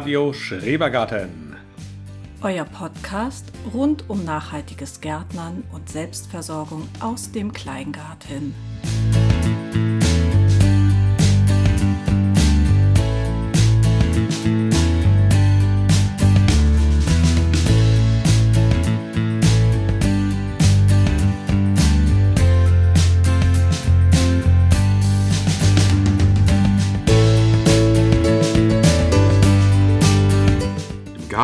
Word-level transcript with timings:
Radio 0.00 0.32
Schrebergarten. 0.32 1.56
Euer 2.40 2.64
Podcast 2.64 3.52
rund 3.74 4.08
um 4.08 4.24
nachhaltiges 4.24 5.02
Gärtnern 5.02 5.62
und 5.72 5.90
Selbstversorgung 5.90 6.88
aus 7.00 7.32
dem 7.32 7.52
Kleingarten. 7.52 8.54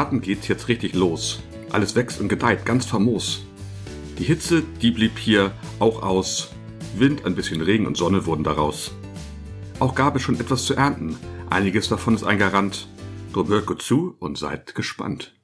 Garten 0.07 0.21
geht's 0.21 0.47
jetzt 0.47 0.69
richtig 0.69 0.95
los. 0.95 1.43
Alles 1.73 1.97
wächst 1.97 2.21
und 2.21 2.29
gedeiht, 2.29 2.65
ganz 2.65 2.87
famos. 2.87 3.45
Die 4.21 4.23
Hitze, 4.23 4.63
die 4.81 4.93
blieb 4.93 5.19
hier 5.19 5.51
auch 5.81 6.01
aus. 6.01 6.53
Wind, 6.97 7.27
ein 7.27 7.35
bisschen 7.35 7.61
Regen 7.61 7.89
und 7.89 7.97
Sonne 7.97 8.25
wurden 8.25 8.45
daraus. 8.45 8.93
Auch 9.81 9.97
gab 9.97 10.15
es 10.15 10.23
schon 10.23 10.39
etwas 10.39 10.65
zu 10.65 10.75
ernten. 10.75 11.17
Einiges 11.51 11.89
davon 11.89 12.15
ist 12.15 12.23
eingerannt. 12.23 12.87
Drum 13.33 13.49
hört 13.49 13.67
gut 13.67 13.83
zu 13.83 14.15
und 14.21 14.39
seid 14.39 14.77
gespannt. 14.77 15.35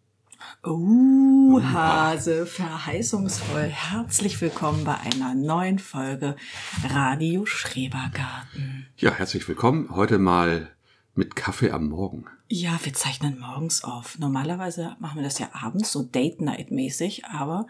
Uh, 0.64 1.60
Hase, 1.60 2.46
verheißungsvoll. 2.46 3.62
Herzlich 3.64 4.40
willkommen 4.40 4.84
bei 4.84 4.94
einer 4.94 5.34
neuen 5.34 5.80
Folge 5.80 6.36
Radio 6.88 7.46
Schrebergarten. 7.46 8.86
Ja, 8.96 9.10
herzlich 9.10 9.48
willkommen. 9.48 9.88
Heute 9.90 10.20
mal 10.20 10.70
mit 11.16 11.34
Kaffee 11.34 11.72
am 11.72 11.88
Morgen. 11.88 12.26
Ja, 12.54 12.78
wir 12.82 12.92
zeichnen 12.92 13.38
morgens 13.40 13.82
auf. 13.82 14.18
Normalerweise 14.18 14.94
machen 15.00 15.16
wir 15.16 15.22
das 15.22 15.38
ja 15.38 15.48
abends, 15.54 15.90
so 15.90 16.02
Date-Night-mäßig, 16.02 17.24
aber 17.24 17.66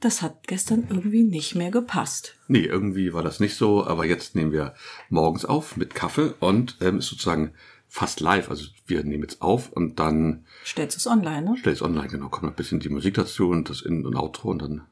das 0.00 0.20
hat 0.20 0.46
gestern 0.46 0.84
irgendwie 0.90 1.22
nicht 1.22 1.54
mehr 1.54 1.70
gepasst. 1.70 2.34
Nee, 2.46 2.66
irgendwie 2.66 3.14
war 3.14 3.22
das 3.22 3.40
nicht 3.40 3.54
so, 3.56 3.82
aber 3.86 4.04
jetzt 4.04 4.34
nehmen 4.34 4.52
wir 4.52 4.74
morgens 5.08 5.46
auf 5.46 5.78
mit 5.78 5.94
Kaffee 5.94 6.34
und 6.38 6.76
ähm, 6.82 6.98
ist 6.98 7.06
sozusagen 7.06 7.54
fast 7.88 8.20
live. 8.20 8.50
Also 8.50 8.66
wir 8.86 9.04
nehmen 9.04 9.22
jetzt 9.22 9.40
auf 9.40 9.72
und 9.72 9.98
dann. 9.98 10.44
Stellst 10.66 10.96
du 10.96 10.98
es 10.98 11.06
online, 11.06 11.52
ne? 11.52 11.56
Stellst 11.58 11.80
online, 11.80 12.08
genau. 12.08 12.28
Kommt 12.28 12.42
noch 12.42 12.50
ein 12.50 12.56
bisschen 12.56 12.78
die 12.80 12.90
Musik 12.90 13.14
dazu 13.14 13.48
und 13.48 13.70
das 13.70 13.80
In- 13.80 14.04
und 14.04 14.16
Outro 14.16 14.50
und 14.50 14.60
dann 14.60 14.82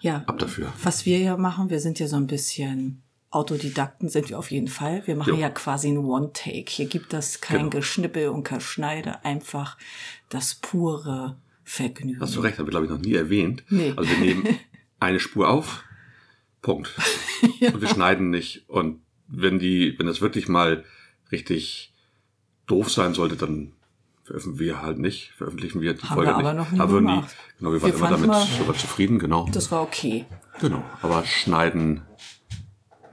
Ja. 0.00 0.22
ab 0.28 0.38
dafür. 0.38 0.72
Was 0.84 1.04
wir 1.06 1.18
ja 1.18 1.36
machen, 1.36 1.70
wir 1.70 1.80
sind 1.80 1.98
ja 1.98 2.06
so 2.06 2.14
ein 2.14 2.28
bisschen 2.28 3.02
Autodidakten 3.30 4.08
sind 4.08 4.28
wir 4.28 4.38
auf 4.38 4.50
jeden 4.50 4.66
Fall. 4.68 5.02
Wir 5.06 5.14
machen 5.16 5.34
Jo. 5.34 5.40
ja 5.40 5.50
quasi 5.50 5.88
ein 5.88 5.98
One-Take. 5.98 6.64
Hier 6.68 6.86
gibt 6.86 7.14
es 7.14 7.40
kein 7.40 7.58
Genau. 7.58 7.70
Geschnippel 7.70 8.28
und 8.28 8.42
kein 8.42 8.60
Schneide, 8.60 9.24
einfach 9.24 9.76
das 10.28 10.56
pure 10.56 11.36
Vergnügen. 11.62 12.20
Hast 12.20 12.34
du 12.34 12.40
recht, 12.40 12.58
haben 12.58 12.66
wir 12.66 12.70
glaube 12.70 12.86
ich 12.86 12.90
noch 12.90 12.98
nie 12.98 13.14
erwähnt. 13.14 13.62
Nee. 13.68 13.92
Also 13.96 14.10
wir 14.10 14.18
nehmen 14.18 14.58
eine 14.98 15.20
Spur 15.20 15.48
auf, 15.48 15.84
Punkt. 16.62 16.92
Und 17.60 17.80
wir 17.80 17.88
schneiden 17.88 18.30
nicht. 18.30 18.68
Und 18.68 19.00
wenn 19.28 19.58
die, 19.60 19.96
wenn 19.98 20.06
das 20.06 20.20
wirklich 20.20 20.48
mal 20.48 20.84
richtig 21.30 21.92
doof 22.66 22.90
sein 22.90 23.14
sollte, 23.14 23.36
dann 23.36 23.72
veröffentlichen 24.24 24.58
wir 24.58 24.82
halt 24.82 24.98
nicht, 24.98 25.30
veröffentlichen 25.36 25.80
wir 25.80 25.94
die 25.94 26.02
Haben 26.02 26.14
Folge 26.14 26.30
wir 26.32 26.36
aber 26.36 26.52
nicht. 26.54 26.64
noch 26.64 26.72
nie 26.72 26.80
aber 26.80 26.94
gemacht. 26.94 27.36
genau, 27.58 27.72
wir 27.72 27.82
Wir 27.82 28.00
waren 28.00 28.00
immer 28.00 28.10
damit 28.10 28.26
mal- 28.66 28.74
zufrieden, 28.76 29.18
genau. 29.20 29.48
Das 29.52 29.70
war 29.70 29.82
okay. 29.82 30.24
Genau. 30.60 30.82
Aber 31.02 31.24
schneiden 31.24 32.02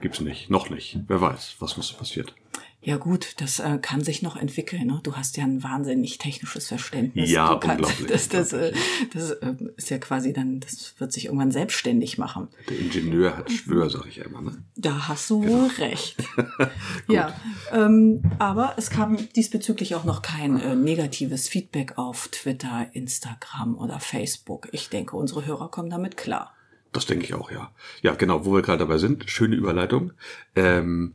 gibt's 0.00 0.20
nicht. 0.20 0.50
Noch 0.50 0.70
nicht. 0.70 0.98
Wer 1.06 1.20
weiß, 1.20 1.56
was 1.58 1.76
noch 1.76 1.84
so 1.84 1.96
passiert. 1.96 2.34
Ja 2.80 2.96
gut, 2.96 3.34
das 3.38 3.58
äh, 3.58 3.78
kann 3.82 4.04
sich 4.04 4.22
noch 4.22 4.36
entwickeln. 4.36 4.86
Ne? 4.86 5.00
Du 5.02 5.16
hast 5.16 5.36
ja 5.36 5.42
ein 5.42 5.64
wahnsinnig 5.64 6.18
technisches 6.18 6.68
Verständnis. 6.68 7.28
Ja, 7.28 7.54
du 7.54 7.58
kannst, 7.58 7.80
unglaublich. 7.80 8.08
Das, 8.08 8.28
das, 8.28 8.52
äh, 8.52 8.72
das 9.12 9.30
äh, 9.32 9.54
ist 9.76 9.90
ja 9.90 9.98
quasi 9.98 10.32
dann, 10.32 10.60
das 10.60 10.94
wird 10.98 11.12
sich 11.12 11.24
irgendwann 11.24 11.50
selbstständig 11.50 12.18
machen. 12.18 12.48
Der 12.68 12.78
Ingenieur 12.78 13.36
hat 13.36 13.50
Schwör, 13.50 13.90
sag 13.90 14.06
ich 14.06 14.18
immer. 14.18 14.40
Ne? 14.40 14.62
Da 14.76 15.08
hast 15.08 15.28
du 15.28 15.46
wohl 15.46 15.66
recht. 15.78 16.22
ja, 17.08 17.34
ähm, 17.72 18.22
aber 18.38 18.74
es 18.76 18.90
kam 18.90 19.28
diesbezüglich 19.34 19.96
auch 19.96 20.04
noch 20.04 20.22
kein 20.22 20.60
äh, 20.60 20.76
negatives 20.76 21.48
Feedback 21.48 21.98
auf 21.98 22.28
Twitter, 22.28 22.86
Instagram 22.92 23.76
oder 23.76 23.98
Facebook. 23.98 24.68
Ich 24.70 24.88
denke, 24.88 25.16
unsere 25.16 25.44
Hörer 25.44 25.68
kommen 25.68 25.90
damit 25.90 26.16
klar. 26.16 26.54
Das 26.92 27.06
denke 27.06 27.24
ich 27.24 27.34
auch, 27.34 27.50
ja. 27.50 27.72
Ja, 28.02 28.14
genau, 28.14 28.44
wo 28.44 28.54
wir 28.54 28.62
gerade 28.62 28.78
dabei 28.78 28.98
sind. 28.98 29.30
Schöne 29.30 29.56
Überleitung. 29.56 30.12
Ähm, 30.56 31.14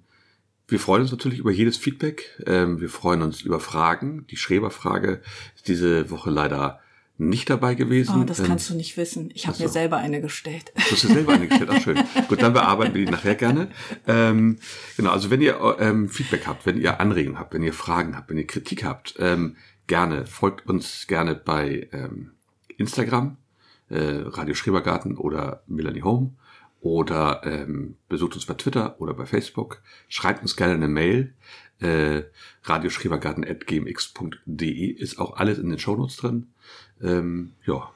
wir 0.68 0.80
freuen 0.80 1.02
uns 1.02 1.12
natürlich 1.12 1.40
über 1.40 1.52
jedes 1.52 1.78
Feedback. 1.78 2.42
Ähm, 2.46 2.80
wir 2.80 2.90
freuen 2.90 3.22
uns 3.22 3.42
über 3.42 3.60
Fragen. 3.60 4.26
Die 4.28 4.38
Schreberfrage 4.38 5.22
ist 5.56 5.68
diese 5.68 6.10
Woche 6.10 6.30
leider 6.30 6.80
nicht 7.18 7.50
dabei 7.50 7.76
gewesen. 7.76 8.22
Oh, 8.22 8.24
das 8.24 8.40
Ähm, 8.40 8.46
kannst 8.48 8.70
du 8.70 8.76
nicht 8.76 8.98
wissen. 8.98 9.30
Ich 9.34 9.48
habe 9.48 9.62
mir 9.62 9.70
selber 9.70 9.98
eine 9.98 10.22
gestellt. 10.22 10.72
Du 10.76 10.82
hast 10.92 11.04
dir 11.04 11.10
selber 11.10 11.34
eingestellt, 11.34 11.70
ach 11.72 11.82
schön. 11.82 12.00
Gut, 12.28 12.42
dann 12.42 12.54
bearbeiten 12.54 12.96
wir 12.96 13.06
die 13.06 13.12
nachher 13.12 13.36
gerne. 13.36 13.70
Ähm, 14.08 14.58
genau, 14.98 15.12
also 15.12 15.30
wenn 15.30 15.42
ihr 15.42 15.78
ähm, 15.80 16.10
Feedback 16.10 16.48
habt, 16.48 16.66
wenn 16.66 16.80
ihr 16.80 17.00
Anregungen 17.00 17.40
habt, 17.40 17.54
wenn 17.54 17.64
ihr 17.64 17.74
Fragen 17.74 18.16
habt, 18.16 18.30
wenn 18.30 18.38
ihr 18.38 18.48
Kritik 18.48 18.84
habt, 18.84 19.16
ähm, 19.20 19.58
gerne, 19.86 20.26
folgt 20.26 20.68
uns 20.68 21.06
gerne 21.08 21.36
bei 21.36 21.88
ähm, 21.92 22.32
Instagram, 22.78 23.38
äh, 23.94 24.24
Radio 24.28 24.56
Schrebergarten 24.56 25.18
oder 25.18 25.64
Melanie 25.68 26.02
Home 26.04 26.32
oder 26.82 27.42
ähm, 27.46 27.96
besucht 28.10 28.36
uns 28.36 28.46
bei 28.46 28.56
Twitter 28.56 29.00
oder 29.00 29.14
bei 29.14 29.26
Facebook. 29.26 29.82
Schreibt 30.10 30.42
uns 30.42 30.56
gerne 30.56 30.74
eine 30.74 30.88
Mail. 30.90 31.34
Äh, 31.80 32.24
radioschrebergarten.gmx.de 32.64 34.86
ist 34.92 35.20
auch 35.20 35.38
alles 35.38 35.58
in 35.60 35.70
den 35.70 35.80
Shownotes 35.80 36.18
drin. 36.18 36.48
Ähm, 37.02 37.54
ja, 37.66 37.90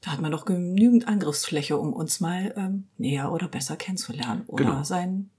Da 0.00 0.12
hat 0.12 0.20
man 0.20 0.30
doch 0.32 0.44
genügend 0.44 1.08
Angriffsfläche, 1.08 1.76
um 1.78 1.92
uns 1.92 2.20
mal 2.20 2.52
ähm, 2.56 2.84
näher 2.98 3.32
oder 3.32 3.48
besser 3.48 3.76
kennenzulernen 3.76 4.42
oder 4.46 4.64
Genau. 4.64 4.82
sein, 4.84 5.30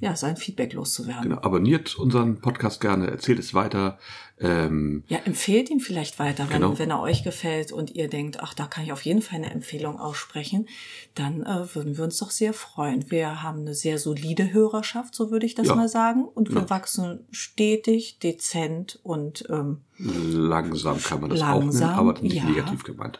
ja, 0.00 0.14
sein 0.14 0.36
Feedback 0.36 0.72
loszuwerden. 0.74 1.22
Genau, 1.30 1.40
abonniert 1.42 1.96
unseren 1.96 2.40
Podcast 2.40 2.80
gerne, 2.80 3.08
erzählt 3.08 3.38
es 3.40 3.52
weiter. 3.54 3.98
Ähm, 4.40 5.02
Ja, 5.08 5.18
empfehlt 5.24 5.68
ihn 5.70 5.80
vielleicht 5.80 6.20
weiter, 6.20 6.44
wenn, 6.50 6.60
Genau. 6.60 6.78
wenn 6.78 6.90
er 6.90 7.00
euch 7.00 7.24
gefällt 7.24 7.72
und 7.72 7.90
ihr 7.96 8.08
denkt, 8.08 8.38
ach, 8.40 8.54
da 8.54 8.66
kann 8.66 8.84
ich 8.84 8.92
auf 8.92 9.02
jeden 9.02 9.20
Fall 9.22 9.38
eine 9.38 9.50
Empfehlung 9.50 9.98
aussprechen, 9.98 10.68
dann 11.16 11.42
äh, 11.42 11.74
würden 11.74 11.96
wir 11.96 12.04
uns 12.04 12.18
doch 12.18 12.30
sehr 12.30 12.52
freuen. 12.52 13.10
Wir 13.10 13.42
haben 13.42 13.60
eine 13.62 13.74
sehr 13.74 13.98
solide 13.98 14.52
Hörerschaft, 14.52 15.14
so 15.16 15.32
würde 15.32 15.46
ich 15.46 15.56
das 15.56 15.66
Ja. 15.66 15.74
mal 15.74 15.88
sagen. 15.88 16.24
Und 16.24 16.50
wir 16.54 16.60
Ja. 16.62 16.70
wachsen 16.70 17.26
stetig, 17.32 18.20
dezent 18.20 19.00
und 19.02 19.44
ähm, 19.50 19.78
langsam 19.98 21.02
kann 21.02 21.20
man 21.20 21.30
das 21.30 21.42
auch 21.42 21.58
Langsam, 21.58 21.80
nennen, 21.88 21.98
aber 21.98 22.20
nicht 22.22 22.36
ja. 22.36 22.44
negativ 22.44 22.84
gemeint. 22.84 23.18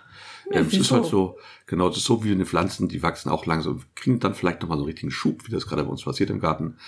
Ja, 0.50 0.60
es 0.60 0.72
ist 0.72 0.90
halt 0.90 1.04
so, 1.04 1.38
genau, 1.66 1.88
es 1.88 1.98
ist 1.98 2.04
so 2.04 2.24
wie 2.24 2.32
eine 2.32 2.46
Pflanzen, 2.46 2.88
die 2.88 3.02
wachsen 3.02 3.28
auch 3.28 3.44
langsam, 3.44 3.82
kriegen 3.94 4.18
dann 4.18 4.34
vielleicht 4.34 4.62
nochmal 4.62 4.78
so 4.78 4.84
einen 4.84 4.90
richtigen 4.90 5.10
Schub, 5.10 5.46
wie 5.46 5.52
das 5.52 5.66
gerade 5.66 5.84
bei 5.84 5.90
uns 5.90 6.04
passiert 6.04 6.30
im 6.30 6.40
Garten. 6.40 6.78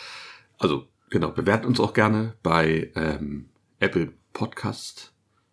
Also, 0.58 0.86
genau, 1.10 1.30
bewertet 1.30 1.66
uns 1.66 1.80
auch 1.80 1.92
gerne 1.92 2.34
bei 2.42 2.90
ähm, 2.94 3.50
Apple 3.78 4.12
Podcast. 4.32 5.12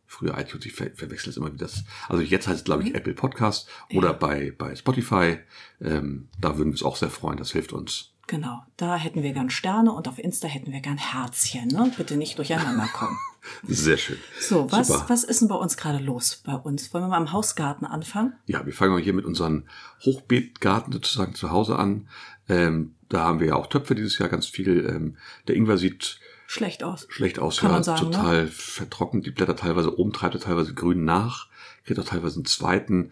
Früher 0.09 0.38
iTunes, 0.38 0.66
ich 0.66 0.73
ver 0.73 0.91
verwechsel 0.96 1.31
es 1.31 1.38
immer 1.38 1.47
wieder. 1.47 1.66
Das. 1.66 1.84
Also 2.08 2.23
jetzt 2.23 2.47
heißt 2.47 2.59
es, 2.59 2.64
glaube 2.64 2.84
ich, 2.84 2.96
Apple 2.96 3.14
Podcast 3.14 3.67
oder 3.93 4.14
bei, 4.14 4.53
bei 4.58 4.73
Spotify. 4.73 5.40
Ähm, 5.82 6.29
da 6.40 6.58
würden 6.58 6.70
wir 6.70 6.73
uns 6.73 6.84
auch 6.84 6.96
sehr 6.96 7.09
freuen. 7.09 7.37
Das 7.37 7.52
hilft 7.52 7.73
uns. 7.73 8.14
genau, 8.26 8.64
da 8.78 8.96
hätten 8.96 9.22
wir 9.22 9.34
gern 9.34 9.49
Sterne 9.49 9.91
und 9.91 10.08
auf 10.08 10.17
Insta 10.17 10.47
hätten 10.47 10.72
wir 10.72 10.79
gern 10.79 10.97
Herzchen. 10.97 11.67
Ne? 11.67 11.91
Bitte 11.97 12.16
nicht 12.16 12.37
durcheinander 12.37 12.87
kommen. 12.93 13.17
Sehr 13.67 13.97
schön. 13.97 14.17
So, 14.40 14.72
was, 14.72 14.88
Super. 14.88 15.05
was 15.08 15.23
ist 15.23 15.41
denn 15.41 15.47
bei 15.47 15.55
uns 15.55 15.78
gerade 15.78 16.03
los 16.03 16.41
bei 16.44 16.53
uns? 16.55 16.94
Wollen 16.94 17.03
wir 17.03 17.09
mal 17.09 17.22
im 17.22 17.32
Hausgarten 17.32 17.85
anfangen? 17.85 18.34
Ja, 18.46 18.66
wir 18.66 18.73
fangen 18.73 18.91
mal 18.94 19.02
hier 19.02 19.14
mit 19.14 19.26
unseren 19.26 19.67
Hochbeetgarten 20.02 20.94
sozusagen 20.94 21.35
zu 21.35 21.52
Hause 21.52 21.78
an. 21.78 22.08
Ähm, 22.49 22.96
da 23.09 23.23
haben 23.23 23.40
wir 23.40 23.47
ja 23.47 23.55
auch 23.55 23.67
Töpfe 23.67 23.96
dieses 23.96 24.17
Jahr 24.17 24.29
ganz 24.29 24.47
viel. 24.47 24.85
Ähm, 24.85 25.17
der 25.47 25.55
Ingwer 25.55 25.78
sieht 25.78 26.20
Schlecht 26.47 26.84
aus. 26.84 27.08
schlecht 27.09 27.40
aus, 27.40 27.58
Kann 27.58 27.70
ja, 27.70 27.73
man 27.76 27.84
sagen, 27.84 28.05
ne? 28.05 28.11
total 28.11 28.47
vertrocknet, 28.47 29.26
die 29.26 29.32
Blätter 29.32 29.55
teilweise 29.55 29.97
oben, 29.99 30.14
treibt 30.14 30.35
er 30.35 30.41
teilweise 30.41 30.73
grün 30.73 31.03
nach, 31.03 31.47
kriegt 31.85 31.99
auch 31.99 32.05
teilweise 32.05 32.38
einen 32.38 32.46
zweiten. 32.46 33.11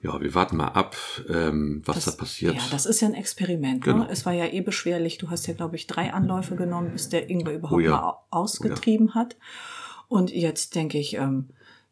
Ja, 0.00 0.20
wir 0.20 0.32
warten 0.34 0.56
mal 0.56 0.68
ab, 0.68 0.96
ähm, 1.28 1.82
was 1.84 2.04
da 2.04 2.12
passiert. 2.12 2.54
Ja, 2.54 2.62
das 2.70 2.86
ist 2.86 3.00
ja 3.00 3.08
ein 3.08 3.14
Experiment. 3.14 3.82
Genau. 3.82 3.98
Ne? 4.04 4.08
Es 4.10 4.24
war 4.24 4.32
ja 4.32 4.46
eh 4.46 4.60
beschwerlich. 4.60 5.18
Du 5.18 5.28
hast 5.30 5.46
ja, 5.48 5.54
glaube 5.54 5.74
ich, 5.74 5.88
drei 5.88 6.12
Anläufe 6.12 6.54
genommen, 6.54 6.92
bis 6.92 7.08
der 7.08 7.28
Ingwer 7.28 7.54
überhaupt 7.54 7.76
Oh 7.76 7.80
ja. 7.80 7.90
mal 7.90 8.02
au- 8.10 8.18
ausgetrieben 8.30 9.14
hat. 9.16 9.36
Und 10.06 10.30
jetzt 10.30 10.76
denke 10.76 10.98
ich, 10.98 11.14
ähm, 11.14 11.48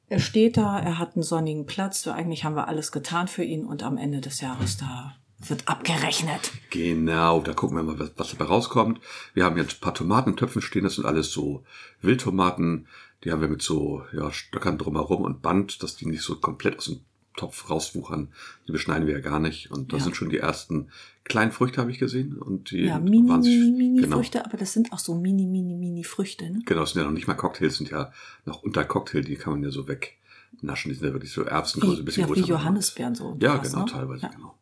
er 0.09 0.21
steht 0.21 0.57
da, 0.57 0.79
er 0.79 1.01
hat 1.01 1.17
einen 1.17 1.25
sonnigen 1.25 1.67
Platz. 1.67 2.03
So, 2.03 2.13
eigentlich 2.13 2.45
haben 2.45 2.55
wir 2.55 2.69
alles 2.69 2.93
getan 2.93 3.27
für 3.27 3.43
ihn 3.43 3.65
und 3.67 3.83
am 3.83 3.97
Ende 3.99 4.21
des 4.21 4.41
Jahres 4.41 4.77
da 4.77 5.17
wird 5.41 5.67
abgerechnet. 5.69 6.53
Genau, 6.71 7.41
da 7.41 7.53
gucken 7.55 7.77
wir 7.77 7.83
mal, 7.83 7.99
was, 7.99 8.13
was 8.17 8.31
dabei 8.31 8.45
rauskommt. 8.45 9.01
Wir 9.35 9.45
haben 9.45 9.57
jetzt 9.59 9.79
ein 9.79 9.81
paar 9.81 9.95
Tomaten 9.95 10.31
in 10.31 10.37
Töpfen 10.37 10.63
stehen, 10.63 10.85
das 10.85 10.95
sind 10.95 11.05
alles 11.07 11.33
so 11.33 11.65
Wildtomaten. 12.01 12.87
Die 13.25 13.33
haben 13.33 13.41
wir 13.41 13.49
mit 13.49 13.63
so 13.63 14.03
ja, 14.13 14.31
Stöckern 14.33 14.79
drumherum 14.79 15.23
und 15.23 15.43
Band, 15.43 15.83
dass 15.83 15.97
die 15.97 16.07
nicht 16.07 16.23
so 16.23 16.37
komplett 16.37 16.79
aus 16.79 16.85
dem 16.87 17.01
Topf 17.37 17.69
rauswuchern. 17.71 18.29
Die 18.67 18.73
beschneiden 18.73 19.07
wir 19.07 19.15
ja 19.15 19.21
gar 19.21 19.39
nicht. 19.41 19.71
Und 19.71 19.93
da 19.93 19.99
Ja. 19.99 20.03
sind 20.03 20.17
schon 20.17 20.31
die 20.31 20.39
ersten 20.39 20.89
kleinen 21.25 21.53
Früchte, 21.53 21.81
habe 21.81 21.91
ich 21.91 21.99
gesehen. 21.99 22.37
Und 22.39 22.71
die 22.71 22.81
Ja, 22.85 22.99
mini, 22.99 23.21
mini, 23.23 23.73
mini 23.77 24.01
genau. 24.01 24.17
Früchte, 24.17 24.45
aber 24.45 24.57
das 24.57 24.73
sind 24.73 24.93
auch 24.93 24.99
so 24.99 25.15
mini, 25.15 25.47
mini, 25.47 25.75
mini 25.77 26.03
Früchte, 26.05 26.51
ne? 26.51 26.63
Genau, 26.65 26.81
das 26.81 26.91
sind 26.93 27.01
ja 27.03 27.07
noch 27.07 27.13
nicht 27.15 27.27
mal 27.27 27.35
Cocktails, 27.35 27.77
sind 27.77 27.91
ja 27.91 28.13
noch 28.45 28.63
unter 28.63 28.85
Cocktail, 28.85 29.21
die 29.23 29.37
kann 29.37 29.53
man 29.53 29.63
ja 29.63 29.71
so 29.71 29.87
wegnaschen. 29.87 30.91
Die 30.91 30.95
sind 30.97 31.07
ja 31.07 31.13
wirklich 31.13 31.33
so 31.33 31.43
Erbsengröße, 31.43 31.95
ein 31.95 31.99
Wie, 32.01 32.03
bisschen 32.05 32.23
ja, 32.23 32.29
wie 32.29 32.33
größer. 32.41 32.49
Johannisbeeren 32.49 33.15
so. 33.15 33.37
Ja, 33.41 33.57
genau, 33.59 33.81
ne? 33.81 33.85
teilweise, 33.87 34.23
Ja. 34.23 34.29
genau. 34.29 34.55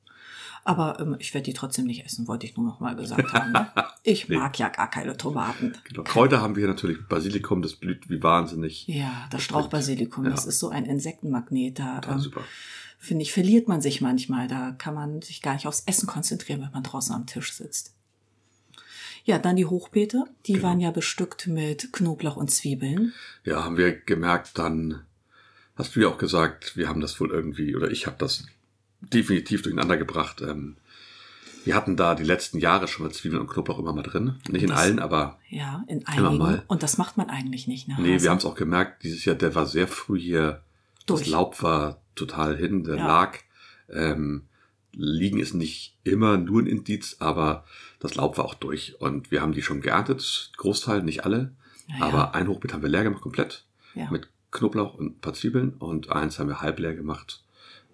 Aber 0.66 0.98
ähm, 0.98 1.16
ich 1.18 1.34
werde 1.34 1.44
die 1.44 1.52
trotzdem 1.52 1.84
nicht 1.86 2.04
essen, 2.06 2.26
wollte 2.26 2.46
ich 2.46 2.56
nur 2.56 2.64
noch 2.66 2.80
mal 2.80 2.96
gesagt 2.96 3.32
haben. 3.32 3.52
Ne? 3.52 3.68
Ich 4.06 4.28
Nee. 4.28 4.36
mag 4.36 4.58
ja 4.58 4.68
gar 4.68 4.90
keine 4.90 5.16
Tomaten. 5.16 5.72
genau. 5.84 6.02
Kräuter 6.02 6.42
haben 6.42 6.56
wir 6.56 6.60
hier 6.62 6.68
natürlich 6.68 7.06
Basilikum, 7.08 7.62
das 7.62 7.74
blüht 7.74 8.10
wie 8.10 8.22
wahnsinnig. 8.22 8.86
Ja, 8.86 9.26
das 9.30 9.42
Strauchbasilikum, 9.42 10.24
Ja. 10.24 10.30
das 10.30 10.44
ist 10.44 10.58
so 10.58 10.68
ein 10.68 10.84
Insektenmagnet. 10.84 11.78
Da 11.78 12.00
ähm, 12.10 12.18
super. 12.18 12.42
finde 12.98 13.22
ich, 13.22 13.32
verliert 13.32 13.66
man 13.68 13.80
sich 13.80 14.00
manchmal. 14.02 14.46
Da 14.48 14.72
kann 14.72 14.94
man 14.94 15.22
sich 15.22 15.40
gar 15.40 15.54
nicht 15.54 15.66
aufs 15.66 15.84
Essen 15.86 16.06
konzentrieren, 16.06 16.60
wenn 16.60 16.70
man 16.72 16.82
draußen 16.82 17.14
am 17.14 17.26
Tisch 17.26 17.52
sitzt. 17.54 17.94
Ja, 19.24 19.38
dann 19.38 19.56
die 19.56 19.64
Hochbeete. 19.66 20.24
Die 20.46 20.52
Genau. 20.54 20.64
waren 20.66 20.80
ja 20.80 20.90
bestückt 20.90 21.46
mit 21.46 21.92
Knoblauch 21.94 22.36
und 22.36 22.50
Zwiebeln. 22.50 23.14
Ja, 23.44 23.64
haben 23.64 23.78
wir 23.78 23.92
gemerkt, 23.92 24.58
dann 24.58 25.00
hast 25.76 25.96
du 25.96 26.00
ja 26.00 26.08
auch 26.08 26.18
gesagt, 26.18 26.76
wir 26.76 26.88
haben 26.90 27.00
das 27.00 27.18
wohl 27.20 27.30
irgendwie, 27.30 27.74
oder 27.74 27.90
ich 27.90 28.06
habe 28.06 28.16
das 28.18 28.44
definitiv 29.12 29.62
durcheinander 29.62 29.96
gebracht. 29.96 30.40
Ähm, 30.42 30.76
wir 31.64 31.74
hatten 31.74 31.96
da 31.96 32.14
die 32.14 32.24
letzten 32.24 32.58
Jahre 32.58 32.88
schon 32.88 33.06
mal 33.06 33.12
Zwiebeln 33.12 33.40
und 33.40 33.48
Knoblauch 33.48 33.78
immer 33.78 33.92
mal 33.94 34.02
drin. 34.02 34.36
Nicht 34.50 34.62
in 34.62 34.68
Das- 34.68 34.78
allen, 34.80 34.98
aber 34.98 35.38
Ja, 35.48 35.82
in 35.88 36.00
Immer 36.00 36.08
einigen. 36.28 36.38
mal. 36.38 36.62
Und 36.66 36.82
das 36.82 36.98
macht 36.98 37.16
man 37.16 37.30
eigentlich 37.30 37.66
nicht. 37.66 37.88
Ne? 37.88 37.96
nee, 37.98 38.14
Hase? 38.14 38.24
wir 38.24 38.30
haben 38.30 38.38
es 38.38 38.44
auch 38.44 38.54
gemerkt, 38.54 39.02
dieses 39.02 39.24
Jahr, 39.24 39.36
der 39.36 39.54
war 39.54 39.66
sehr 39.66 39.88
früh 39.88 40.18
hier. 40.20 40.62
Das 41.06 41.20
Durch. 41.20 41.28
Laub 41.28 41.62
war 41.62 42.02
total 42.14 42.56
hin, 42.56 42.84
der 42.84 42.96
Ja. 42.96 43.06
lag. 43.06 43.38
Ähm, 43.90 44.44
liegen 44.92 45.38
ist 45.40 45.54
nicht 45.54 45.96
immer 46.04 46.36
nur 46.36 46.62
ein 46.62 46.66
Indiz, 46.66 47.16
aber 47.18 47.64
das 47.98 48.14
Laub 48.14 48.36
war 48.38 48.44
auch 48.44 48.54
durch. 48.54 49.00
Und 49.00 49.30
wir 49.30 49.40
haben 49.42 49.52
die 49.52 49.62
schon 49.62 49.80
geerntet, 49.80 50.52
Großteil, 50.56 51.02
nicht 51.02 51.24
alle. 51.24 51.52
Ja, 51.88 51.96
ja. 51.98 52.04
Aber 52.04 52.34
ein 52.34 52.48
Hochbeet 52.48 52.72
haben 52.72 52.82
wir 52.82 52.88
leer 52.88 53.02
gemacht, 53.04 53.22
komplett. 53.22 53.64
Ja. 53.94 54.10
Mit 54.10 54.28
Knoblauch 54.50 54.94
und 54.94 55.16
ein 55.16 55.20
paar 55.20 55.34
Zwiebeln. 55.34 55.74
Und 55.74 56.10
eins 56.10 56.38
haben 56.38 56.48
wir 56.48 56.60
halb 56.60 56.78
leer 56.78 56.94
gemacht. 56.94 57.42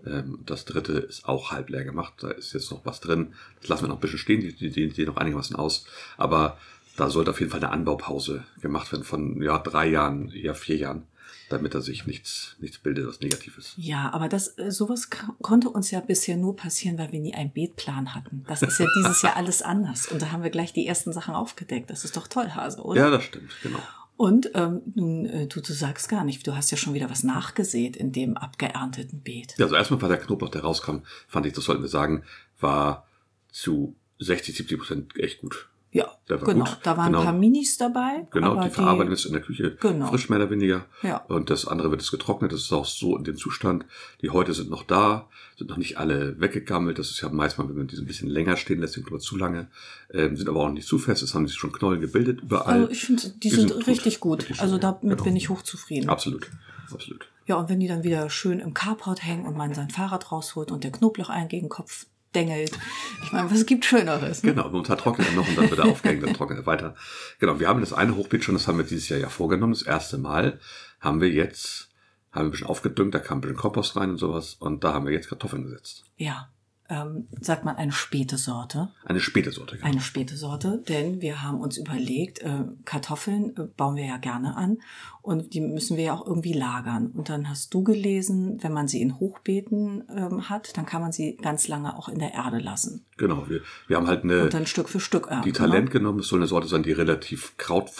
Ähm, 0.06 0.40
das 0.46 0.64
dritte 0.64 0.92
ist 0.92 1.26
auch 1.26 1.50
halb 1.50 1.70
leer 1.70 1.84
gemacht. 1.84 2.14
Da 2.18 2.30
ist 2.30 2.52
jetzt 2.52 2.70
noch 2.70 2.84
was 2.84 3.00
drin. 3.00 3.34
Das 3.60 3.68
lassen 3.68 3.84
wir 3.84 3.88
noch 3.88 3.96
ein 3.96 4.00
bisschen 4.00 4.18
stehen. 4.18 4.40
Die, 4.40 4.54
die, 4.54 4.70
die 4.70 4.90
sehen 4.90 5.06
noch 5.06 5.16
einigermaßen 5.16 5.56
aus. 5.56 5.84
Aber 6.16 6.58
da 6.96 7.10
sollte 7.10 7.30
auf 7.30 7.40
jeden 7.40 7.50
Fall 7.50 7.62
eine 7.62 7.72
Anbaupause 7.72 8.44
gemacht 8.60 8.92
werden 8.92 9.04
von 9.04 9.40
ja, 9.42 9.58
drei 9.58 9.88
Jahren, 9.88 10.30
eher 10.30 10.54
vier 10.54 10.76
Jahren, 10.76 11.04
damit 11.48 11.74
da 11.74 11.80
sich 11.80 12.06
nichts, 12.06 12.56
nichts 12.60 12.78
bildet, 12.78 13.06
was 13.06 13.20
Negatives. 13.20 13.74
Ja, 13.76 14.12
aber 14.12 14.28
das, 14.28 14.58
äh, 14.58 14.70
sowas 14.70 15.08
konnte 15.40 15.70
uns 15.70 15.90
ja 15.90 16.00
bisher 16.00 16.36
nur 16.36 16.56
passieren, 16.56 16.98
weil 16.98 17.10
wir 17.12 17.20
nie 17.20 17.34
einen 17.34 17.52
Beetplan 17.52 18.14
hatten. 18.14 18.44
Das 18.46 18.62
ist 18.62 18.78
ja 18.78 18.86
dieses 18.96 19.22
Jahr 19.22 19.36
alles 19.38 19.62
anders. 19.62 20.08
Und 20.08 20.22
da 20.22 20.30
haben 20.30 20.42
wir 20.42 20.50
gleich 20.50 20.72
die 20.72 20.86
ersten 20.86 21.12
Sachen 21.12 21.34
aufgedeckt. 21.34 21.90
Das 21.90 22.04
ist 22.04 22.16
doch 22.16 22.28
toll, 22.28 22.50
Hase, 22.54 22.82
oder? 22.82 23.00
Ja, 23.00 23.10
das 23.10 23.24
stimmt, 23.24 23.50
genau. 23.62 23.80
Und 24.20 24.50
ähm, 24.52 24.82
nun, 24.94 25.24
äh, 25.24 25.46
du, 25.46 25.62
du 25.62 25.72
sagst 25.72 26.10
gar 26.10 26.24
nicht, 26.24 26.46
du 26.46 26.54
hast 26.54 26.70
ja 26.70 26.76
schon 26.76 26.92
wieder 26.92 27.08
was 27.08 27.24
nachgesät 27.24 27.96
in 27.96 28.12
dem 28.12 28.36
abgeernteten 28.36 29.22
Beet. 29.22 29.54
Ja, 29.56 29.64
also 29.64 29.76
erstmal 29.76 30.02
war 30.02 30.10
der 30.10 30.18
Knoblauch, 30.18 30.50
der 30.50 30.60
rauskam, 30.60 30.98
fand 31.26 31.46
ich, 31.46 31.54
das 31.54 31.64
sollten 31.64 31.80
wir 31.80 31.88
sagen, 31.88 32.22
war 32.60 33.06
zu 33.50 33.96
60, 34.18 34.54
70 34.54 34.78
Prozent 34.78 35.18
echt 35.18 35.40
gut. 35.40 35.69
Ja, 35.92 36.08
Der 36.28 36.40
war 36.40 36.46
genau. 36.46 36.64
gut. 36.66 36.78
Da 36.84 36.96
waren 36.96 37.06
Genau. 37.06 37.18
ein 37.18 37.24
paar 37.24 37.32
Minis 37.34 37.76
dabei. 37.76 38.26
Genau, 38.30 38.62
die 38.62 38.70
verarbeiten 38.70 39.12
es 39.12 39.24
in 39.24 39.32
der 39.32 39.42
Küche 39.42 39.76
Genau. 39.80 40.06
frisch 40.06 40.28
mehr 40.28 40.38
oder 40.38 40.48
weniger. 40.50 40.84
Ja. 41.02 41.16
Und 41.26 41.50
das 41.50 41.66
andere 41.66 41.90
wird 41.90 42.00
es 42.00 42.12
getrocknet. 42.12 42.52
Das 42.52 42.60
ist 42.60 42.72
auch 42.72 42.84
so 42.84 43.16
in 43.16 43.24
dem 43.24 43.36
Zustand. 43.36 43.84
Die 44.22 44.30
heute 44.30 44.54
sind 44.54 44.70
noch 44.70 44.84
da, 44.84 45.26
sind 45.58 45.68
noch 45.68 45.76
nicht 45.78 45.98
alle 45.98 46.38
weggegammelt. 46.40 46.98
Das 47.00 47.10
ist 47.10 47.20
ja 47.22 47.28
meistens, 47.28 47.68
wenn 47.68 47.76
man 47.76 47.88
die 47.88 47.96
so 47.96 48.02
ein 48.02 48.06
bisschen 48.06 48.28
länger 48.30 48.56
stehen 48.56 48.80
lässt, 48.80 48.94
Knoblauch 48.94 49.18
zu 49.18 49.36
lange, 49.36 49.66
ähm, 50.12 50.36
sind 50.36 50.48
aber 50.48 50.60
auch 50.60 50.70
nicht 50.70 50.86
zu 50.86 50.98
fest. 51.00 51.24
Es 51.24 51.34
haben 51.34 51.48
sich 51.48 51.56
schon 51.56 51.72
Knollen 51.72 52.00
gebildet 52.00 52.40
überall. 52.42 52.82
Also 52.82 52.90
ich 52.92 53.02
finde, 53.04 53.22
die, 53.28 53.40
Die 53.40 53.50
sind, 53.50 53.68
sind 53.70 53.74
gut. 53.78 53.86
richtig 53.88 54.20
gut. 54.20 54.46
Also 54.60 54.62
schön, 54.62 54.72
ja. 54.74 54.78
damit 54.78 55.00
Genau. 55.02 55.24
bin 55.24 55.34
ich 55.34 55.48
hochzufrieden. 55.48 56.08
Absolut, 56.08 56.48
absolut. 56.92 57.26
Ja, 57.46 57.56
und 57.56 57.68
wenn 57.68 57.80
die 57.80 57.88
dann 57.88 58.04
wieder 58.04 58.30
schön 58.30 58.60
im 58.60 58.74
Carport 58.74 59.24
hängen 59.24 59.44
und 59.44 59.56
man 59.56 59.74
sein 59.74 59.90
Fahrrad 59.90 60.30
rausholt 60.30 60.70
und 60.70 60.84
der 60.84 60.92
Knoblauch 60.92 61.30
einen 61.30 61.48
gegen 61.48 61.64
den 61.66 61.68
Kopf 61.70 62.06
dengelt. 62.34 62.78
Ich 63.24 63.32
meine, 63.32 63.50
was 63.50 63.66
gibt 63.66 63.84
Schöneres? 63.84 64.42
Ne? 64.42 64.54
Genau, 64.54 64.68
und 64.68 64.88
da 64.88 64.96
trocknet 64.96 65.28
er 65.28 65.34
noch 65.34 65.48
und 65.48 65.56
dann 65.56 65.70
wird 65.70 65.80
er 65.80 65.86
aufgehängt, 65.86 66.22
dann 66.22 66.34
trocknet 66.34 66.60
er 66.60 66.66
weiter. 66.66 66.94
Genau, 67.38 67.60
wir 67.60 67.68
haben 67.68 67.80
das 67.80 67.92
eine 67.92 68.16
Hochbeet 68.16 68.44
schon, 68.44 68.54
das 68.54 68.68
haben 68.68 68.78
wir 68.78 68.84
dieses 68.84 69.08
Jahr 69.08 69.20
ja 69.20 69.28
vorgenommen. 69.28 69.72
Das 69.72 69.82
erste 69.82 70.18
Mal 70.18 70.58
haben 71.00 71.20
wir 71.20 71.30
jetzt, 71.30 71.90
haben 72.32 72.44
wir 72.44 72.48
ein 72.48 72.50
bisschen 72.52 72.66
aufgedüngt, 72.66 73.14
da 73.14 73.18
kam 73.18 73.38
ein 73.38 73.40
bisschen 73.42 73.56
Kompost 73.56 73.96
rein 73.96 74.10
und 74.10 74.18
sowas 74.18 74.54
und 74.54 74.84
da 74.84 74.94
haben 74.94 75.06
wir 75.06 75.12
jetzt 75.12 75.28
Kartoffeln 75.28 75.64
gesetzt. 75.64 76.04
Ja, 76.16 76.50
ähm, 76.90 77.28
sagt 77.40 77.64
man 77.64 77.76
eine 77.76 77.92
späte 77.92 78.36
Sorte. 78.36 78.90
Eine 79.04 79.20
späte 79.20 79.52
Sorte. 79.52 79.76
Genau. 79.76 79.88
Eine 79.88 80.00
späte 80.00 80.36
Sorte, 80.36 80.82
denn 80.88 81.22
wir 81.22 81.42
haben 81.42 81.60
uns 81.60 81.78
überlegt, 81.78 82.40
äh, 82.40 82.64
Kartoffeln 82.84 83.56
äh, 83.56 83.62
bauen 83.76 83.96
wir 83.96 84.04
ja 84.04 84.16
gerne 84.18 84.56
an 84.56 84.78
und 85.22 85.54
die 85.54 85.60
müssen 85.60 85.96
wir 85.96 86.04
ja 86.04 86.14
auch 86.14 86.26
irgendwie 86.26 86.52
lagern. 86.52 87.06
Und 87.08 87.28
dann 87.28 87.48
hast 87.48 87.72
du 87.72 87.82
gelesen, 87.84 88.58
wenn 88.62 88.72
man 88.72 88.88
sie 88.88 89.00
in 89.00 89.18
Hochbeeten 89.20 90.04
ähm, 90.14 90.48
hat, 90.50 90.76
dann 90.76 90.84
kann 90.86 91.00
man 91.00 91.12
sie 91.12 91.36
ganz 91.40 91.68
lange 91.68 91.96
auch 91.96 92.08
in 92.08 92.18
der 92.18 92.34
Erde 92.34 92.58
lassen 92.58 93.04
Genau, 93.16 93.46
wir, 93.50 93.60
wir 93.86 93.98
haben 93.98 94.06
halt 94.06 94.24
eine, 94.24 94.44
und 94.44 94.54
dann 94.54 94.66
Stück 94.66 94.88
für 94.88 94.98
Stück 94.98 95.26
ernten. 95.28 95.44
die 95.44 95.52
Talent 95.52 95.90
genommen. 95.90 96.20
Es 96.20 96.28
soll 96.28 96.38
eine 96.38 96.46
Sorte 96.46 96.68
sein, 96.68 96.82
die 96.82 96.92
relativ 96.92 97.54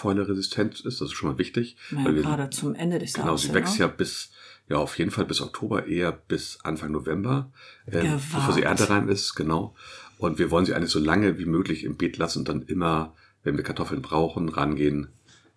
krautfäuleresistent 0.05 0.75
ist. 0.81 0.85
Das 1.01 1.01
ist 1.09 1.13
schon 1.13 1.31
mal 1.33 1.39
wichtig. 1.39 1.77
Ne? 1.91 1.99
Ja, 2.01 2.05
weil 2.07 2.15
wir- 2.17 2.23
gerade 2.23 2.51
zum 2.51 2.75
Ende 2.75 2.99
des 2.99 3.13
Genau, 3.13 3.27
Jahres. 3.27 3.43
sie 3.43 3.49
hin, 3.49 3.55
wächst 3.55 3.75
ne? 3.75 3.81
ja 3.81 3.87
bis, 3.89 4.31
ja, 4.71 4.79
auf 4.79 4.97
jeden 4.99 5.11
Fall 5.11 5.27
bis 5.27 5.41
Oktober, 5.41 5.87
eher 5.87 6.13
bis 6.13 6.61
Anfang 6.63 6.93
November, 6.93 7.51
Gewagt. 7.87 8.23
bevor 8.33 8.55
sie 8.55 8.63
erntereif 8.63 9.09
ist, 9.09 9.35
genau. 9.35 9.75
Und 10.17 10.39
wir 10.39 10.53
wollen 10.53 10.65
sie 10.65 10.75
eigentlich 10.75 10.93
so 10.93 11.01
lange 11.01 11.39
wie 11.39 11.45
möglich 11.45 11.83
im 11.83 11.97
Beet 11.97 12.19
lassen 12.19 12.41
und 12.41 12.49
dann 12.49 12.63
immer, 12.63 13.15
wenn 13.43 13.57
wir 13.57 13.65
Kartoffeln 13.65 14.01
brauchen, 14.01 14.49
rangehen, 14.49 15.09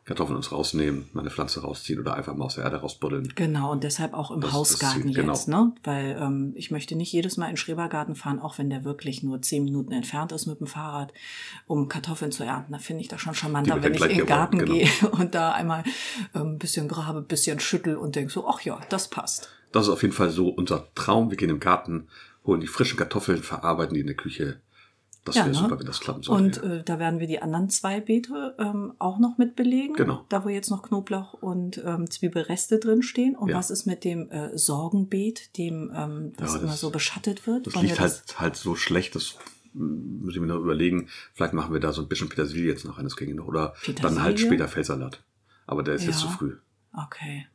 Kartoffeln 0.06 0.36
uns 0.36 0.52
rausnehmen, 0.52 1.06
mal 1.14 1.22
eine 1.22 1.30
Pflanze 1.30 1.62
rausziehen 1.62 2.00
oder 2.00 2.16
einfach 2.16 2.36
mal 2.36 2.46
aus 2.46 2.56
der 2.56 2.66
Erde 2.66 2.78
rausbuddeln. 2.78 3.32
Genau, 3.36 3.72
und 3.72 3.86
deshalb 3.86 4.14
auch 4.14 4.32
im 4.32 4.42
Das 4.42 4.50
das 4.50 4.60
Hausgarten 4.60 5.04
Ziel, 5.04 5.14
genau. 5.14 5.32
jetzt, 5.32 5.48
ne? 5.48 5.74
Weil 5.84 6.18
ähm, 6.20 6.52
ich 6.56 6.72
möchte 6.72 6.96
nicht 6.96 7.14
jedes 7.14 7.38
Mal 7.38 7.46
in 7.46 7.52
den 7.52 7.58
Schrebergarten 7.58 8.16
fahren, 8.16 8.40
auch 8.40 8.58
wenn 8.58 8.70
der 8.70 8.84
wirklich 8.84 9.24
nur 9.24 9.42
zehn 9.42 9.64
Minuten 9.64 9.94
entfernt 9.94 10.34
ist 10.34 10.46
mit 10.46 10.60
dem 10.60 10.68
Fahrrad, 10.68 11.14
um 11.68 11.88
Kartoffeln 11.88 12.34
zu 12.34 12.44
ernten. 12.44 12.74
Da 12.74 12.80
finde 12.80 13.02
ich 13.02 13.08
das 13.08 13.22
schon 13.22 13.34
charmanter, 13.34 13.82
wenn 13.82 13.94
ich 13.94 14.02
in 14.02 14.18
den 14.18 14.26
Garten 14.26 14.60
geworfen, 14.60 14.82
gehe 15.00 15.10
und 15.12 15.36
da 15.36 15.54
einmal 15.54 15.84
ähm, 16.36 16.54
ein 16.54 16.60
bisschen 16.60 16.90
grabe, 16.90 17.20
ein 17.20 17.28
bisschen 17.28 17.62
schüttel 17.62 17.96
und 17.96 18.18
denke 18.18 18.34
so, 18.34 18.46
ach 18.48 18.60
ja, 18.62 18.80
das 18.90 19.10
passt. 19.10 19.50
Das 19.72 19.88
ist 19.88 19.90
auf 19.90 20.02
jeden 20.02 20.14
Fall 20.14 20.32
so 20.32 20.50
unser 20.50 20.94
Traum. 20.96 21.30
Wir 21.30 21.38
gehen 21.38 21.50
im 21.50 21.62
Garten, 21.62 22.10
holen 22.46 22.60
die 22.60 22.68
frischen 22.68 22.98
Kartoffeln, 22.98 23.42
verarbeiten 23.42 23.94
die 23.94 24.02
in 24.02 24.08
der 24.08 24.18
Küche. 24.18 24.60
Das 25.26 25.36
wäre 25.36 25.48
ne? 25.48 25.54
super, 25.54 25.80
wenn 25.80 25.86
das 25.86 26.00
klappen 26.02 26.22
sollte. 26.24 26.62
Und 26.62 26.70
ja. 26.70 26.76
äh, 26.80 26.84
da 26.84 27.00
werden 27.00 27.20
wir 27.20 27.28
die 27.28 27.42
anderen 27.42 27.70
zwei 27.70 28.02
Beete 28.02 28.56
ähm, 28.60 28.94
auch 29.00 29.20
noch 29.20 29.38
mit 29.38 29.56
belegen. 29.56 29.94
Genau. 29.94 30.26
Da 30.30 30.44
wo 30.44 30.50
jetzt 30.50 30.70
noch 30.70 30.84
Knoblauch 30.84 31.34
und 31.34 31.82
ähm, 31.86 32.10
Zwiebelreste 32.12 32.78
drin 32.80 33.02
stehen. 33.04 33.36
Und 33.36 33.50
Ja. 33.50 33.56
was 33.58 33.70
ist 33.70 33.86
mit 33.86 34.04
dem 34.04 34.30
äh, 34.32 34.58
Sorgenbeet, 34.58 35.58
dem, 35.58 35.92
ähm, 35.96 36.34
was 36.38 36.54
Ja, 36.54 36.60
immer 36.60 36.68
das- 36.72 36.82
so 36.82 36.90
beschattet 36.90 37.48
wird? 37.48 37.68
Das 37.68 37.76
Wollen 37.76 37.86
liegt 37.86 37.98
wir 38.00 38.04
das- 38.04 38.20
halt, 38.28 38.40
halt 38.40 38.56
so 38.58 38.76
schlecht, 38.76 39.16
das 39.16 39.38
mm, 39.74 40.26
muss 40.26 40.34
ich 40.36 40.42
mir 40.42 40.48
noch 40.48 40.60
überlegen. 40.60 41.08
Vielleicht 41.34 41.54
machen 41.54 41.72
wir 41.72 41.80
da 41.80 41.94
so 41.94 42.02
ein 42.02 42.10
bisschen 42.10 42.28
Petersilie 42.28 42.68
jetzt 42.72 42.84
noch 42.84 42.98
eines 42.98 43.16
gegen 43.16 43.36
noch 43.36 43.48
oder 43.48 43.76
dann 43.86 44.22
halt 44.22 44.36
Petersilie? 44.36 44.38
später 44.46 44.68
Feldsalat. 44.68 45.24
Aber 45.68 45.84
der 45.84 45.96
ist 45.96 46.04
jetzt 46.06 46.22
Ja. 46.22 46.28
zu 46.30 46.38
früh. 46.38 46.58
Okay. 46.94 47.48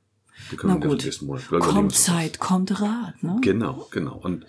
Die 0.50 0.56
können 0.56 0.74
Na 0.78 0.82
wir 0.82 0.88
gut. 0.90 1.04
nächsten 1.04 1.26
Monat. 1.26 1.50
Wir 1.52 1.58
Kommt. 1.58 1.94
Zeit, 1.94 2.38
kommt 2.38 2.80
Rat. 2.80 3.22
Ne? 3.22 3.38
Genau, 3.42 3.88
genau. 3.90 4.16
Und 4.16 4.46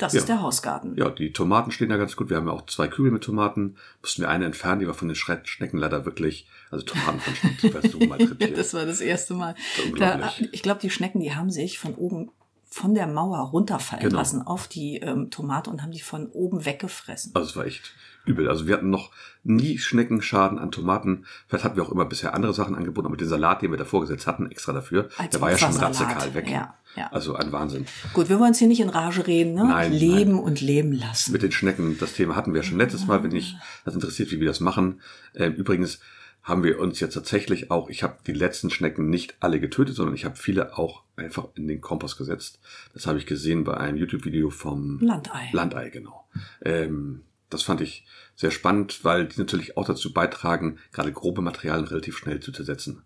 Das 0.00 0.12
Ja. 0.14 0.20
ist 0.20 0.28
der 0.28 0.40
Hausgarten. 0.42 0.96
ja, 0.96 1.10
die 1.10 1.32
Tomaten 1.32 1.70
stehen 1.70 1.88
da 1.90 1.96
ganz 1.96 2.16
gut. 2.16 2.30
Wir 2.30 2.36
haben 2.36 2.46
ja 2.46 2.52
auch 2.52 2.66
zwei 2.66 2.88
Kübel 2.88 3.10
mit 3.10 3.22
Tomaten. 3.22 3.76
Mussten 4.02 4.22
wir 4.22 4.28
eine 4.30 4.44
entfernen, 4.46 4.80
die 4.80 4.86
war 4.86 4.94
von 4.94 5.08
den 5.08 5.14
Schnecken 5.14 5.78
leider 5.78 6.04
wirklich, 6.04 6.48
also 6.70 6.84
Tomaten 6.84 7.20
von 7.20 7.34
Schnecken, 7.34 7.90
du, 8.00 8.06
malträtiert. 8.06 8.56
Das 8.58 8.74
war 8.74 8.86
das 8.86 9.00
erste 9.00 9.34
Mal. 9.34 9.54
Das 9.98 10.20
Da, 10.20 10.32
ich 10.52 10.62
glaube, 10.62 10.80
die 10.80 10.90
Schnecken, 10.90 11.20
die 11.20 11.34
haben 11.34 11.50
sich 11.50 11.78
von 11.78 11.94
oben 11.94 12.30
von 12.72 12.94
der 12.94 13.08
Mauer 13.08 13.38
runterfallen 13.50 14.04
Genau. 14.04 14.18
lassen 14.18 14.42
auf 14.42 14.68
die 14.68 14.98
ähm, 14.98 15.30
Tomate 15.30 15.70
und 15.70 15.82
haben 15.82 15.90
die 15.90 16.00
von 16.00 16.28
oben 16.28 16.64
weggefressen. 16.64 17.32
Also 17.34 17.48
es 17.50 17.56
war 17.56 17.66
echt 17.66 17.92
übel. 18.26 18.48
Also 18.48 18.66
wir 18.68 18.74
hatten 18.74 18.90
noch 18.90 19.10
nie 19.42 19.76
Schneckenschaden 19.78 20.58
an 20.58 20.70
Tomaten. 20.70 21.24
Vielleicht 21.48 21.64
hatten 21.64 21.76
wir 21.76 21.82
auch 21.82 21.90
immer 21.90 22.04
bisher 22.04 22.32
andere 22.34 22.54
Sachen 22.54 22.76
angeboten, 22.76 23.06
aber 23.08 23.16
den 23.16 23.26
Salat, 23.28 23.62
den 23.62 23.72
wir 23.72 23.78
davor 23.78 24.02
gesetzt 24.02 24.26
hatten, 24.28 24.50
extra 24.50 24.72
dafür, 24.72 25.08
Als 25.18 25.30
der 25.32 25.40
war 25.40 25.50
ja 25.50 25.58
schon 25.58 25.74
radikal 25.76 26.32
weg. 26.34 26.48
Ja, 26.48 26.74
ja. 26.96 27.08
Also 27.12 27.34
ein 27.34 27.52
Wahnsinn. 27.52 27.86
Gut, 28.12 28.28
wir 28.28 28.40
wollen 28.40 28.50
es 28.50 28.58
hier 28.58 28.68
nicht 28.68 28.80
in 28.80 28.88
Rage 28.88 29.26
reden, 29.26 29.54
ne? 29.54 29.64
Nein, 29.64 29.92
leben 29.92 30.40
und 30.40 30.60
leben 30.60 30.92
lassen. 30.92 31.32
Mit 31.32 31.42
den 31.42 31.52
Schnecken, 31.52 31.96
das 31.98 32.14
Thema 32.14 32.34
hatten 32.34 32.52
wir 32.52 32.62
schon 32.62 32.78
letztes 32.78 33.06
Mal, 33.06 33.22
wenn 33.22 33.34
ich 33.34 33.54
das 33.84 33.94
interessiert, 33.94 34.30
wie 34.32 34.40
wir 34.40 34.48
das 34.48 34.60
machen. 34.60 35.00
Ähm, 35.34 35.54
übrigens 35.54 36.00
haben 36.42 36.64
wir 36.64 36.80
uns 36.80 36.98
jetzt 37.00 37.14
tatsächlich 37.14 37.70
auch, 37.70 37.90
ich 37.90 38.02
habe 38.02 38.16
die 38.26 38.32
letzten 38.32 38.70
Schnecken 38.70 39.08
nicht 39.10 39.36
alle 39.40 39.60
getötet, 39.60 39.94
sondern 39.94 40.14
ich 40.14 40.24
habe 40.24 40.36
viele 40.36 40.76
auch 40.78 41.02
einfach 41.14 41.48
in 41.54 41.68
den 41.68 41.80
Kompost 41.80 42.18
gesetzt. 42.18 42.58
Das 42.94 43.06
habe 43.06 43.18
ich 43.18 43.26
gesehen 43.26 43.62
bei 43.62 43.76
einem 43.76 43.98
YouTube-Video 43.98 44.50
vom 44.50 44.98
Landei. 45.00 45.50
Landei, 45.52 45.90
genau. 45.90 46.26
Ähm, 46.64 47.22
das 47.50 47.62
fand 47.62 47.82
ich 47.82 48.04
sehr 48.36 48.50
spannend, 48.50 49.04
weil 49.04 49.26
die 49.26 49.38
natürlich 49.38 49.76
auch 49.76 49.84
dazu 49.84 50.12
beitragen, 50.12 50.78
gerade 50.92 51.12
grobe 51.12 51.42
Materialien 51.42 51.86
relativ 51.86 52.16
schnell 52.16 52.40
zu 52.40 52.52
zersetzen. 52.52 53.02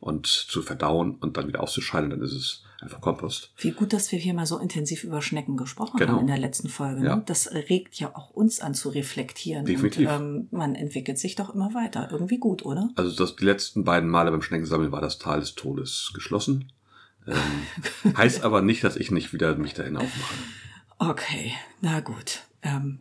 und 0.00 0.26
zu 0.26 0.60
verdauen 0.60 1.16
und 1.16 1.36
dann 1.36 1.48
wieder 1.48 1.60
auszuscheiden, 1.62 2.10
dann 2.10 2.20
ist 2.20 2.32
es 2.32 2.62
einfach 2.84 3.00
Kompost. 3.00 3.50
Wie 3.56 3.72
gut, 3.72 3.92
dass 3.92 4.12
wir 4.12 4.18
hier 4.18 4.34
mal 4.34 4.46
so 4.46 4.58
intensiv 4.58 5.02
über 5.04 5.20
Schnecken 5.22 5.56
gesprochen 5.56 5.96
Genau. 5.98 6.12
haben 6.12 6.20
in 6.20 6.26
der 6.28 6.38
letzten 6.38 6.68
Folge. 6.68 7.00
Ne? 7.00 7.06
Ja. 7.06 7.16
Das 7.16 7.50
regt 7.52 7.96
ja 7.96 8.14
auch 8.14 8.30
uns 8.30 8.60
an 8.60 8.74
zu 8.74 8.90
reflektieren. 8.90 9.64
Definitiv. 9.64 10.08
Und, 10.08 10.14
ähm, 10.14 10.48
man 10.52 10.74
entwickelt 10.74 11.18
sich 11.18 11.34
doch 11.34 11.54
immer 11.54 11.74
weiter. 11.74 12.08
Irgendwie 12.12 12.38
gut, 12.38 12.64
oder? 12.64 12.90
Also 12.94 13.16
das, 13.16 13.36
die 13.36 13.44
letzten 13.44 13.84
beiden 13.84 14.08
Male 14.08 14.30
beim 14.30 14.42
Schneckensammeln 14.42 14.92
war 14.92 15.00
das 15.00 15.18
Tal 15.18 15.40
des 15.40 15.54
Todes 15.54 16.12
geschlossen. 16.14 16.70
Ähm, 17.26 18.16
heißt 18.16 18.44
aber 18.44 18.62
nicht, 18.62 18.84
dass 18.84 18.96
ich 18.96 19.10
nicht 19.10 19.32
wieder 19.32 19.56
mich 19.56 19.74
dahin 19.74 19.96
aufmache. 19.96 20.34
Okay, 20.98 21.52
na 21.80 22.00
gut. 22.00 22.42
Ähm, 22.62 22.98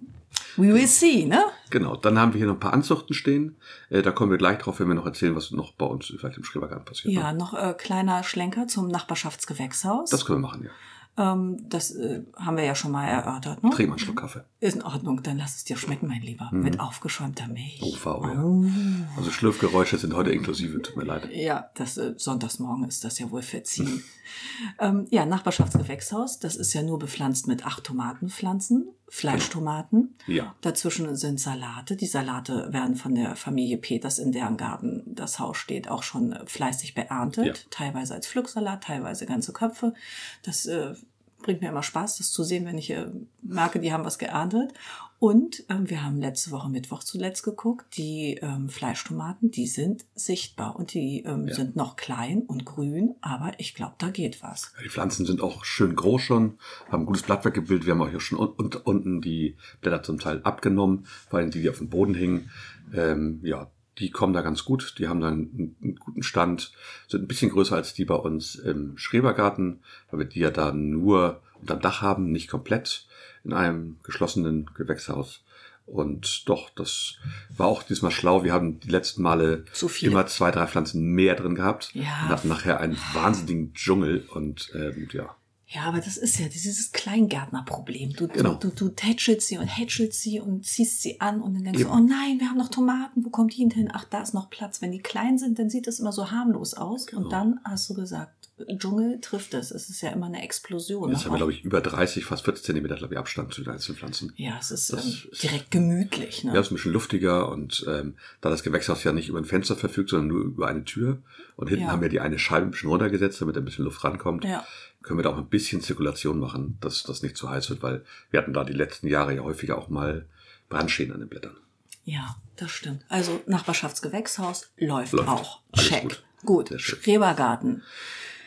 we 0.58 0.74
will 0.74 0.88
see, 0.88 1.26
ne? 1.26 1.44
Genau, 1.70 1.96
dann 1.96 2.20
haben 2.20 2.34
wir 2.34 2.38
hier 2.38 2.48
noch 2.48 2.56
ein 2.56 2.60
paar 2.60 2.74
Anzuchten 2.74 3.14
stehen. 3.14 3.58
Äh, 3.90 4.02
da 4.02 4.12
kommen 4.12 4.32
wir 4.32 4.38
gleich 4.38 4.60
drauf, 4.60 4.80
wenn 4.80 4.88
wir 4.88 4.96
noch 4.96 5.06
erzählen, 5.06 5.36
was 5.36 5.52
noch 5.52 5.74
bei 5.74 5.86
uns 5.86 6.06
vielleicht 6.06 6.38
im 6.38 6.44
Schrebergarten 6.44 6.86
passiert. 6.86 7.14
Ja, 7.14 7.32
ne? 7.32 7.40
noch 7.40 7.54
äh, 7.54 7.74
kleiner 7.78 8.24
Schlenker 8.24 8.68
zum 8.68 8.88
Nachbarschaftsgewächshaus. 8.88 10.10
Das 10.10 10.26
können 10.26 10.42
wir 10.42 10.48
machen, 10.48 10.70
ja. 11.18 11.34
ähm, 11.34 11.58
das 11.68 11.92
äh, 11.92 12.24
haben 12.36 12.58
wir 12.58 12.64
ja 12.64 12.76
schon 12.76 12.92
mal 12.92 13.08
erörtert, 13.08 13.64
ne? 13.64 13.70
Trink 13.72 13.90
mal 13.90 13.96
einen 13.96 14.00
Schluck 14.00 14.18
Kaffee. 14.18 14.44
Ist 14.60 14.76
in 14.76 14.84
Ordnung, 14.84 15.24
dann 15.24 15.38
lass 15.38 15.56
es 15.56 15.64
dir 15.64 15.78
schmecken, 15.78 16.08
mein 16.08 16.22
Lieber. 16.22 16.50
Mit 16.52 16.80
aufgeschäumter 16.80 17.48
Milch. 17.48 17.82
Mhm. 17.82 17.88
Oh, 17.88 17.96
V, 17.96 18.28
ja. 18.28 19.16
Also 19.18 19.32
Schlürfgeräusche 19.32 19.98
sind 19.98 20.14
heute 20.14 20.32
inklusive, 20.32 20.82
tut 20.82 20.98
mir 20.98 21.06
leid. 21.06 21.30
Ja, 21.32 21.70
das 21.76 21.98
äh, 21.98 22.14
Sonntagsmorgen 22.18 22.88
ist 22.88 23.04
das 23.04 23.20
ja 23.20 23.32
wohl 23.32 23.42
verziehen. 23.42 24.04
ähm, 24.80 25.08
ja, 25.10 25.26
Nachbarschaftsgewächshaus, 25.26 26.40
das 26.40 26.56
ist 26.56 26.74
ja 26.74 26.84
nur 26.84 27.00
bepflanzt 27.00 27.48
mit 27.48 27.66
acht 27.66 27.84
Tomatenpflanzen, 27.84 28.88
Fleischtomaten. 29.14 30.16
Ja. 30.26 30.56
Dazwischen 30.62 31.16
sind 31.16 31.40
Salate. 31.40 31.96
Die 31.96 32.08
Salate 32.08 32.74
werden 32.74 32.96
von 32.96 33.14
der 33.14 33.36
Familie 33.36 33.78
Peters, 33.78 34.18
in 34.18 34.32
deren 34.32 34.58
Garten 34.58 35.04
das 35.06 35.38
Haus 35.38 35.58
steht, 35.58 35.88
auch 35.88 36.02
schon 36.02 36.36
fleißig 36.48 36.96
beerntet. 36.96 37.46
Ja. 37.46 37.54
Teilweise 37.70 38.16
als 38.16 38.26
Pflücksalat, 38.26 38.86
teilweise 38.86 39.28
ganze 39.28 39.54
Köpfe. 39.54 39.94
Das 40.42 40.66
äh, 40.66 40.96
bringt 41.44 41.62
mir 41.62 41.70
immer 41.70 41.84
Spaß, 41.84 42.18
das 42.18 42.32
zu 42.32 42.44
sehen, 42.44 42.66
wenn 42.66 42.80
ich 42.80 42.90
äh, 42.90 43.06
merke, 43.44 43.80
die 43.80 43.94
haben 43.94 44.04
was 44.04 44.18
geerntet. 44.18 44.74
Und 45.24 45.64
ähm, 45.70 45.90
wir 45.90 46.04
haben 46.04 46.20
letzte 46.20 46.52
Woche 46.52 46.70
Mittwoch 46.70 47.02
zuletzt 47.02 47.44
geguckt. 47.44 47.96
Die 47.96 48.40
ähm, 48.42 48.68
Fleischtomaten, 48.68 49.52
die 49.52 49.68
sind 49.68 50.04
sichtbar 50.16 50.76
und 50.76 50.94
die 50.94 51.24
ähm, 51.26 51.48
Ja. 51.48 51.56
sind 51.56 51.78
noch 51.78 51.96
klein 51.96 52.42
und 52.42 52.66
grün, 52.66 53.16
aber 53.22 53.54
ich 53.58 53.74
glaube, 53.74 53.96
da 54.00 54.10
geht 54.10 54.44
was. 54.44 54.74
Die 54.84 54.90
Pflanzen 54.90 55.26
sind 55.26 55.40
auch 55.40 55.64
schön 55.64 55.96
groß 55.96 56.22
schon, 56.22 56.58
haben 56.92 57.04
ein 57.04 57.06
gutes 57.06 57.24
Blattwerk 57.24 57.54
gebildet. 57.54 57.86
Wir 57.86 57.94
haben 57.94 58.02
auch 58.02 58.10
hier 58.10 58.20
schon 58.20 58.38
un 58.38 58.50
un 58.58 58.74
unten 58.84 59.22
die 59.22 59.56
Blätter 59.80 60.04
zum 60.04 60.20
Teil 60.20 60.42
abgenommen, 60.44 61.06
vor 61.30 61.40
allem 61.40 61.52
die, 61.52 61.62
die 61.62 61.70
auf 61.70 61.78
dem 61.78 61.88
Boden 61.88 62.16
hingen. 62.16 62.52
Ähm, 62.94 63.40
ja, 63.44 63.72
die 64.00 64.12
kommen 64.12 64.34
da 64.34 64.42
ganz 64.42 64.66
gut. 64.66 64.96
Die 64.98 65.08
haben 65.08 65.22
dann 65.22 65.34
einen, 65.34 65.76
einen 65.82 65.96
guten 65.96 66.24
Stand, 66.24 66.74
sind 67.08 67.22
ein 67.24 67.28
bisschen 67.30 67.50
größer 67.50 67.78
als 67.78 67.94
die 67.94 68.04
bei 68.04 68.16
uns 68.16 68.56
im 68.56 68.98
Schrebergarten, 68.98 69.84
weil 70.12 70.20
wir 70.20 70.26
die 70.26 70.42
ja 70.42 70.52
da 70.52 70.74
nur 70.74 71.40
unterm 71.62 71.80
Dach 71.80 72.02
haben, 72.02 72.30
nicht 72.30 72.50
komplett 72.50 73.08
in 73.44 73.54
einem 73.54 73.98
geschlossenen 74.04 74.70
Gewächshaus. 74.76 75.42
Und 75.86 76.48
doch, 76.48 76.70
das 76.70 77.16
war 77.58 77.68
auch 77.68 77.84
diesmal 77.84 78.12
schlau. 78.12 78.44
Wir 78.46 78.54
haben 78.54 78.80
die 78.80 78.88
letzten 78.90 79.22
Male 79.22 79.66
immer 80.02 80.26
zwei, 80.28 80.50
drei 80.50 80.66
Pflanzen 80.66 81.04
mehr 81.14 81.36
drin 81.36 81.56
gehabt 81.56 81.92
Ja. 81.94 82.04
und 82.24 82.30
hatten 82.30 82.48
nachher 82.48 82.80
einen 82.80 82.98
wahnsinnigen 83.14 83.74
Dschungel 83.74 84.26
und 84.34 84.72
ähm, 84.76 85.10
ja. 85.12 85.36
Ja, 85.68 85.82
aber 85.86 85.98
das 86.00 86.18
ist 86.18 86.40
ja 86.40 86.48
dieses 86.48 86.92
Kleingärtnerproblem. 86.92 88.14
Du, 88.14 88.28
Genau. 88.28 88.54
du, 88.56 88.70
du, 88.70 88.76
du 88.76 88.90
tätschelst 88.90 89.48
sie 89.48 89.58
und 89.58 89.66
hätschelst 89.68 90.22
sie 90.22 90.40
und 90.40 90.66
ziehst 90.66 91.02
sie 91.02 91.20
an 91.20 91.42
und 91.42 91.56
dann 91.56 91.64
denkst 91.64 91.82
Eben. 91.82 91.90
du, 91.90 91.96
oh 91.96 92.00
nein, 92.00 92.40
wir 92.40 92.48
haben 92.50 92.58
noch 92.58 92.70
Tomaten, 92.70 93.26
wo 93.26 93.30
kommt 93.30 93.54
die 93.58 93.68
hin? 93.68 93.90
Ach, 93.92 94.06
da 94.06 94.22
ist 94.22 94.34
noch 94.34 94.50
Platz. 94.50 94.82
Wenn 94.82 94.92
die 94.92 95.00
klein 95.02 95.38
sind, 95.38 95.58
dann 95.60 95.70
sieht 95.70 95.88
das 95.88 96.00
immer 96.00 96.12
so 96.12 96.32
harmlos 96.32 96.76
aus. 96.76 97.08
Genau. 97.08 97.24
Und 97.24 97.32
dann 97.34 97.60
hast 97.66 97.90
du 97.90 97.94
gesagt, 97.96 98.43
Dschungel 98.78 99.20
trifft 99.20 99.54
es. 99.56 99.72
Es 99.72 99.90
ist 99.90 100.02
ja 100.02 100.12
immer 100.12 100.28
eine 100.28 100.44
Explosion. 100.44 101.10
Jetzt 101.12 101.26
haben 101.26 101.32
wir, 101.34 101.38
glaube 101.38 101.52
ich, 101.54 101.64
über 101.64 101.82
30, 101.82 102.24
fast 102.24 102.46
40 102.46 102.64
Zentimeter, 102.66 102.96
glaube 102.96 103.14
ich, 103.16 103.20
Abstand 103.20 103.54
zu 103.54 103.64
den 103.64 103.74
einzelnen 103.74 103.98
Pflanzen. 103.98 104.32
ja, 104.36 104.58
es 104.60 104.70
ist 104.72 104.94
Das 104.94 105.06
ähm, 105.06 105.30
direkt 105.42 105.72
gemütlich. 105.72 106.44
Ne? 106.44 106.54
Ja, 106.54 106.62
ist 106.62 106.72
ein 106.72 106.76
bisschen 106.76 106.94
luftiger 106.94 107.50
und 107.50 107.84
ähm, 107.88 108.16
da 108.42 108.50
das 108.50 108.62
Gewächshaus 108.64 109.04
ja 109.04 109.12
nicht 109.12 109.28
über 109.30 109.40
ein 109.40 109.46
Fenster 109.46 109.76
verfügt, 109.76 110.12
sondern 110.12 110.28
nur 110.28 110.42
über 110.44 110.68
eine 110.68 110.84
Tür 110.86 111.18
und 111.56 111.68
hinten 111.70 111.86
Ja. 111.86 111.92
haben 111.92 112.02
wir 112.02 112.10
die 112.10 112.20
eine 112.20 112.38
Scheibe 112.38 112.68
ein 112.68 112.72
bisschen 112.72 112.90
runtergesetzt, 112.90 113.42
damit 113.42 113.58
ein 113.58 113.66
bisschen 113.66 113.86
Luft 113.86 114.04
rankommt, 114.04 114.46
Ja. 114.46 114.66
können 115.02 115.18
wir 115.20 115.24
da 115.24 115.32
auch 115.32 115.38
ein 115.38 115.50
bisschen 115.50 115.82
Zirkulation 115.82 116.40
machen, 116.40 116.78
dass 116.80 117.02
das 117.04 117.24
nicht 117.24 117.36
zu 117.36 117.50
heiß 117.50 117.70
wird, 117.72 117.82
weil 117.82 118.06
wir 118.30 118.40
hatten 118.40 118.54
da 118.54 118.64
die 118.64 118.74
letzten 118.74 119.08
Jahre 119.08 119.34
ja 119.36 119.42
häufiger 119.42 119.78
auch 119.80 119.90
mal 119.90 120.26
Brandschäden 120.70 121.12
an 121.14 121.20
den 121.22 121.30
Blättern. 121.30 121.58
Ja, 122.06 122.36
das 122.58 122.70
stimmt. 122.72 123.04
Also 123.10 123.42
Nachbarschaftsgewächshaus 123.48 124.72
läuft, 124.78 125.14
Läuft. 125.14 125.28
auch. 125.30 125.62
Alles 125.72 125.88
Check. 125.88 126.04
gut. 126.04 126.24
Gut. 126.46 126.74
Schrebergarten. 126.82 127.82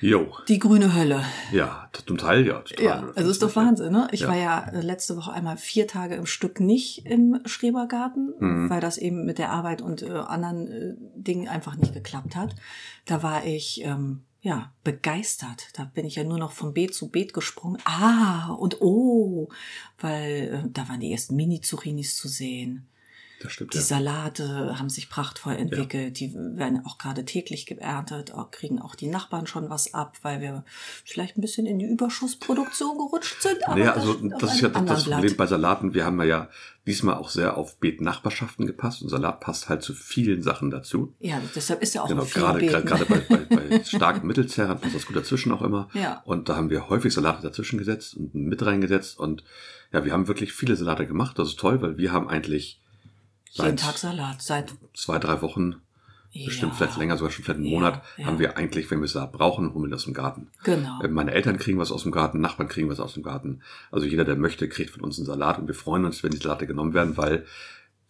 Jo, 0.01 0.29
Die 0.49 0.59
grüne 0.59 0.95
Hölle. 0.95 1.25
ja, 1.53 1.89
zum 2.07 2.19
Teil 2.19 2.47
ja. 2.47 2.61
Total, 2.61 2.85
Ja, 2.85 3.13
also 3.17 3.31
ist 3.31 3.43
doch 3.43 3.57
Wahnsinn, 3.57 3.93
ne? 3.93 4.09
Ich 4.13 4.21
Ja. 4.21 4.29
war 4.29 4.37
ja 4.37 4.69
äh, 4.69 4.81
letzte 4.83 5.17
Woche 5.17 5.33
einmal 5.33 5.57
vier 5.57 5.87
Tage 5.89 6.17
im 6.17 6.27
Stück 6.27 6.61
nicht 6.61 7.07
im 7.07 7.41
Schrebergarten, 7.47 8.35
Mhm. 8.39 8.69
weil 8.71 8.81
das 8.81 8.99
eben 8.99 9.25
mit 9.25 9.39
der 9.39 9.51
Arbeit 9.51 9.81
und 9.81 10.03
äh, 10.03 10.11
anderen 10.11 10.69
äh, 10.71 10.95
Dingen 11.15 11.49
einfach 11.49 11.77
nicht 11.77 11.95
geklappt 11.95 12.37
hat. 12.37 12.55
Da 13.07 13.23
war 13.23 13.47
ich 13.47 13.83
ähm, 13.85 14.25
ja 14.43 14.71
begeistert. 14.85 15.69
Da 15.75 15.85
bin 15.85 16.05
ich 16.05 16.17
ja 16.17 16.25
nur 16.25 16.39
noch 16.39 16.53
von 16.53 16.75
Beet 16.75 16.95
zu 16.95 17.09
Beet 17.09 17.33
gesprungen. 17.33 17.81
Ah 17.85 18.53
und 18.53 18.81
oh, 18.83 19.49
weil 19.99 20.63
äh, 20.67 20.69
da 20.73 20.89
waren 20.91 21.01
die 21.01 21.11
ersten 21.13 21.37
Mini-Zucchinis 21.37 22.17
zu 22.17 22.29
sehen. 22.29 22.87
Das 23.43 23.53
stimmt, 23.53 23.75
Die 23.75 23.79
ja. 23.79 23.85
Salate 23.85 24.79
haben 24.79 24.89
sich 24.89 25.11
prachtvoll 25.11 25.55
entwickelt. 25.57 26.19
Die 26.21 26.33
werden 26.35 26.85
auch 26.87 26.97
gerade 26.99 27.25
täglich 27.25 27.67
geerntet, 27.67 28.33
auch- 28.33 28.51
kriegen 28.51 28.81
auch 28.81 28.95
die 28.95 29.09
Nachbarn 29.09 29.47
schon 29.47 29.69
was 29.69 29.93
ab, 29.93 30.17
weil 30.23 30.41
wir 30.41 30.65
vielleicht 31.05 31.37
ein 31.37 31.43
bisschen 31.43 31.67
in 31.67 31.79
die 31.79 31.85
Überschussproduktion 31.87 32.97
gerutscht 32.97 33.43
sind. 33.43 33.67
Aber 33.67 33.77
Naja, 33.79 33.93
also 33.93 34.13
auf 34.13 34.19
das 34.41 34.55
ist 34.55 34.61
ja 34.63 34.69
das, 34.71 34.85
das 34.85 35.05
Problem 35.05 35.21
Blatt. 35.23 35.37
bei 35.37 35.47
Salaten. 35.47 35.95
Wir 35.95 36.05
haben 36.07 36.21
ja 36.23 36.49
diesmal 36.87 37.17
auch 37.17 37.29
sehr 37.29 37.57
auf 37.57 37.77
Beetnachbarschaften 37.79 38.67
gepasst 38.67 39.03
und 39.03 39.09
Salat 39.09 39.41
passt 39.41 39.69
halt 39.69 39.83
zu 39.83 39.93
vielen 39.93 40.43
Sachen 40.43 40.71
dazu. 40.71 41.15
Ja, 41.21 41.41
deshalb 41.55 41.83
ist 41.83 41.95
ja 41.95 42.03
auch 42.03 42.09
Genau, 42.09 42.23
ein 42.23 42.29
gerade, 42.31 42.59
Vierbeten. 42.61 42.87
gerade, 42.87 43.05
gerade 43.07 43.25
bei, 43.29 43.37
bei, 43.57 43.69
bei 43.69 43.85
starken 43.85 44.27
Mittelzerrern 44.27 44.81
passt 44.81 44.95
das 44.95 45.07
gut 45.07 45.17
dazwischen 45.17 45.53
auch 45.53 45.63
immer. 45.63 45.89
Ja. 45.95 46.23
Und 46.25 46.49
da 46.49 46.57
haben 46.57 46.71
wir 46.71 46.89
häufig 46.89 47.13
Salate 47.13 47.43
dazwischen 47.43 47.79
gesetzt 47.79 48.17
und 48.17 48.35
mit 48.35 48.65
reingesetzt. 48.65 49.19
Und 49.19 49.43
ja, 49.93 50.05
wir 50.05 50.13
haben 50.13 50.29
wirklich 50.29 50.53
viele 50.53 50.77
Salate 50.77 51.07
gemacht. 51.07 51.39
Das 51.39 51.49
ist 51.49 51.59
toll, 51.59 51.83
weil 51.83 51.99
wir 51.99 52.13
haben 52.13 52.29
eigentlich 52.29 52.81
Jeden 53.57 53.77
seit 53.79 53.81
Tag 53.81 53.99
Salat. 53.99 54.43
Seit 54.43 54.75
zwei, 54.95 55.19
drei 55.19 55.41
Wochen, 55.43 55.77
bestimmt 56.33 56.73
Ja. 56.73 56.77
vielleicht 56.79 56.99
länger, 56.99 57.17
sogar 57.17 57.31
schon 57.33 57.45
vielleicht 57.45 57.59
einen 57.61 57.67
Ja, 57.69 57.75
Monat, 57.79 58.03
ja. 58.19 58.27
haben 58.27 58.39
wir 58.39 58.57
eigentlich, 58.59 58.91
wenn 58.91 59.01
wir 59.01 59.09
Salat 59.09 59.33
brauchen, 59.33 59.73
holen 59.73 59.85
wir 59.85 59.91
das 59.91 60.01
aus 60.03 60.05
dem 60.07 60.15
Garten. 60.15 60.49
genau. 60.65 61.01
Äh, 61.03 61.09
Meine 61.09 61.33
Eltern 61.33 61.57
kriegen 61.59 61.79
was 61.79 61.91
aus 61.93 62.03
dem 62.03 62.13
Garten, 62.13 62.41
Nachbarn 62.41 62.69
kriegen 62.69 62.89
was 62.91 63.01
aus 63.01 63.15
dem 63.15 63.23
Garten. 63.23 63.63
Also 63.91 64.07
jeder, 64.07 64.25
der 64.25 64.37
möchte, 64.37 64.69
kriegt 64.69 64.91
von 64.91 65.03
uns 65.03 65.19
einen 65.19 65.27
Salat 65.27 65.59
und 65.59 65.67
wir 65.67 65.75
freuen 65.75 66.05
uns, 66.05 66.23
wenn 66.23 66.31
die 66.33 66.37
Salate 66.39 66.67
genommen 66.67 66.93
werden, 66.95 67.17
weil 67.17 67.47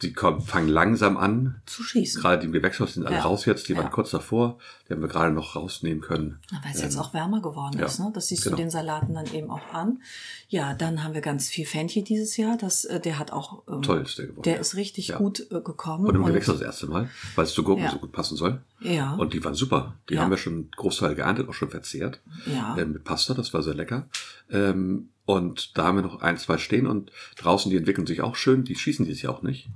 die 0.03 0.13
kommen, 0.13 0.43
fangen 0.43 0.69
langsam 0.69 1.17
an. 1.17 1.63
zu 1.65 1.83
schießen. 1.83 2.21
Gerade 2.21 2.41
die 2.41 2.47
im 2.47 2.53
Gewächshaus 2.53 2.95
sind 2.95 3.07
alle 3.07 3.17
Ja. 3.17 3.23
raus 3.23 3.47
jetzt, 3.47 3.67
die 3.69 3.73
Ja. 3.73 3.79
waren 3.79 3.91
kurz 3.91 4.11
davor, 4.11 4.59
die 4.87 4.93
haben 4.93 5.01
wir 5.01 5.09
gerade 5.09 5.33
noch 5.33 5.57
rausnehmen 5.57 6.03
können. 6.03 6.39
Weil 6.63 6.73
es 6.75 6.83
jetzt 6.83 6.99
auch 6.99 7.15
wärmer 7.15 7.41
geworden 7.41 7.75
Ähm, 7.75 7.81
ja, 7.81 7.87
ist, 7.87 7.99
ne? 7.99 8.11
Das 8.15 8.29
siehst 8.29 8.45
genau. 8.45 8.57
du 8.57 8.63
den 8.63 8.71
Salaten 8.71 9.15
dann 9.15 9.27
eben 9.33 9.51
auch 9.51 9.73
an. 9.73 10.03
Ja, 10.49 10.75
dann 10.75 11.03
haben 11.03 11.15
wir 11.15 11.23
ganz 11.23 11.49
viel 11.49 11.65
Fenchel 11.65 12.03
dieses 12.03 12.37
Jahr. 12.37 12.59
Das, 12.59 12.85
äh, 12.85 13.01
der 13.01 13.19
hat 13.19 13.33
auch, 13.33 13.63
ähm, 13.69 13.81
Toll 13.81 14.03
ist 14.03 14.19
der 14.19 14.27
geworden. 14.27 14.43
der 14.43 14.61
ist 14.61 14.75
richtig 14.77 15.15
gut 15.15 15.41
äh, 15.51 15.61
gekommen. 15.63 16.07
Und 16.07 16.15
im 16.15 16.25
Gewächshaus 16.27 16.57
das 16.59 16.67
erste 16.67 16.87
Mal, 16.89 17.09
weil 17.35 17.45
es 17.47 17.55
zu 17.55 17.63
Gurken 17.63 17.89
so 17.91 17.99
gut 17.99 18.13
passen 18.13 18.37
soll. 18.37 18.61
Ja. 18.81 19.15
Und 19.15 19.33
die 19.33 19.43
waren 19.43 19.55
super. 19.55 19.95
Die 20.11 20.19
haben 20.19 20.31
wir 20.31 20.37
schon 20.37 20.53
einen 20.53 20.71
Großteil 20.77 21.15
geerntet, 21.15 21.49
auch 21.49 21.55
schon 21.55 21.71
verzehrt. 21.71 22.21
ja. 22.45 22.77
Ähm, 22.79 22.93
mit 22.93 23.05
Pasta, 23.05 23.33
das 23.33 23.55
war 23.55 23.63
sehr 23.63 23.75
lecker. 23.75 24.09
Ähm, 24.51 25.09
und 25.25 25.77
da 25.77 25.85
haben 25.85 25.97
wir 25.97 26.03
noch 26.03 26.21
ein, 26.21 26.37
zwei 26.39 26.59
stehen 26.59 26.87
und 26.87 27.11
draußen, 27.37 27.71
die 27.71 27.77
entwickeln 27.77 28.07
sich 28.07 28.21
auch 28.21 28.37
schön. 28.37 28.63
Die 28.65 28.77
schießen 28.77 29.05
dieses 29.07 29.23
Jahr 29.23 29.33
auch 29.35 29.43
nicht. 29.43 29.69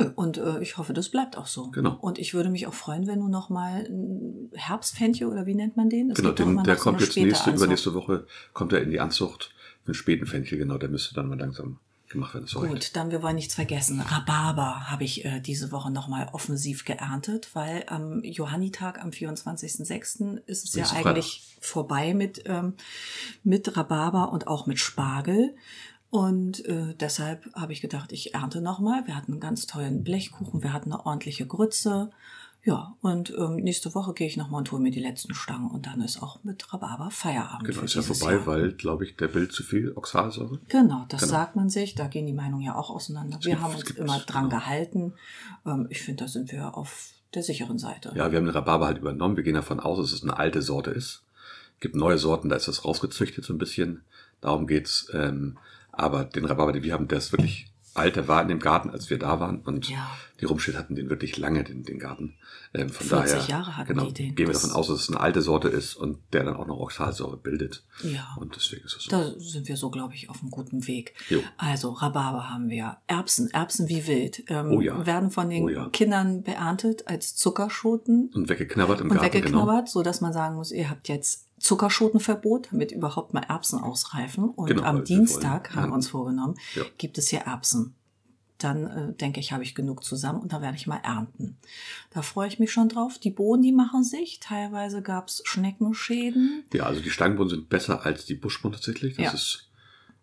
Nö, 0.00 0.10
und 0.14 0.38
äh, 0.38 0.60
ich 0.60 0.78
hoffe, 0.78 0.92
das 0.92 1.08
bleibt 1.08 1.36
auch 1.36 1.46
so. 1.46 1.70
Genau. 1.70 1.96
Und 2.00 2.18
ich 2.18 2.34
würde 2.34 2.50
mich 2.50 2.66
auch 2.66 2.74
freuen, 2.74 3.06
wenn 3.06 3.20
du 3.20 3.28
noch 3.28 3.50
mal 3.50 3.84
ein 3.84 4.50
Herbstfenchel 4.54 5.28
oder 5.28 5.46
wie 5.46 5.54
nennt 5.54 5.76
man 5.76 5.88
den? 5.88 6.10
Es 6.10 6.16
genau, 6.16 6.32
den, 6.32 6.62
der 6.64 6.76
so 6.76 6.82
kommt 6.82 7.00
jetzt 7.00 7.16
nächste, 7.16 7.50
übernächste 7.50 7.94
Woche, 7.94 8.26
kommt 8.52 8.72
er 8.72 8.82
in 8.82 8.90
die 8.90 9.00
Anzucht. 9.00 9.54
Den 9.86 9.94
späten 9.94 10.26
Fenchel, 10.26 10.58
genau, 10.58 10.78
der 10.78 10.88
müsste 10.88 11.14
dann 11.14 11.28
mal 11.28 11.38
langsam 11.38 11.78
gemacht 12.10 12.34
werden. 12.34 12.46
Sorry. 12.46 12.68
Gut, 12.68 12.94
dann 12.96 13.10
wir 13.10 13.22
wollen 13.22 13.36
nichts 13.36 13.54
vergessen. 13.54 14.00
Rhabarber 14.00 14.90
habe 14.90 15.04
ich 15.04 15.24
äh, 15.24 15.40
diese 15.40 15.72
Woche 15.72 15.90
noch 15.90 16.08
mal 16.08 16.28
offensiv 16.32 16.84
geerntet, 16.84 17.50
weil 17.54 17.84
am 17.86 18.22
Johannitag 18.22 19.00
am 19.00 19.10
24.06. 19.10 20.38
ist 20.46 20.64
es 20.64 20.74
ja 20.74 20.96
eigentlich 20.96 21.56
vorbei 21.60 22.12
mit, 22.12 22.42
ähm, 22.46 22.74
mit 23.42 23.76
Rhabarber 23.76 24.32
und 24.32 24.46
auch 24.46 24.66
mit 24.66 24.78
Spargel. 24.78 25.54
Und 26.10 26.64
äh, 26.66 26.94
deshalb 26.98 27.48
habe 27.54 27.72
ich 27.72 27.80
gedacht, 27.80 28.10
ich 28.12 28.34
ernte 28.34 28.60
noch 28.60 28.80
mal. 28.80 29.06
Wir 29.06 29.16
hatten 29.16 29.32
einen 29.32 29.40
ganz 29.40 29.66
tollen 29.66 30.02
Blechkuchen, 30.02 30.62
wir 30.62 30.72
hatten 30.72 30.92
eine 30.92 31.06
ordentliche 31.06 31.46
Grütze. 31.46 32.10
Ja, 32.62 32.94
und 33.00 33.32
ähm, 33.38 33.56
nächste 33.56 33.94
Woche 33.94 34.12
gehe 34.12 34.26
ich 34.26 34.36
noch 34.36 34.50
mal 34.50 34.58
und 34.58 34.70
hole 34.70 34.82
mir 34.82 34.90
die 34.90 35.00
letzten 35.00 35.32
Stangen 35.32 35.70
und 35.70 35.86
dann 35.86 36.02
ist 36.02 36.22
auch 36.22 36.44
mit 36.44 36.70
Rhabarber 36.70 37.10
Feierabend. 37.10 37.66
Genau, 37.66 37.80
ist 37.82 37.94
ja 37.94 38.02
vorbei, 38.02 38.32
Jahr. 38.34 38.46
weil, 38.46 38.72
glaube 38.72 39.06
ich, 39.06 39.16
der 39.16 39.28
Bild 39.28 39.52
zu 39.52 39.62
viel 39.62 39.92
Oxalsäure. 39.96 40.58
Genau, 40.68 41.06
das 41.08 41.22
Genau. 41.22 41.30
sagt 41.32 41.56
man 41.56 41.70
sich. 41.70 41.94
Da 41.94 42.06
gehen 42.06 42.26
die 42.26 42.34
Meinungen 42.34 42.62
ja 42.62 42.74
auch 42.74 42.90
auseinander. 42.90 43.38
Wir 43.40 43.52
gibt- 43.52 43.62
haben 43.62 43.72
es 43.74 43.84
uns 43.84 43.90
immer 43.92 44.18
dran 44.18 44.50
genau. 44.50 44.60
gehalten. 44.60 45.14
Ähm, 45.64 45.86
ich 45.88 46.02
finde, 46.02 46.24
da 46.24 46.28
sind 46.28 46.52
wir 46.52 46.76
auf 46.76 47.12
der 47.34 47.42
sicheren 47.42 47.78
Seite. 47.78 48.12
Ja, 48.14 48.30
wir 48.30 48.36
haben 48.38 48.44
den 48.44 48.54
Rhabarber 48.54 48.86
halt 48.86 48.98
übernommen. 48.98 49.36
Wir 49.36 49.44
gehen 49.44 49.54
davon 49.54 49.80
aus, 49.80 49.98
dass 49.98 50.12
es 50.12 50.22
eine 50.22 50.36
alte 50.36 50.60
Sorte 50.60 50.90
ist. 50.90 51.22
Es 51.76 51.80
gibt 51.80 51.94
neue 51.96 52.18
Sorten, 52.18 52.50
da 52.50 52.56
ist 52.56 52.68
das 52.68 52.84
rausgezüchtet 52.84 53.42
so 53.44 53.54
ein 53.54 53.58
bisschen. 53.58 54.02
Darum 54.42 54.66
geht's. 54.66 55.08
Ähm, 55.14 55.56
aber 56.00 56.24
den 56.24 56.44
Rhabarber, 56.44 56.72
den 56.72 56.82
wir 56.82 56.92
haben, 56.92 57.08
der 57.08 57.18
ist 57.18 57.32
wirklich 57.32 57.66
alt. 57.94 58.14
Der 58.16 58.28
war 58.28 58.40
in 58.40 58.48
dem 58.48 58.60
Garten, 58.60 58.90
als 58.90 59.10
wir 59.10 59.18
da 59.18 59.40
waren. 59.40 59.60
Und 59.62 59.88
Ja. 59.88 60.08
die 60.40 60.44
Rumstedt 60.44 60.76
hatten 60.76 60.94
den 60.94 61.10
wirklich 61.10 61.36
lange, 61.38 61.64
den, 61.64 61.82
den 61.82 61.98
Garten. 61.98 62.36
Ähm, 62.72 62.88
von 62.88 63.04
40 63.04 63.32
daher 63.34 63.48
Jahre 63.48 63.76
hatten 63.76 63.88
genau, 63.88 64.04
die 64.06 64.12
den. 64.14 64.34
gehen 64.36 64.46
wir 64.46 64.54
davon 64.54 64.70
aus, 64.70 64.86
dass 64.86 65.00
es 65.00 65.08
eine 65.08 65.18
alte 65.18 65.42
Sorte 65.42 65.66
ist 65.66 65.96
und 65.96 66.18
der 66.32 66.44
dann 66.44 66.54
auch 66.54 66.68
noch 66.68 66.78
Oxalsäure 66.78 67.36
bildet. 67.36 67.82
Ja. 68.04 68.28
Und 68.38 68.54
deswegen 68.54 68.84
ist 68.84 68.96
es 68.96 69.02
so. 69.04 69.10
Da 69.10 69.32
sind 69.40 69.66
wir 69.66 69.76
so, 69.76 69.90
glaube 69.90 70.14
ich, 70.14 70.30
auf 70.30 70.40
einem 70.40 70.52
guten 70.52 70.86
Weg. 70.86 71.14
Jo. 71.28 71.42
Also 71.56 71.90
Rhabarber 71.90 72.48
haben 72.48 72.68
wir. 72.70 72.98
Erbsen, 73.08 73.50
Erbsen 73.50 73.88
wie 73.88 74.06
wild. 74.06 74.44
Ähm, 74.46 74.70
Oh 74.70 74.80
ja. 74.80 75.04
Werden 75.04 75.32
von 75.32 75.50
den 75.50 75.64
Oh 75.64 75.68
ja. 75.68 75.88
Kindern 75.88 76.44
beerntet 76.44 77.08
als 77.08 77.34
Zuckerschoten 77.34 78.30
Und 78.32 78.48
weggeknabbert 78.48 79.00
im 79.00 79.10
und 79.10 79.16
Garten, 79.16 79.34
weggeknabbert, 79.34 79.88
so 79.88 80.02
dass 80.04 80.20
man 80.20 80.32
sagen 80.32 80.54
muss, 80.54 80.70
ihr 80.70 80.88
habt 80.88 81.08
jetzt 81.08 81.46
Zuckerschotenverbot, 81.60 82.68
damit 82.72 82.90
überhaupt 82.90 83.32
mal 83.34 83.42
Erbsen 83.42 83.78
ausreifen. 83.78 84.48
Und 84.50 84.66
Genau, 84.66 84.82
am 84.82 85.04
Dienstag 85.04 85.74
haben 85.74 85.90
wir 85.90 85.94
uns 85.94 86.08
vorgenommen, 86.08 86.56
Ja. 86.74 86.82
gibt 86.98 87.16
es 87.18 87.28
hier 87.28 87.40
Erbsen. 87.40 87.94
Dann 88.58 88.86
äh, 88.86 89.12
denke 89.14 89.40
ich, 89.40 89.52
habe 89.52 89.62
ich 89.62 89.74
genug 89.74 90.04
zusammen 90.04 90.40
und 90.40 90.52
dann 90.52 90.60
werde 90.60 90.76
ich 90.76 90.86
mal 90.86 90.98
ernten. 90.98 91.56
Da 92.10 92.20
freue 92.20 92.48
ich 92.48 92.58
mich 92.58 92.70
schon 92.70 92.90
drauf. 92.90 93.18
Die 93.18 93.30
Bohnen, 93.30 93.62
die 93.62 93.72
machen 93.72 94.04
sich. 94.04 94.38
Teilweise 94.40 95.00
gab 95.00 95.28
es 95.28 95.40
Schneckenschäden. 95.46 96.64
Ja, 96.74 96.84
also 96.84 97.00
die 97.00 97.08
Stangenbohnen 97.10 97.48
sind 97.48 97.68
besser 97.70 98.04
als 98.04 98.26
die 98.26 98.34
Buschbohnen 98.34 98.74
tatsächlich. 98.74 99.16
Das 99.16 99.24
Ja. 99.24 99.32
ist 99.32 99.70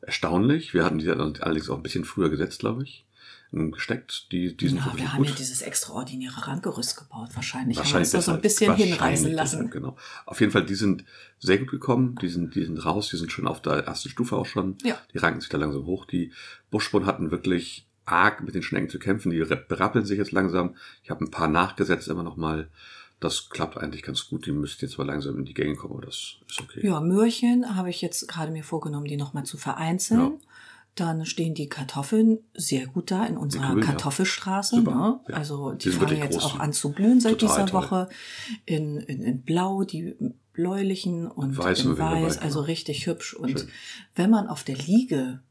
erstaunlich. 0.01 0.75
Wir 0.75 0.85
hatten 0.85 0.99
die 0.99 1.09
allerdings 1.09 1.69
auch 1.69 1.77
ein 1.77 1.83
bisschen 1.83 2.05
früher 2.05 2.29
gesetzt, 2.29 2.59
glaube 2.59 2.83
ich. 2.83 3.06
Ähm, 3.53 3.71
Gesteckt. 3.71 4.31
Die, 4.31 4.55
die 4.57 4.67
sind 4.69 4.77
Ja, 4.77 4.91
wir 4.95 5.13
haben 5.13 5.19
gut. 5.19 5.29
ja 5.29 5.35
dieses 5.35 5.61
extraordinäre 5.61 6.47
Randgerüst 6.47 6.97
gebaut. 6.97 7.29
Wahrscheinlich, 7.33 7.77
haben 7.77 7.85
wir 7.85 7.93
Wahrscheinlich 7.93 8.13
uns 8.13 8.25
da 8.25 8.31
so 8.31 8.31
ein 8.33 8.41
bisschen 8.41 8.69
wahrscheinlich 8.69 8.93
hinreißen 8.95 9.31
lassen. 9.33 9.55
deshalb, 9.57 9.71
Genau. 9.71 9.97
Auf 10.25 10.39
jeden 10.39 10.51
Fall, 10.51 10.65
die 10.65 10.75
sind 10.75 11.05
sehr 11.39 11.57
gut 11.57 11.69
gekommen. 11.69 12.15
Die 12.21 12.29
sind, 12.29 12.55
die 12.55 12.63
sind 12.65 12.77
raus. 12.85 13.09
Die 13.09 13.17
sind 13.17 13.31
schon 13.31 13.47
auf 13.47 13.61
der 13.61 13.85
ersten 13.85 14.09
Stufe 14.09 14.35
auch 14.35 14.45
schon. 14.45 14.77
Ja. 14.83 14.97
Die 15.13 15.17
ranken 15.17 15.39
sich 15.41 15.49
da 15.49 15.57
langsam 15.57 15.85
hoch. 15.85 16.05
Die 16.05 16.31
Buschbohnen 16.71 17.07
hatten 17.07 17.31
wirklich 17.31 17.87
arg 18.05 18.41
mit 18.43 18.55
den 18.55 18.63
Schnecken 18.63 18.89
zu 18.89 18.99
kämpfen. 18.99 19.31
Die 19.31 19.39
berappeln 19.39 20.05
sich 20.05 20.17
jetzt 20.17 20.31
langsam. 20.31 20.75
Ich 21.03 21.09
habe 21.09 21.23
ein 21.25 21.31
paar 21.31 21.47
nachgesetzt 21.47 22.07
immer 22.07 22.23
noch 22.23 22.37
mal. 22.37 22.69
Das 23.19 23.49
klappt 23.49 23.77
eigentlich 23.77 24.03
ganz 24.03 24.27
gut. 24.27 24.45
Die 24.45 24.51
müssten 24.51 24.85
jetzt 24.85 24.97
mal 24.99 25.07
langsam 25.07 25.37
in 25.39 25.45
die 25.45 25.55
Gänge 25.55 25.75
kommen, 25.75 25.95
aber 25.95 26.05
das 26.05 26.35
ist 26.47 26.61
okay. 26.61 26.85
Ja, 26.85 27.01
Möhrchen 27.01 27.75
habe 27.75 27.89
ich 27.89 27.99
jetzt 28.01 28.27
gerade 28.27 28.51
mir 28.51 28.63
vorgenommen, 28.63 29.05
die 29.07 29.17
nochmal 29.17 29.43
zu 29.43 29.57
vereinzeln. 29.57 30.19
Ja. 30.19 30.31
Dann 30.97 31.25
stehen 31.25 31.53
die 31.53 31.69
Kartoffeln 31.69 32.39
sehr 32.53 32.87
gut 32.87 33.11
da 33.11 33.25
in 33.25 33.37
unserer 33.37 33.69
Grün, 33.69 33.79
ja. 33.79 33.85
Kartoffelstraße. 33.85 34.77
Super, 34.77 34.95
Ne? 34.95 35.19
ja. 35.29 35.35
Also 35.35 35.71
Die 35.73 35.89
die 35.89 35.95
fangen 35.95 36.17
jetzt 36.17 36.33
groß. 36.39 36.43
auch 36.45 36.59
an 36.59 36.73
zu 36.73 36.91
blühen 36.91 37.21
seit 37.21 37.39
Total 37.39 37.65
dieser 37.65 37.71
toll. 37.71 37.83
Woche. 37.83 38.09
In, 38.65 38.97
in, 38.97 39.21
in 39.21 39.41
Blau, 39.43 39.83
die 39.83 40.15
bläulichen 40.53 41.27
und 41.27 41.57
Weiß 41.57 41.81
in 41.85 41.97
Weiß, 41.97 42.35
dabei, 42.37 42.43
also 42.43 42.59
genau. 42.59 42.67
richtig 42.67 43.05
hübsch. 43.07 43.33
Und 43.35 43.59
Schön. 43.59 43.69
wenn 44.15 44.29
man 44.31 44.47
auf 44.47 44.63
der 44.63 44.75
Liege 44.75 45.41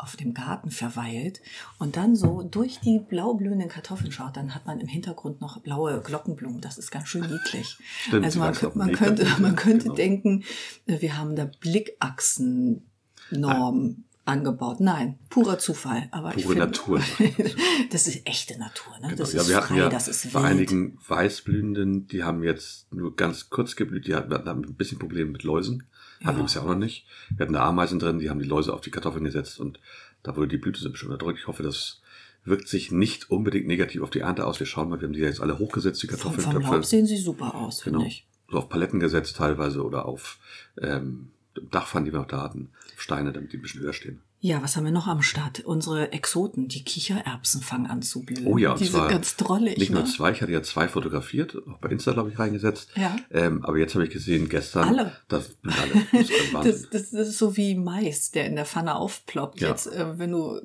auf 0.00 0.14
dem 0.16 0.32
Garten 0.32 0.70
verweilt 0.70 1.40
und 1.80 1.96
dann 1.96 2.14
so 2.14 2.42
durch 2.42 2.78
die 2.78 3.00
blau 3.00 3.34
blühenden 3.34 3.68
Kartoffeln 3.68 4.12
schaut, 4.12 4.36
dann 4.36 4.54
hat 4.54 4.64
man 4.64 4.78
im 4.78 4.86
Hintergrund 4.86 5.40
noch 5.40 5.58
blaue 5.60 6.00
Glockenblumen. 6.00 6.60
Das 6.60 6.78
ist 6.78 6.92
ganz 6.92 7.08
schön 7.08 7.22
niedlich. 7.22 7.76
Stimmt, 8.06 8.24
also 8.24 8.38
man, 8.38 8.54
man 8.74 8.92
könnte, 8.92 9.26
man 9.40 9.56
könnte 9.56 9.84
Genau. 9.84 9.94
denken, 9.96 10.44
äh, 10.86 11.00
wir 11.00 11.18
haben 11.18 11.34
da 11.36 11.50
Blickachsennormen 11.60 14.04
angebaut. 14.28 14.80
Nein, 14.80 15.18
purer 15.30 15.58
Zufall. 15.58 16.08
Aber 16.12 16.36
ich 16.36 16.44
Pure 16.44 16.54
finde, 16.54 16.66
Natur. 16.66 17.00
das 17.90 18.06
ist 18.06 18.26
echte 18.26 18.58
Natur. 18.58 18.92
Ne? 19.00 19.08
Genau. 19.08 19.16
Das 19.16 19.32
ja, 19.32 19.40
ist 19.40 19.48
wir 19.48 19.56
hatten 19.56 19.66
frei, 19.68 19.78
ja 19.78 19.88
das 19.88 20.06
ist 20.08 20.32
bei 20.32 20.42
einigen 20.42 20.98
Weißblühenden, 21.08 22.06
die 22.06 22.22
haben 22.24 22.42
jetzt 22.42 22.92
nur 22.92 23.16
ganz 23.16 23.50
kurz 23.50 23.74
geblüht, 23.76 24.06
die 24.06 24.14
hatten, 24.14 24.32
hatten 24.32 24.48
ein 24.64 24.74
bisschen 24.74 24.98
Probleme 24.98 25.30
mit 25.30 25.42
Läusen. 25.42 25.84
Hatten 26.22 26.36
wir 26.36 26.40
Ja. 26.40 26.42
bisher 26.44 26.62
auch 26.62 26.66
noch 26.68 26.74
nicht. 26.76 27.06
Wir 27.36 27.44
hatten 27.44 27.52
da 27.54 27.64
Ameisen 27.64 27.98
drin, 27.98 28.18
die 28.18 28.28
haben 28.30 28.40
die 28.40 28.48
Läuse 28.48 28.72
auf 28.74 28.80
die 28.80 28.90
Kartoffeln 28.90 29.24
gesetzt 29.24 29.58
und 29.60 29.80
da 30.22 30.34
wurde 30.36 30.48
die 30.48 30.58
Blüte 30.58 30.80
so 30.80 30.90
bestimmt 30.90 31.12
erdrückt. 31.12 31.38
Ich 31.40 31.46
hoffe, 31.46 31.62
das 31.62 32.00
wirkt 32.44 32.68
sich 32.68 32.90
nicht 32.90 33.30
unbedingt 33.30 33.66
negativ 33.66 34.02
auf 34.02 34.10
die 34.10 34.20
Ernte 34.20 34.46
aus. 34.46 34.58
Wir 34.58 34.66
schauen 34.66 34.88
mal, 34.88 35.00
wir 35.00 35.06
haben 35.06 35.12
die 35.12 35.20
ja 35.20 35.26
jetzt 35.26 35.40
alle 35.40 35.58
hochgesetzt, 35.58 36.02
die 36.02 36.08
vom, 36.08 36.18
vom 36.18 36.32
Kartoffeltöpfe. 36.34 36.74
Laub 36.74 36.84
sehen 36.84 37.06
sie 37.06 37.16
super 37.18 37.54
aus, 37.54 37.82
finde 37.82 37.98
Genau. 37.98 38.08
ich. 38.08 38.26
So 38.50 38.58
auf 38.58 38.68
Paletten 38.68 38.98
gesetzt 38.98 39.36
teilweise 39.36 39.84
oder 39.84 40.06
auf 40.06 40.38
ähm, 40.80 41.30
Dachpfannen, 41.70 42.06
die 42.06 42.12
wir 42.12 42.20
noch 42.20 42.28
da 42.28 42.42
hatten. 42.42 42.70
Steine, 42.96 43.32
damit 43.32 43.52
die 43.52 43.58
ein 43.58 43.62
bisschen 43.62 43.80
höher 43.80 43.92
stehen. 43.92 44.20
Ja, 44.40 44.62
was 44.62 44.76
haben 44.76 44.84
wir 44.84 44.92
noch 44.92 45.08
am 45.08 45.20
Start? 45.20 45.60
Unsere 45.60 46.12
Exoten, 46.12 46.68
die 46.68 46.84
Kichererbsen 46.84 47.60
fangen 47.60 47.86
an 47.86 48.02
zu 48.02 48.22
blühen. 48.22 48.46
Oh 48.46 48.56
ja, 48.56 48.74
die 48.74 48.84
sind 48.84 49.08
ganz 49.08 49.36
drollig. 49.36 49.78
Nicht 49.78 49.90
nur 49.90 50.02
ne? 50.02 50.08
zwei, 50.08 50.30
ich 50.30 50.40
hatte 50.40 50.52
ja 50.52 50.62
zwei 50.62 50.86
fotografiert, 50.86 51.56
auch 51.68 51.78
bei 51.78 51.88
Insta, 51.88 52.12
glaube 52.12 52.30
ich, 52.30 52.38
reingesetzt. 52.38 52.90
Ja. 52.94 53.16
Ähm, 53.32 53.64
aber 53.64 53.78
jetzt 53.78 53.94
habe 53.94 54.04
ich 54.04 54.10
gesehen, 54.10 54.48
gestern. 54.48 54.84
Alle. 54.84 55.12
Das, 55.26 55.56
alle. 55.64 56.06
Das. 56.12 56.28
Das, 56.52 56.82
das, 56.90 57.10
das 57.10 57.28
ist 57.28 57.38
so 57.38 57.56
wie 57.56 57.74
Mais, 57.74 58.30
der 58.30 58.46
in 58.46 58.54
der 58.54 58.64
Pfanne 58.64 58.94
aufploppt. 58.94 59.60
Ja. 59.60 59.70
Jetzt, 59.70 59.88
äh, 59.88 60.18
wenn 60.18 60.30
du 60.30 60.60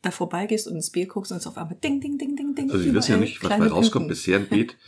da 0.00 0.10
vorbeigehst 0.10 0.66
und 0.66 0.76
ins 0.76 0.88
Bild 0.88 1.10
guckst 1.10 1.30
und 1.30 1.38
es 1.38 1.46
auf 1.46 1.58
einmal 1.58 1.76
ding, 1.76 2.00
ding, 2.00 2.16
ding, 2.16 2.36
ding, 2.36 2.54
ding. 2.54 2.70
also 2.70 2.82
wir 2.82 2.94
wissen 2.94 3.12
ja 3.12 3.18
nicht, 3.18 3.42
was 3.42 3.50
bei 3.50 3.66
rauskommt. 3.66 4.06
Blüten. 4.06 4.08
Bisher 4.08 4.38
ein 4.38 4.48
Beet, 4.48 4.78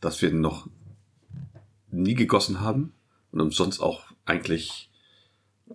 das 0.00 0.22
wir 0.22 0.32
noch 0.32 0.66
nie 1.90 2.14
gegossen 2.14 2.60
haben 2.60 2.94
und 3.32 3.40
uns 3.42 3.56
sonst 3.56 3.80
auch 3.80 4.04
eigentlich 4.26 4.90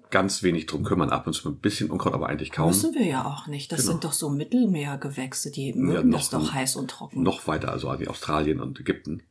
ganz 0.09 0.43
wenig 0.43 0.65
drum 0.65 0.83
kümmern. 0.83 1.09
Ab 1.09 1.25
und 1.27 1.33
zu 1.33 1.47
ein 1.49 1.57
bisschen 1.59 1.89
Unkraut, 1.89 2.13
aber 2.13 2.27
eigentlich 2.27 2.51
kaum. 2.51 2.67
Müssen 2.67 2.93
wir 2.95 3.05
ja 3.05 3.25
auch 3.25 3.47
nicht. 3.47 3.71
Das 3.71 3.81
Genau. 3.81 3.91
sind 3.93 4.03
doch 4.03 4.13
so 4.13 4.29
Mittelmeergewächse, 4.29 5.51
die 5.51 5.73
mögen 5.73 6.09
noch- 6.09 6.19
das 6.19 6.29
doch 6.29 6.53
heiß 6.53 6.75
und 6.75 6.89
trocken. 6.91 7.23
Noch 7.23 7.47
weiter, 7.47 7.71
also 7.71 7.97
wie 7.99 8.07
Australien 8.07 8.59
und 8.59 8.79
Ägypten. 8.79 9.23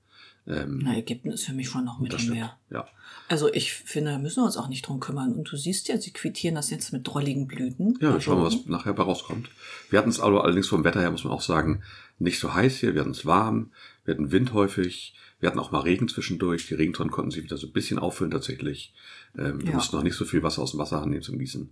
Ähm, 0.47 0.81
Na, 0.85 0.97
Ägypten 0.97 1.31
ist 1.33 1.45
für 1.47 1.55
mich 1.55 1.69
schon 1.71 1.85
noch. 1.87 2.01
Mittelmeer. 2.01 2.59
Ja. 2.71 2.87
Also 3.29 3.51
ich 3.53 3.73
finde, 3.73 4.11
da 4.13 4.19
müssen 4.19 4.43
wir 4.43 4.45
uns 4.45 4.59
auch 4.59 4.69
nicht 4.69 4.87
drum 4.87 5.01
kümmern. 5.01 5.33
Und 5.35 5.51
du 5.51 5.57
siehst 5.57 5.89
ja, 5.89 5.97
sie 5.99 6.13
quittieren 6.13 6.55
das 6.55 6.69
jetzt 6.69 6.93
mit 6.93 7.07
drolligen 7.07 7.47
Blüten. 7.47 7.95
Ja, 7.95 8.01
wir 8.01 8.09
Also, 8.09 8.21
schauen 8.21 8.39
mal, 8.41 8.47
was 8.47 8.67
nachher 8.67 8.93
bei 8.93 9.03
rauskommt. 9.03 9.49
Wir 9.89 9.99
hatten 9.99 10.11
es 10.11 10.21
aber 10.21 10.45
allerdings 10.45 10.69
vom 10.69 10.85
Wetter 10.85 11.01
her, 11.01 11.11
muss 11.11 11.25
man 11.25 11.33
auch 11.33 11.41
sagen, 11.41 11.83
nicht 12.19 12.39
so 12.39 12.53
heiß 12.53 12.77
hier. 12.77 12.93
Wir 12.95 13.01
hatten 13.01 13.13
es 13.13 13.25
warm, 13.25 13.73
wir 14.05 14.15
hatten 14.15 14.33
Wind 14.33 14.53
häufig, 14.53 15.15
wir 15.41 15.49
hatten 15.49 15.59
auch 15.59 15.71
mal 15.73 15.81
Regen 15.81 16.09
zwischendurch. 16.09 16.67
Die 16.69 16.75
Regentonnen 16.75 17.11
konnten 17.11 17.31
sich 17.31 17.43
wieder 17.45 17.57
so 17.57 17.67
ein 17.67 17.73
bisschen 17.73 17.99
auffüllen 17.99 18.31
tatsächlich. 18.31 18.93
Ähm, 19.37 19.61
wir 19.63 19.71
Ja. 19.71 19.75
mussten 19.77 19.97
noch 19.97 20.03
nicht 20.03 20.17
so 20.17 20.25
viel 20.25 20.43
Wasser 20.43 20.63
aus 20.63 20.73
dem 20.73 20.81
Wasserhahn 20.81 21.11
nehmen 21.11 21.23
zum 21.23 21.39
Gießen, 21.39 21.71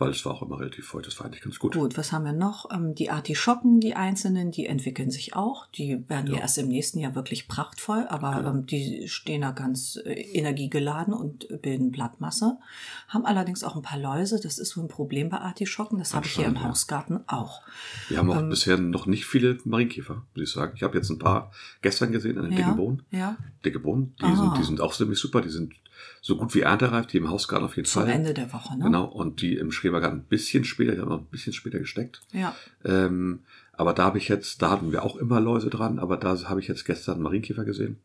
weil 0.00 0.10
es 0.10 0.24
war 0.24 0.32
auch 0.34 0.42
immer 0.42 0.58
relativ 0.58 0.86
feucht. 0.88 1.06
Das 1.06 1.18
war 1.20 1.26
eigentlich 1.26 1.42
ganz 1.42 1.58
gut. 1.58 1.74
Gut, 1.74 1.96
was 1.96 2.10
haben 2.10 2.24
wir 2.24 2.32
noch? 2.32 2.70
Ähm, 2.72 2.94
Die 2.94 3.10
Artischocken, 3.10 3.78
die 3.80 3.94
einzelnen, 3.94 4.50
die 4.50 4.66
entwickeln 4.66 5.10
sich 5.10 5.36
auch. 5.36 5.66
Die 5.66 6.08
werden 6.08 6.26
ja, 6.28 6.34
Ja. 6.36 6.40
erst 6.40 6.58
im 6.58 6.68
nächsten 6.68 6.98
Jahr 6.98 7.14
wirklich 7.14 7.46
prachtvoll, 7.46 8.06
aber 8.08 8.38
Okay. 8.38 8.48
ähm, 8.48 8.66
die 8.66 9.08
stehen 9.08 9.42
da 9.42 9.52
ganz 9.52 9.96
äh, 10.04 10.10
energiegeladen 10.14 11.12
und 11.14 11.46
bilden 11.62 11.90
Blattmasse. 11.92 12.58
Haben 13.08 13.26
allerdings 13.26 13.62
auch 13.62 13.76
ein 13.76 13.82
paar 13.82 13.98
Läuse. 13.98 14.40
Das 14.40 14.58
ist 14.58 14.70
so 14.70 14.80
ein 14.80 14.88
Problem 14.88 15.28
bei 15.28 15.38
Artischocken. 15.38 15.98
Das 15.98 16.14
habe 16.14 16.26
ich 16.26 16.32
hier 16.32 16.46
im 16.46 16.54
ja. 16.56 16.62
Hausgarten 16.64 17.20
auch. 17.28 17.62
Wir 18.08 18.18
haben 18.18 18.30
auch 18.30 18.38
Ähm, 18.38 18.48
bisher 18.48 18.78
noch 18.78 19.06
nicht 19.06 19.26
viele 19.26 19.58
Marienkäfer, 19.64 20.22
muss 20.34 20.42
ich 20.42 20.50
sagen. 20.50 20.72
Ich 20.76 20.82
habe 20.82 20.96
jetzt 20.96 21.10
ein 21.10 21.18
paar 21.18 21.52
gestern 21.82 22.10
gesehen 22.12 22.36
in 22.36 22.42
den 22.44 22.52
Ja, 22.52 22.58
dicken 22.58 22.76
Bohnen. 22.76 23.02
ja. 23.10 23.36
Dicke 23.64 23.78
Bohnen, 23.80 24.14
die 24.20 24.24
Ah. 24.24 24.34
sind, 24.36 24.58
die 24.58 24.64
sind 24.64 24.80
auch 24.80 24.94
ziemlich 24.94 25.18
super. 25.18 25.40
Die 25.42 25.50
sind 25.50 25.74
so 26.20 26.36
gut 26.36 26.54
wie 26.54 26.60
erntereif, 26.60 27.06
die 27.06 27.18
im 27.18 27.28
Hausgarten 27.30 27.64
auf 27.64 27.76
jeden 27.76 27.88
Zum 27.88 28.02
Fall. 28.02 28.10
Ende 28.12 28.34
der 28.34 28.52
Woche, 28.52 28.76
ne? 28.76 28.84
Genau, 28.84 29.04
und 29.04 29.40
die 29.42 29.54
im 29.56 29.72
Schrebergarten 29.72 30.20
ein 30.20 30.24
bisschen 30.24 30.64
später, 30.64 30.92
die 30.94 31.00
haben 31.00 31.08
noch 31.08 31.18
ein 31.20 31.26
bisschen 31.26 31.52
später 31.52 31.78
gesteckt. 31.78 32.22
Ja. 32.32 32.54
Ähm, 32.84 33.40
aber 33.72 33.92
da 33.94 34.04
habe 34.04 34.18
ich 34.18 34.28
jetzt, 34.28 34.60
da 34.62 34.70
hatten 34.70 34.92
wir 34.92 35.02
auch 35.02 35.16
immer 35.16 35.40
Läuse 35.40 35.70
dran, 35.70 35.98
aber 35.98 36.16
da 36.16 36.36
habe 36.48 36.60
ich 36.60 36.68
jetzt 36.68 36.84
gestern 36.84 37.20
Marienkäfer 37.22 37.64
gesehen. 37.64 37.98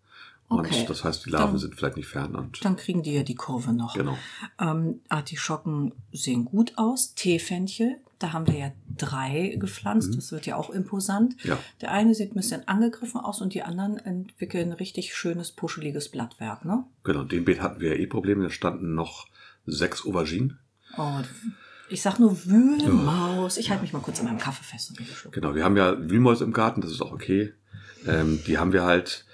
Und 0.47 0.59
Okay. 0.59 0.85
das 0.87 1.03
heißt, 1.03 1.25
die 1.25 1.31
Larven 1.31 1.51
Dann- 1.53 1.59
sind 1.59 1.75
vielleicht 1.75 1.97
nicht 1.97 2.07
fern. 2.07 2.35
Und 2.35 2.63
Dann 2.63 2.75
kriegen 2.75 3.01
die 3.01 3.13
ja 3.13 3.23
die 3.23 3.33
Kurve 3.35 3.73
noch. 3.73 3.95
genau. 3.95 4.17
Ähm, 4.59 5.01
Artischocken 5.09 5.91
sehen 6.13 6.45
gut 6.45 6.73
aus. 6.77 7.15
Teefenchel, 7.15 7.97
da 8.19 8.33
haben 8.33 8.47
wir 8.47 8.57
ja 8.57 8.71
drei 8.97 9.55
gepflanzt. 9.59 10.11
Mhm. 10.11 10.15
Das 10.15 10.31
wird 10.31 10.45
ja 10.45 10.55
auch 10.55 10.69
imposant. 10.69 11.35
Ja. 11.43 11.57
Der 11.81 11.91
eine 11.91 12.13
sieht 12.13 12.31
ein 12.31 12.35
bisschen 12.35 12.67
angegriffen 12.67 13.19
aus 13.19 13.41
und 13.41 13.53
die 13.53 13.63
anderen 13.63 13.97
entwickeln 13.97 14.71
richtig 14.71 15.15
schönes, 15.15 15.51
puscheliges 15.51 16.09
Blattwerk. 16.09 16.65
Ne? 16.65 16.83
Genau. 17.03 17.23
Den 17.23 17.45
Beet 17.45 17.61
hatten 17.61 17.81
wir 17.81 17.95
ja 17.95 17.95
eh 17.95 18.07
Probleme. 18.07 18.43
Da 18.43 18.49
standen 18.49 18.95
noch 18.95 19.27
sechs 19.65 20.05
Auberginen. 20.05 20.59
Oh, 20.97 21.19
ich 21.89 22.01
sag 22.01 22.19
nur 22.19 22.45
Wühlmaus. 22.45 23.57
Ich 23.57 23.69
halte 23.69 23.83
mich 23.83 23.93
mal 23.93 23.99
kurz 23.99 24.19
an 24.19 24.25
meinem 24.25 24.39
Kaffee 24.39 24.63
fest. 24.63 24.93
Genau, 25.31 25.55
wir 25.55 25.63
haben 25.63 25.77
ja 25.77 25.97
Wühlmäuse 26.09 26.43
im 26.43 26.53
Garten, 26.53 26.81
das 26.81 26.91
ist 26.91 27.01
auch 27.01 27.11
okay. 27.11 27.53
Ähm, 28.07 28.39
die 28.47 28.57
haben 28.57 28.73
wir 28.73 28.83
halt, 28.83 29.25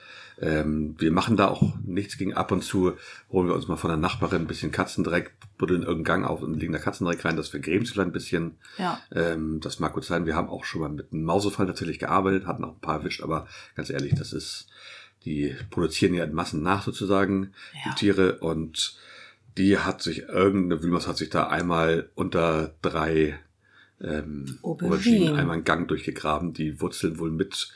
ähm, 0.42 0.96
wir 0.98 1.12
machen 1.12 1.38
da 1.38 1.48
auch 1.48 1.62
nichts 1.86 2.18
gegen 2.18 2.34
ab 2.34 2.52
und 2.52 2.64
zu, 2.64 2.94
holen 3.32 3.48
wir 3.48 3.54
uns 3.54 3.68
mal 3.68 3.78
von 3.78 3.90
der 3.90 3.98
Nachbarin 3.98 4.42
ein 4.42 4.48
bisschen 4.48 4.72
Katzendreck, 4.72 5.34
buddeln 5.60 5.84
irgendeinen 5.84 6.22
Gang 6.22 6.26
auf 6.26 6.42
und 6.42 6.60
legen 6.60 6.74
da 6.74 6.80
Katzendreck 6.80 7.24
rein, 7.24 7.38
das 7.38 7.50
vergrämt 7.50 7.86
sich 7.86 7.94
vielleicht 7.94 8.10
ein 8.10 8.14
bisschen. 8.14 8.58
Ja. 8.80 9.00
Ähm, 9.14 9.60
das 9.62 9.80
mag 9.80 9.94
gut 9.94 10.04
sein. 10.04 10.26
Wir 10.26 10.36
haben 10.36 10.50
auch 10.50 10.66
schon 10.66 10.82
mal 10.82 10.90
mit 10.90 11.14
einem 11.14 11.24
Mausefall 11.24 11.68
tatsächlich 11.68 12.00
gearbeitet, 12.00 12.48
hatten 12.48 12.64
auch 12.66 12.74
ein 12.74 12.82
paar 12.82 13.00
erwischt, 13.00 13.22
aber 13.22 13.48
ganz 13.76 13.92
ehrlich, 13.92 14.16
das 14.16 14.34
ist, 14.34 14.68
die 15.26 15.56
produzieren 15.70 16.16
ja 16.16 16.24
in 16.24 16.34
Massen 16.34 16.64
nach 16.64 16.84
sozusagen, 16.84 17.54
Ja. 17.74 17.92
die 17.92 18.00
Tiere, 18.00 18.40
und 18.40 18.98
die 19.58 19.78
hat 19.78 20.02
sich, 20.02 20.24
irgendeine 20.24 20.82
Wühlmaus 20.82 21.08
hat 21.08 21.18
sich 21.18 21.30
da 21.30 21.48
einmal 21.48 22.10
unter 22.16 22.74
drei 22.82 23.38
ähm. 24.02 24.58
Auberginen 24.64 25.36
einmal 25.36 25.58
einen 25.58 25.64
Gang 25.66 25.88
durchgegraben, 25.88 26.54
die 26.54 26.82
Wurzeln 26.82 27.20
wohl 27.20 27.30
mit 27.30 27.72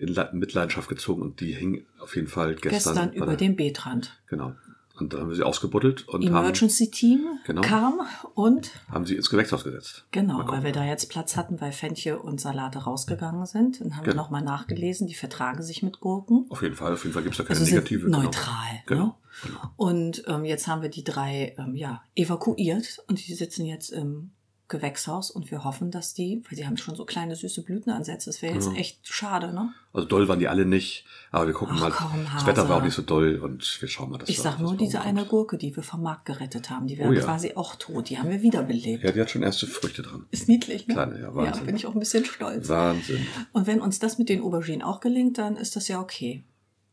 in 0.00 0.16
Mitleidenschaft 0.32 0.88
gezogen 0.88 1.22
und 1.22 1.40
die 1.40 1.52
hing 1.52 1.84
auf 2.00 2.16
jeden 2.16 2.28
Fall 2.28 2.54
gestern. 2.54 2.94
Gestern 2.94 3.12
über 3.12 3.36
dem 3.36 3.56
Beetrand. 3.56 4.18
Genau. 4.28 4.54
Und 4.98 5.14
dann 5.14 5.20
haben 5.22 5.28
wir 5.30 5.36
sie 5.36 5.42
ausgebuddelt 5.42 6.06
und 6.08 6.22
Emergency 6.22 6.84
haben, 6.84 6.92
Team 6.92 7.26
genau, 7.46 7.62
kam 7.62 8.00
und 8.34 8.70
haben 8.90 9.06
sie 9.06 9.16
ins 9.16 9.30
Gewächshaus 9.30 9.64
gesetzt. 9.64 10.04
Genau, 10.10 10.46
weil 10.46 10.62
wir 10.62 10.72
da 10.72 10.84
jetzt 10.84 11.08
Platz 11.08 11.36
hatten, 11.36 11.58
weil 11.60 11.72
Fenchel 11.72 12.16
und 12.16 12.38
Salate 12.38 12.80
rausgegangen 12.80 13.46
sind. 13.46 13.80
Dann 13.80 13.96
haben 13.96 14.04
genau. 14.04 14.16
wir 14.16 14.22
nochmal 14.22 14.42
nachgelesen, 14.42 15.06
die 15.06 15.14
vertragen 15.14 15.62
sich 15.62 15.82
mit 15.82 16.00
Gurken. 16.00 16.44
Auf 16.50 16.60
jeden 16.60 16.74
Fall, 16.74 16.92
auf 16.92 17.02
jeden 17.04 17.14
Fall 17.14 17.22
gibt 17.22 17.34
es 17.34 17.38
da 17.38 17.44
keine 17.44 17.60
also 17.60 17.74
negative. 17.74 18.02
Sind 18.02 18.10
neutral. 18.10 18.82
Genau. 18.86 19.04
Ne? 19.04 19.14
genau. 19.42 19.60
Und 19.76 20.22
ähm, 20.26 20.44
jetzt 20.44 20.66
haben 20.66 20.82
wir 20.82 20.90
die 20.90 21.04
drei 21.04 21.54
ähm, 21.56 21.74
ja, 21.76 22.02
evakuiert 22.14 23.02
und 23.06 23.26
die 23.26 23.32
sitzen 23.32 23.64
jetzt 23.64 23.90
im 23.90 24.32
Gewächshaus 24.70 25.30
und 25.30 25.50
wir 25.50 25.64
hoffen, 25.64 25.90
dass 25.90 26.14
die, 26.14 26.42
weil 26.48 26.56
sie 26.56 26.66
haben 26.66 26.78
schon 26.78 26.94
so 26.94 27.04
kleine 27.04 27.36
süße 27.36 27.62
Blütenansätze, 27.62 28.30
das 28.30 28.40
wäre 28.40 28.54
jetzt 28.54 28.68
ja. 28.68 28.78
echt 28.78 29.06
schade, 29.06 29.52
ne? 29.52 29.74
Also 29.92 30.06
doll 30.08 30.28
waren 30.28 30.38
die 30.38 30.48
alle 30.48 30.64
nicht, 30.64 31.04
aber 31.30 31.48
wir 31.48 31.54
gucken 31.54 31.76
Ach, 31.78 31.82
mal. 31.82 31.90
Komm, 31.90 32.26
das 32.32 32.46
Wetter 32.46 32.68
war 32.68 32.78
auch 32.78 32.82
nicht 32.82 32.94
so 32.94 33.02
doll 33.02 33.40
und 33.42 33.80
wir 33.80 33.88
schauen 33.88 34.10
mal, 34.10 34.18
dass 34.18 34.28
Ich 34.28 34.40
sag 34.40 34.58
nur 34.58 34.76
diese 34.76 35.02
eine 35.02 35.26
Gurke, 35.26 35.58
die 35.58 35.74
wir 35.76 35.82
vom 35.82 36.02
Markt 36.02 36.24
gerettet 36.24 36.70
haben, 36.70 36.86
die 36.86 36.96
wäre 36.96 37.10
Oh 37.10 37.12
ja. 37.12 37.22
quasi 37.22 37.52
auch 37.56 37.74
tot, 37.76 38.08
die 38.08 38.18
haben 38.18 38.30
wir 38.30 38.40
wiederbelebt. 38.40 39.04
Ja, 39.04 39.12
die 39.12 39.20
hat 39.20 39.30
schon 39.30 39.42
erste 39.42 39.66
Früchte 39.66 40.02
dran. 40.02 40.26
Ist 40.30 40.48
niedlich, 40.48 40.86
ne? 40.86 40.94
Kleine, 40.94 41.20
ja, 41.20 41.34
Wahnsinn. 41.34 41.54
Ja, 41.54 41.66
bin 41.66 41.76
ich 41.76 41.86
auch 41.86 41.94
ein 41.94 42.00
bisschen 42.00 42.24
stolz. 42.24 42.68
Wahnsinn. 42.68 43.26
Und 43.52 43.66
wenn 43.66 43.80
uns 43.80 43.98
das 43.98 44.18
mit 44.18 44.28
den 44.28 44.40
Auberginen 44.40 44.82
auch 44.82 45.00
gelingt, 45.00 45.36
dann 45.36 45.56
ist 45.56 45.76
das 45.76 45.88
ja 45.88 46.00
okay. 46.00 46.44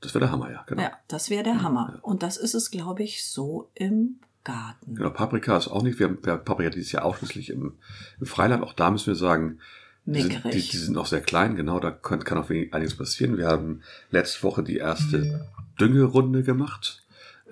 Das 0.02 0.14
wäre 0.14 0.26
der 0.26 0.32
Hammer, 0.32 0.52
ja, 0.52 0.64
genau. 0.68 0.82
Ja, 0.82 0.92
das 1.08 1.30
wäre 1.30 1.44
der 1.44 1.62
Hammer. 1.62 2.00
Und 2.02 2.22
das 2.24 2.38
ist 2.38 2.54
es, 2.54 2.70
glaube 2.70 3.04
ich, 3.04 3.26
so 3.26 3.70
im 3.74 4.20
Garten. 4.48 4.96
Genau, 4.96 5.10
Paprika 5.10 5.58
ist 5.58 5.68
auch 5.68 5.84
nicht. 5.84 6.00
Wir 6.00 6.08
haben, 6.08 6.18
wir 6.24 6.34
haben 6.34 6.46
Paprika 6.46 6.70
dieses 6.70 6.94
Jahr 6.94 7.04
ausschließlich 7.04 7.50
im, 7.50 7.74
im 8.20 8.26
Freiland. 8.26 8.64
Auch 8.64 8.72
da 8.74 8.90
müssen 8.90 9.08
wir 9.08 9.16
sagen, 9.16 9.60
die 10.06 10.22
sind, 10.22 10.42
die, 10.46 10.62
die 10.62 10.78
sind 10.78 10.94
noch 10.94 11.06
sehr 11.06 11.20
klein. 11.20 11.58
Genau, 11.58 11.82
da 11.82 11.92
kann, 11.92 12.24
kann 12.24 12.38
auch 12.38 12.50
einiges 12.50 12.96
passieren. 12.96 13.38
Wir 13.38 13.48
haben 13.48 13.82
letzte 14.10 14.44
Woche 14.44 14.64
die 14.64 14.78
erste 14.78 15.46
Düngerunde 15.80 16.44
gemacht. 16.44 17.04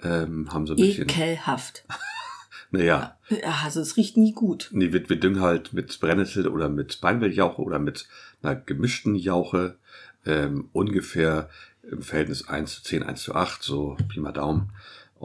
Ähm, 0.02 0.54
haben 0.54 0.66
so 0.66 0.74
ein 0.74 0.78
bisschen, 0.78 1.10
Ekelhaft. 1.10 1.84
naja, 2.72 3.18
Ja, 3.30 3.60
Also 3.66 3.82
es 3.82 3.98
riecht 3.98 4.16
nie 4.16 4.32
gut. 4.32 4.70
nee, 4.72 4.94
wir, 4.94 5.10
wir 5.10 5.20
düngen 5.20 5.42
halt 5.42 5.74
mit 5.74 6.00
Brennnessel 6.00 6.48
oder 6.48 6.70
mit 6.70 7.02
Beinwelljauche 7.02 7.62
oder 7.62 7.80
mit 7.80 8.08
einer 8.42 8.56
gemischten 8.56 9.16
Jauche. 9.16 9.76
Ähm, 10.26 10.70
ungefähr 10.72 11.50
im 11.92 12.02
Verhältnis 12.02 12.48
1 12.48 12.76
zu 12.76 12.84
10, 12.84 13.04
1 13.04 13.22
zu 13.22 13.36
8, 13.36 13.62
so 13.62 13.98
Pi 14.08 14.20
mal 14.22 14.32
Daumen. 14.32 14.72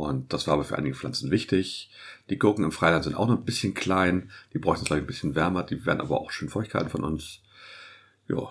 Und 0.01 0.33
das 0.33 0.47
war 0.47 0.55
aber 0.55 0.65
für 0.65 0.79
einige 0.79 0.95
Pflanzen 0.95 1.31
wichtig. 1.31 1.91
Die 2.31 2.39
Gurken 2.39 2.65
im 2.65 2.73
Freiland 2.73 3.05
sind 3.05 3.15
auch 3.15 3.29
noch 3.29 3.37
ein 3.37 3.45
bisschen 3.45 3.75
klein. 3.75 4.31
Die 4.53 4.59
bräuchten 4.59 4.87
vielleicht 4.87 5.05
ein 5.05 5.07
bisschen 5.07 5.35
wärmer. 5.35 5.63
Die 5.63 5.85
werden 5.85 6.01
aber 6.01 6.21
auch 6.21 6.31
schön 6.31 6.49
Feuchtigkeiten 6.49 6.91
von 6.91 7.05
uns. 7.05 7.41
Ja, 8.29 8.49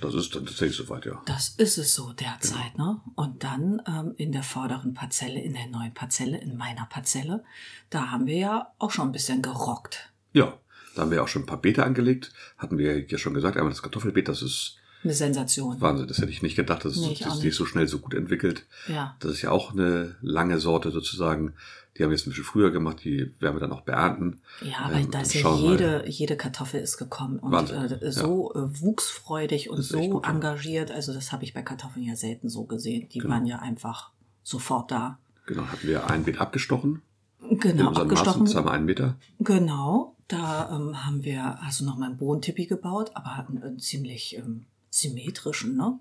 das 0.00 0.14
ist 0.14 0.34
dann 0.36 0.46
tatsächlich 0.46 0.76
soweit, 0.76 1.04
ja. 1.04 1.20
Das 1.26 1.48
ist 1.48 1.78
es 1.78 1.94
so 1.94 2.12
derzeit, 2.12 2.78
ne? 2.78 3.00
Und 3.16 3.42
dann 3.42 3.82
ähm, 3.88 4.14
in 4.16 4.30
der 4.30 4.44
vorderen 4.44 4.94
Parzelle, 4.94 5.40
in 5.40 5.52
der 5.52 5.66
neuen 5.66 5.92
Parzelle, 5.92 6.38
in 6.38 6.56
meiner 6.56 6.86
Parzelle, 6.86 7.42
da 7.90 8.12
haben 8.12 8.26
wir 8.26 8.36
ja 8.36 8.72
auch 8.78 8.92
schon 8.92 9.08
ein 9.08 9.12
bisschen 9.12 9.42
gerockt. 9.42 10.12
Ja, 10.32 10.56
da 10.94 11.02
haben 11.02 11.10
wir 11.10 11.24
auch 11.24 11.28
schon 11.28 11.42
ein 11.42 11.46
paar 11.46 11.60
Beete 11.60 11.84
angelegt. 11.84 12.32
Hatten 12.56 12.78
wir 12.78 13.04
ja 13.04 13.18
schon 13.18 13.34
gesagt. 13.34 13.56
Einmal 13.56 13.72
das 13.72 13.82
Kartoffelbeet, 13.82 14.28
das 14.28 14.42
ist 14.42 14.78
Eine 15.06 15.14
Sensation. 15.14 15.80
Wahnsinn. 15.80 16.06
Das 16.08 16.18
hätte 16.18 16.30
ich 16.30 16.42
nicht 16.42 16.56
gedacht, 16.56 16.84
dass 16.84 16.96
Nee, 16.96 17.12
es 17.12 17.18
sich 17.18 17.42
nicht. 17.44 17.54
so 17.56 17.64
schnell 17.66 17.86
so 17.88 17.98
gut 17.98 18.14
entwickelt. 18.14 18.66
Ja. 18.88 19.16
Das 19.20 19.32
ist 19.32 19.42
ja 19.42 19.50
auch 19.50 19.72
eine 19.72 20.16
lange 20.20 20.58
Sorte 20.58 20.90
sozusagen. 20.90 21.54
Die 21.96 22.02
haben 22.02 22.10
wir 22.10 22.16
jetzt 22.16 22.26
ein 22.26 22.30
bisschen 22.30 22.44
früher 22.44 22.70
gemacht. 22.70 22.98
Die 23.04 23.32
werden 23.40 23.56
wir 23.56 23.60
dann 23.60 23.72
auch 23.72 23.80
beernten. 23.82 24.40
Ja, 24.62 24.80
aber 24.84 24.96
Ähm, 24.96 25.10
da 25.10 25.20
ist 25.22 25.32
ja 25.34 25.48
mal. 25.48 25.56
jede, 25.58 26.04
jede 26.08 26.36
Kartoffel 26.36 26.80
ist 26.80 26.98
gekommen 26.98 27.38
und 27.38 27.70
äh, 27.70 28.12
so 28.12 28.52
äh, 28.54 28.80
wuchsfreudig 28.82 29.70
und 29.70 29.80
so 29.82 29.98
gut, 30.10 30.26
ja. 30.26 30.32
engagiert. 30.32 30.90
Also 30.90 31.14
das 31.14 31.32
habe 31.32 31.44
ich 31.44 31.54
bei 31.54 31.62
Kartoffeln 31.62 32.04
ja 32.04 32.14
selten 32.16 32.48
so 32.50 32.64
gesehen. 32.64 33.08
Die 33.14 33.18
Genau. 33.20 33.32
waren 33.34 33.46
ja 33.46 33.60
einfach 33.60 34.10
sofort 34.42 34.90
da. 34.90 35.18
Genau, 35.46 35.62
hatten 35.66 35.86
wir 35.86 36.10
ein 36.10 36.24
Beet 36.24 36.38
abgestochen. 36.40 37.00
Genau, 37.40 37.88
unseren 37.88 38.08
Maßen, 38.08 38.10
abgestochen. 38.10 38.46
zweimal 38.46 38.74
einen 38.74 38.84
Meter. 38.86 39.16
Genau, 39.38 40.16
da 40.28 40.68
ähm, 40.76 41.06
haben 41.06 41.24
wir 41.24 41.58
also 41.62 41.84
nochmal 41.84 42.08
einen 42.08 42.18
Bodentippi 42.18 42.66
gebaut, 42.66 43.12
aber 43.14 43.46
einen, 43.48 43.62
einen 43.62 43.78
ziemlich 43.78 44.36
ähm, 44.36 44.64
symmetrischen, 44.96 45.76
ne? 45.76 45.98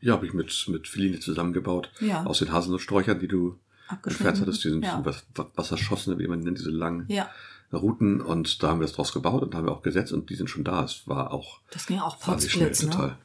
Ja, 0.00 0.14
habe 0.14 0.26
ich 0.26 0.34
mit, 0.34 0.66
mit 0.68 0.88
Feline 0.88 1.20
zusammengebaut. 1.20 1.90
Ja. 2.00 2.24
Aus 2.24 2.38
den 2.38 2.52
Haselnusssträuchern, 2.52 3.18
die 3.18 3.28
du 3.28 3.58
entfernt 4.04 4.40
hattest. 4.40 4.64
Die 4.64 4.70
sind 4.70 4.84
ja. 4.84 5.00
was, 5.04 5.24
Wasserschossene, 5.54 6.18
wie 6.18 6.26
man 6.28 6.40
nennt, 6.40 6.58
diese 6.58 6.70
langen 6.70 7.06
ja, 7.08 7.30
Routen. 7.72 8.20
Und 8.20 8.62
da 8.62 8.68
haben 8.68 8.80
wir 8.80 8.86
das 8.86 8.94
draus 8.94 9.12
gebaut 9.12 9.42
und 9.42 9.54
haben 9.54 9.66
wir 9.66 9.72
auch 9.72 9.82
gesetzt 9.82 10.12
und 10.12 10.30
die 10.30 10.34
sind 10.34 10.48
schon 10.48 10.64
da. 10.64 10.84
Es 10.84 11.06
war 11.08 11.32
auch 11.32 11.60
das 11.70 11.86
ging 11.86 11.98
auch 11.98 12.20
potzblitz, 12.20 12.82
ne? 12.82 12.90
total. 12.90 13.18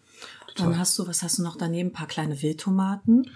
Dann 0.58 0.78
hast 0.78 0.98
du, 1.00 1.08
was 1.08 1.24
hast 1.24 1.40
du 1.40 1.44
noch 1.44 1.56
daneben? 1.56 1.90
Ein 1.90 1.94
paar 1.94 2.08
kleine 2.08 2.42
Wildtomaten. 2.42 3.30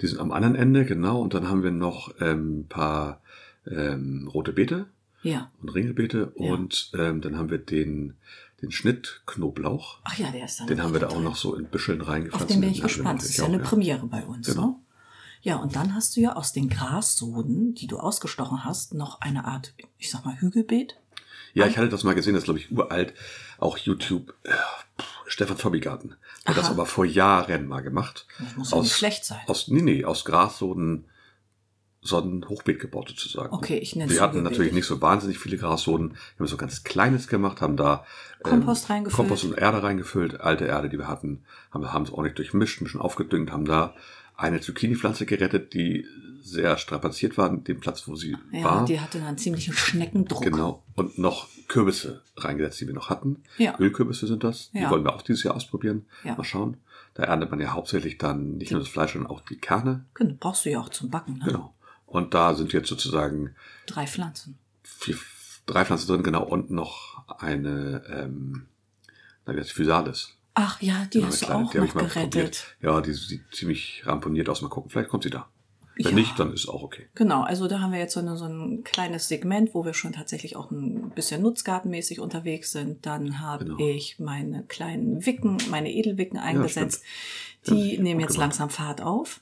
Die 0.00 0.06
sind 0.06 0.18
am 0.18 0.32
anderen 0.32 0.54
Ende, 0.54 0.84
genau. 0.84 1.20
Und 1.20 1.34
dann 1.34 1.48
haben 1.48 1.62
wir 1.62 1.70
noch 1.70 2.14
ähm, 2.20 2.60
ein 2.60 2.66
paar 2.68 3.20
ähm, 3.66 4.28
rote 4.32 4.52
Beete 4.52 4.86
Ja. 5.22 5.50
und 5.60 5.68
Ringelbeete. 5.68 6.32
Ja. 6.36 6.52
Und 6.52 6.90
ähm, 6.94 7.20
dann 7.20 7.36
haben 7.36 7.50
wir 7.50 7.58
den, 7.58 8.14
den 8.62 8.70
Schnittknoblauch. 8.70 9.98
Ach 10.04 10.16
ja, 10.16 10.30
der 10.30 10.44
ist 10.44 10.60
dann 10.60 10.66
Den 10.68 10.82
haben 10.82 10.92
wir 10.92 11.00
da 11.00 11.08
auch 11.08 11.20
noch 11.20 11.36
so 11.36 11.54
in 11.56 11.66
Büscheln 11.66 12.00
reingepflanzt. 12.00 12.44
Auf 12.44 12.48
den 12.48 12.60
bin 12.60 12.70
ich 12.70 12.80
gespannt. 12.82 13.20
Das 13.20 13.28
ist 13.28 13.36
ja 13.36 13.44
eine 13.44 13.58
auch, 13.58 13.62
Premiere 13.62 14.06
bei 14.06 14.24
uns, 14.24 14.46
Genau. 14.46 14.66
ne? 14.66 14.76
Ja, 15.42 15.56
und 15.56 15.74
dann 15.74 15.94
hast 15.94 16.16
du 16.16 16.20
ja 16.20 16.36
aus 16.36 16.52
den 16.52 16.68
Grassoden, 16.68 17.74
die 17.74 17.88
du 17.88 17.98
ausgestochen 17.98 18.64
hast, 18.64 18.94
noch 18.94 19.20
eine 19.20 19.44
Art, 19.44 19.74
ich 19.98 20.08
sag 20.08 20.24
mal, 20.24 20.40
Hügelbeet. 20.40 20.96
Ja, 21.52 21.66
ich 21.66 21.76
hatte 21.76 21.88
das 21.88 22.04
mal 22.04 22.14
gesehen, 22.14 22.34
das 22.34 22.42
ist, 22.42 22.44
glaube 22.46 22.60
ich 22.60 22.70
uralt, 22.70 23.12
auch 23.58 23.76
YouTube, 23.76 24.34
äh, 24.44 24.52
Stefan 25.26 25.62
Hobbygarten. 25.62 26.14
Der 26.46 26.50
hat 26.50 26.56
das 26.58 26.66
Aha. 26.66 26.74
aber 26.74 26.86
vor 26.86 27.04
Jahren 27.04 27.66
mal 27.66 27.80
gemacht. 27.80 28.26
Das 28.38 28.56
muss 28.56 28.70
ja 28.70 28.80
nicht 28.80 28.96
schlecht 28.96 29.24
sein. 29.24 29.40
Aus, 29.48 29.66
nee, 29.68 29.82
nee, 29.82 30.04
aus 30.04 30.24
Grassoden 30.24 31.06
so 32.04 32.18
ein 32.18 32.44
Hochbeet 32.48 32.80
gebaut 32.80 33.08
sozusagen. 33.10 33.54
Okay, 33.54 33.78
ich 33.78 33.94
nenne 33.94 34.10
es 34.10 34.18
Wir 34.18 34.22
hatten 34.22 34.42
natürlich 34.42 34.72
nicht 34.72 34.86
so 34.86 35.00
wahnsinnig 35.00 35.38
viele 35.38 35.56
Grassoden. 35.56 36.10
Wir 36.10 36.40
haben 36.40 36.46
so 36.48 36.56
ganz 36.56 36.82
kleines 36.82 37.28
gemacht, 37.28 37.60
haben 37.60 37.76
da 37.76 38.04
ähm, 38.44 38.50
Kompost 38.50 38.90
reingefüllt. 38.90 39.16
Kompost 39.16 39.44
und 39.44 39.56
Erde 39.56 39.82
reingefüllt, 39.84 40.40
alte 40.40 40.64
Erde, 40.64 40.88
die 40.88 40.98
wir 40.98 41.06
hatten, 41.06 41.44
haben, 41.70 41.92
haben 41.92 42.02
es 42.02 42.10
ordentlich 42.10 42.34
durchmischt, 42.34 42.80
ein 42.80 42.84
bisschen 42.84 43.00
aufgedüngt, 43.00 43.52
haben 43.52 43.64
da 43.64 43.94
eine 44.36 44.60
Zucchini-Pflanze 44.60 45.26
gerettet, 45.26 45.74
die 45.74 46.04
sehr 46.42 46.76
strapaziert 46.76 47.38
war, 47.38 47.56
den 47.56 47.78
Platz, 47.78 48.08
wo 48.08 48.16
sie 48.16 48.36
Ja, 48.50 48.64
war. 48.64 48.84
die 48.84 48.98
hatte 48.98 49.18
dann 49.18 49.28
einen 49.28 49.38
ziemlichen 49.38 49.72
Schneckendruck. 49.72 50.42
Genau. 50.42 50.82
Und 50.96 51.18
noch 51.18 51.46
Kürbisse 51.68 52.22
reingesetzt, 52.36 52.80
die 52.80 52.88
wir 52.88 52.94
noch 52.94 53.10
hatten. 53.10 53.44
Ja. 53.58 53.78
Ölkürbisse 53.78 54.26
sind 54.26 54.42
das. 54.42 54.72
Die 54.72 54.78
Ja. 54.78 54.90
wollen 54.90 55.04
wir 55.04 55.14
auch 55.14 55.22
dieses 55.22 55.44
Jahr 55.44 55.54
ausprobieren. 55.54 56.04
Ja. 56.24 56.34
Mal 56.34 56.42
schauen. 56.42 56.78
Da 57.14 57.22
erntet 57.22 57.50
man 57.52 57.60
ja 57.60 57.74
hauptsächlich 57.74 58.18
dann 58.18 58.56
nicht 58.56 58.72
nur 58.72 58.80
das 58.80 58.88
Fleisch, 58.88 59.12
sondern 59.12 59.30
auch 59.30 59.42
die 59.42 59.56
Kerne. 59.56 60.04
Genau, 60.14 60.34
brauchst 60.40 60.64
du 60.64 60.70
ja 60.70 60.80
auch 60.80 60.88
zum 60.88 61.10
Backen, 61.10 61.34
ne? 61.38 61.44
Genau. 61.44 61.72
Und 62.12 62.34
da 62.34 62.54
sind 62.54 62.72
jetzt 62.72 62.88
sozusagen 62.88 63.54
Drei 63.86 64.06
Pflanzen. 64.06 64.58
vier, 64.82 65.16
drei 65.66 65.84
Pflanzen 65.84 66.08
drin, 66.08 66.22
genau, 66.22 66.44
und 66.44 66.70
noch 66.70 67.26
eine, 67.40 68.02
ähm, 68.08 68.66
na, 69.46 69.54
wie 69.54 69.60
heißt 69.60 69.70
die, 69.70 69.74
Physalis. 69.74 70.36
Ach 70.54 70.80
ja, 70.82 71.06
die 71.06 71.18
Genau, 71.20 71.28
hast 71.32 71.42
du 71.42 71.46
auch 71.48 71.70
die 71.70 71.78
noch 71.78 71.94
gerettet. 71.94 72.14
probiert. 72.30 72.76
Ja, 72.82 73.00
die 73.00 73.14
sieht 73.14 73.42
ziemlich 73.52 74.02
ramponiert 74.04 74.48
aus. 74.50 74.60
Mal 74.60 74.68
gucken, 74.68 74.90
vielleicht 74.90 75.08
kommt 75.08 75.22
sie 75.24 75.30
da. 75.30 75.48
Wenn 75.96 76.06
Ja. 76.06 76.12
nicht, 76.12 76.38
dann 76.38 76.52
ist 76.52 76.68
auch 76.68 76.82
okay. 76.82 77.08
Genau, 77.14 77.42
also 77.42 77.68
da 77.68 77.80
haben 77.80 77.92
wir 77.92 77.98
jetzt 77.98 78.12
so, 78.14 78.20
eine, 78.20 78.36
so 78.36 78.44
ein 78.46 78.82
kleines 78.84 79.28
Segment, 79.28 79.74
wo 79.74 79.84
wir 79.86 79.94
schon 79.94 80.12
tatsächlich 80.12 80.56
auch 80.56 80.70
ein 80.70 81.10
bisschen 81.10 81.40
nutzgartenmäßig 81.42 82.20
unterwegs 82.20 82.72
sind. 82.72 83.04
Dann 83.06 83.40
habe 83.40 83.64
Genau. 83.64 83.78
ich 83.78 84.18
meine 84.18 84.64
kleinen 84.64 85.24
Wicken, 85.24 85.56
meine 85.70 85.90
Edelwicken 85.92 86.38
eingesetzt. 86.38 87.02
stimmt. 87.62 87.80
Die 87.80 87.94
Ja, 87.96 88.02
nehmen 88.02 88.20
jetzt 88.20 88.32
gemacht. 88.34 88.38
langsam 88.48 88.68
Fahrt 88.70 89.00
auf. 89.02 89.40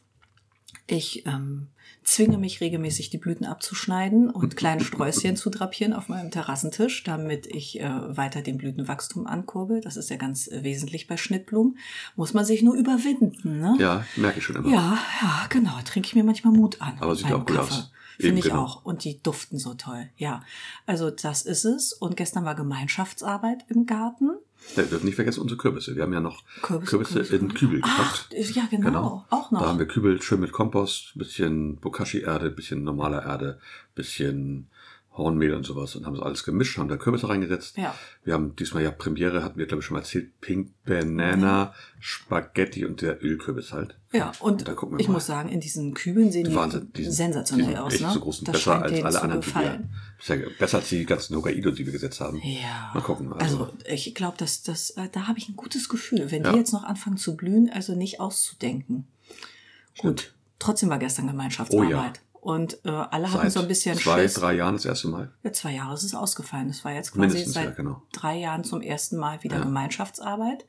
Ich 0.86 1.24
ähm, 1.26 1.68
zwinge 2.10 2.38
mich 2.38 2.60
regelmäßig, 2.60 3.10
die 3.10 3.18
Blüten 3.18 3.46
abzuschneiden 3.46 4.30
und 4.30 4.56
kleine 4.56 4.84
Sträußchen 4.84 5.36
zu 5.36 5.50
drapieren 5.50 5.92
auf 5.92 6.08
meinem 6.08 6.30
Terrassentisch, 6.30 7.04
damit 7.04 7.46
ich 7.46 7.80
äh, 7.80 8.16
weiter 8.16 8.42
den 8.42 8.58
Blütenwachstum 8.58 9.26
ankurbel. 9.26 9.80
Das 9.80 9.96
ist 9.96 10.10
ja 10.10 10.16
ganz 10.16 10.48
äh, 10.48 10.64
wesentlich 10.64 11.06
bei 11.06 11.16
Schnittblumen. 11.16 11.78
Muss 12.16 12.34
man 12.34 12.44
sich 12.44 12.62
nur 12.62 12.74
überwinden, 12.74 13.60
ne? 13.60 13.76
Ja, 13.78 14.04
merke 14.16 14.38
ich 14.38 14.44
schon 14.44 14.56
immer. 14.56 14.68
Ja, 14.68 14.98
ja, 15.22 15.46
genau. 15.48 15.78
Trinke 15.84 16.08
ich 16.08 16.14
mir 16.14 16.24
manchmal 16.24 16.52
Mut 16.52 16.80
an. 16.80 16.96
Aber 17.00 17.14
sieht 17.14 17.32
auch 17.32 17.46
gut 17.46 17.56
Kaffee. 17.56 17.74
aus. 17.74 17.90
Finde 18.18 18.40
ich 18.40 18.46
genau. 18.46 18.64
auch. 18.64 18.84
Und 18.84 19.04
die 19.04 19.22
duften 19.22 19.58
so 19.58 19.74
toll. 19.74 20.10
Ja. 20.16 20.42
Also 20.86 21.10
das 21.10 21.42
ist 21.42 21.64
es. 21.64 21.92
Und 21.92 22.16
gestern 22.16 22.44
war 22.44 22.54
Gemeinschaftsarbeit 22.54 23.64
im 23.68 23.86
Garten. 23.86 24.30
Wir 24.76 24.84
dürfen 24.84 25.06
nicht 25.06 25.16
vergessen 25.16 25.40
unsere 25.40 25.58
Kürbisse. 25.58 25.96
Wir 25.96 26.02
haben 26.02 26.12
ja 26.12 26.20
noch 26.20 26.44
Kürbisse, 26.62 26.90
Kürbisse, 26.90 27.14
Kürbisse. 27.14 27.36
in 27.36 27.54
Kübel 27.54 27.80
Ach, 27.82 28.28
gepackt. 28.28 28.54
ja, 28.56 28.66
genau. 28.70 29.24
Auch 29.30 29.50
noch. 29.50 29.60
Da 29.60 29.68
haben 29.68 29.78
wir 29.78 29.86
Kübel 29.86 30.22
schön 30.22 30.40
mit 30.40 30.52
Kompost, 30.52 31.12
bisschen 31.16 31.76
Bokashi-Erde, 31.76 32.50
bisschen 32.50 32.84
normaler 32.84 33.24
Erde, 33.24 33.58
bisschen 33.94 34.68
Hornmehl 35.12 35.54
und 35.54 35.64
sowas 35.64 35.96
und 35.96 36.06
haben 36.06 36.14
das 36.14 36.22
alles 36.22 36.44
gemischt, 36.44 36.78
haben 36.78 36.88
da 36.88 36.96
Kürbisse 36.96 37.28
reingesetzt. 37.28 37.76
Ja. 37.76 37.94
Wir 38.24 38.32
haben 38.34 38.54
diesmal 38.56 38.82
ja 38.84 38.90
Premiere, 38.92 39.42
hatten 39.42 39.58
wir 39.58 39.66
glaube 39.66 39.80
ich 39.80 39.86
schon 39.86 39.94
mal 39.94 40.00
erzählt, 40.00 40.40
Pink 40.40 40.70
Banana, 40.84 41.74
Spaghetti 41.98 42.84
und 42.86 43.02
der 43.02 43.22
Ölkürbis 43.22 43.72
halt. 43.72 43.96
Ja, 44.12 44.32
und 44.40 44.66
Da 44.68 44.74
gucken 44.74 44.96
wir 44.96 45.00
ich 45.00 45.08
mal. 45.08 45.14
muss 45.14 45.26
sagen, 45.26 45.48
in 45.48 45.60
diesen 45.60 45.94
Kübeln 45.94 46.30
sehen 46.30 46.48
die 46.48 46.54
Wahnsinn, 46.54 46.92
die 46.96 47.04
sensationell 47.04 47.70
die 47.70 47.76
aus. 47.76 47.92
echt 47.94 48.02
ne? 48.02 48.10
so 48.12 48.20
groß 48.20 48.38
und 48.40 48.48
das 48.48 48.52
besser 48.56 48.82
als 48.82 49.02
alle 49.04 49.22
anderen, 49.22 49.40
die 49.40 49.46
wir, 49.48 49.52
gefallen. 49.52 49.90
Ist 50.18 50.28
ja 50.28 50.36
besser 50.58 50.78
als 50.78 50.88
die 50.88 51.04
ganzen 51.04 51.36
Hokkaido, 51.36 51.70
die 51.72 51.84
wir 51.86 51.92
gesetzt 51.92 52.20
haben. 52.20 52.40
Ja. 52.44 52.90
Mal 52.94 53.02
gucken. 53.02 53.32
Also, 53.32 53.64
also 53.64 53.72
ich 53.86 54.14
glaube, 54.14 54.36
dass 54.38 54.62
das, 54.62 54.90
äh, 54.90 55.08
da 55.10 55.26
habe 55.26 55.38
ich 55.38 55.48
ein 55.48 55.56
gutes 55.56 55.88
Gefühl. 55.88 56.30
Wenn 56.30 56.44
Ja. 56.44 56.52
die 56.52 56.58
jetzt 56.58 56.72
noch 56.72 56.84
anfangen 56.84 57.16
zu 57.16 57.36
blühen, 57.36 57.68
also 57.72 57.94
nicht 57.96 58.20
auszudenken. 58.20 59.06
Gut. 59.98 60.32
Trotzdem 60.58 60.88
war 60.88 60.98
gestern 60.98 61.26
Gemeinschaftsarbeit. 61.26 61.88
Oh 61.88 61.90
ja. 61.90 62.12
Und 62.40 62.78
äh, 62.84 62.88
alle 62.90 63.30
hatten 63.30 63.42
seit 63.42 63.52
so 63.52 63.60
ein 63.60 63.68
bisschen 63.68 63.98
zwei, 63.98 64.22
Schiss. 64.22 64.34
drei 64.34 64.54
Jahren 64.54 64.74
das 64.74 64.86
erste 64.86 65.08
Mal. 65.08 65.30
Ja, 65.42 65.52
zwei 65.52 65.74
Jahre 65.74 65.92
ist 65.94 66.04
es 66.04 66.14
ausgefallen. 66.14 66.70
Es 66.70 66.84
war 66.84 66.92
jetzt 66.92 67.10
quasi 67.12 67.20
Mindestens, 67.20 67.52
seit 67.54 67.64
ja, 67.66 67.70
genau. 67.72 68.02
drei 68.12 68.36
Jahren 68.38 68.64
zum 68.64 68.80
ersten 68.80 69.16
Mal 69.18 69.42
wieder 69.42 69.56
Ja. 69.58 69.62
Gemeinschaftsarbeit. 69.64 70.64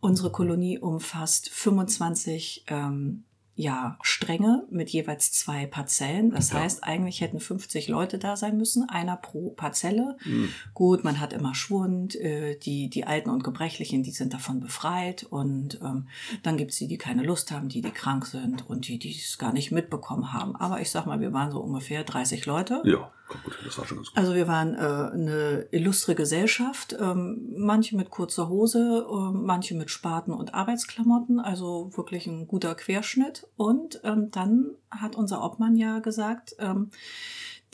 Unsere 0.00 0.30
Kolonie 0.32 0.78
umfasst 0.78 1.48
25 1.50 2.64
ähm, 2.66 3.22
ja, 3.58 3.96
Stränge 4.02 4.64
mit 4.70 4.90
jeweils 4.90 5.32
zwei 5.32 5.64
Parzellen. 5.64 6.30
Das 6.30 6.52
Ja. 6.52 6.60
heißt, 6.60 6.84
eigentlich 6.84 7.22
hätten 7.22 7.40
50 7.40 7.88
Leute 7.88 8.18
da 8.18 8.36
sein 8.36 8.58
müssen, 8.58 8.86
einer 8.88 9.16
pro 9.16 9.48
Parzelle. 9.50 10.18
Hm. 10.24 10.50
Gut, 10.74 11.04
man 11.04 11.18
hat 11.20 11.32
immer 11.32 11.54
Schwund, 11.54 12.14
äh, 12.16 12.58
die, 12.58 12.90
die 12.90 13.06
Alten 13.06 13.30
und 13.30 13.44
Gebrechlichen, 13.44 14.02
die 14.02 14.10
sind 14.10 14.34
davon 14.34 14.60
befreit. 14.60 15.24
Und 15.24 15.80
ähm, 15.82 16.06
dann 16.42 16.58
gibt's 16.58 16.76
die, 16.76 16.86
die 16.86 16.98
keine 16.98 17.22
Lust 17.22 17.50
haben, 17.50 17.70
die, 17.70 17.80
die 17.80 17.90
krank 17.90 18.26
sind 18.26 18.68
und 18.68 18.88
die, 18.88 18.98
die 18.98 19.12
es 19.18 19.38
gar 19.38 19.54
nicht 19.54 19.72
mitbekommen 19.72 20.34
haben. 20.34 20.54
Aber 20.54 20.82
ich 20.82 20.90
sag 20.90 21.06
mal, 21.06 21.20
wir 21.20 21.32
waren 21.32 21.50
so 21.50 21.60
ungefähr 21.60 22.04
30 22.04 22.44
Leute. 22.44 22.82
Ja, 22.84 23.10
gut, 23.28 23.40
das 23.64 23.78
war 23.78 23.86
schon 23.86 23.98
ganz 23.98 24.08
gut. 24.08 24.16
Also 24.16 24.34
wir 24.34 24.46
waren 24.46 24.74
äh, 24.74 24.78
eine 24.78 25.66
illustre 25.70 26.14
Gesellschaft, 26.14 26.96
ähm, 26.98 27.54
manche 27.56 27.96
mit 27.96 28.10
kurzer 28.10 28.48
Hose, 28.48 29.06
äh, 29.08 29.32
manche 29.32 29.74
mit 29.74 29.90
Spaten 29.90 30.32
und 30.32 30.54
Arbeitsklamotten, 30.54 31.40
also 31.40 31.90
wirklich 31.96 32.26
ein 32.26 32.46
guter 32.46 32.74
Querschnitt. 32.74 33.46
Und 33.56 34.00
ähm, 34.04 34.30
dann 34.30 34.70
hat 34.90 35.16
unser 35.16 35.44
Obmann 35.44 35.76
ja 35.76 35.98
gesagt, 35.98 36.56
ähm, 36.58 36.90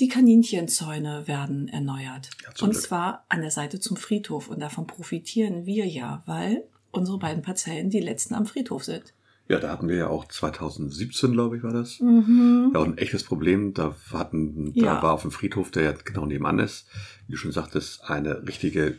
die 0.00 0.08
Kaninchenzäune 0.08 1.28
werden 1.28 1.68
erneuert. 1.68 2.30
Ja, 2.42 2.48
und 2.64 2.70
Glück. 2.70 2.82
zwar 2.82 3.24
an 3.28 3.40
der 3.40 3.50
Seite 3.50 3.78
zum 3.78 3.96
Friedhof. 3.96 4.48
Und 4.48 4.60
davon 4.60 4.86
profitieren 4.86 5.66
wir 5.66 5.86
ja, 5.86 6.22
weil 6.26 6.64
unsere 6.90 7.18
beiden 7.18 7.42
Parzellen 7.42 7.90
die 7.90 8.00
letzten 8.00 8.34
am 8.34 8.46
Friedhof 8.46 8.84
sind. 8.84 9.14
Ja, 9.48 9.58
da 9.58 9.70
hatten 9.70 9.88
wir 9.88 9.96
ja 9.96 10.06
auch 10.06 10.26
2017, 10.28 11.32
glaube 11.32 11.56
ich, 11.56 11.62
war 11.62 11.72
das. 11.72 12.00
Mhm. 12.00 12.70
Ja, 12.72 12.80
auch 12.80 12.84
ein 12.84 12.96
echtes 12.98 13.24
Problem. 13.24 13.74
Da 13.74 13.94
hatten, 14.12 14.72
da 14.74 14.80
Ja. 14.80 15.02
war 15.02 15.12
auf 15.12 15.22
dem 15.22 15.30
Friedhof, 15.30 15.70
der 15.70 15.82
ja 15.82 15.92
genau 15.92 16.24
nebenan 16.26 16.58
ist, 16.58 16.86
wie 17.26 17.32
du 17.32 17.38
schon 17.38 17.52
sagtest, 17.52 18.04
eine 18.08 18.46
richtige 18.46 18.96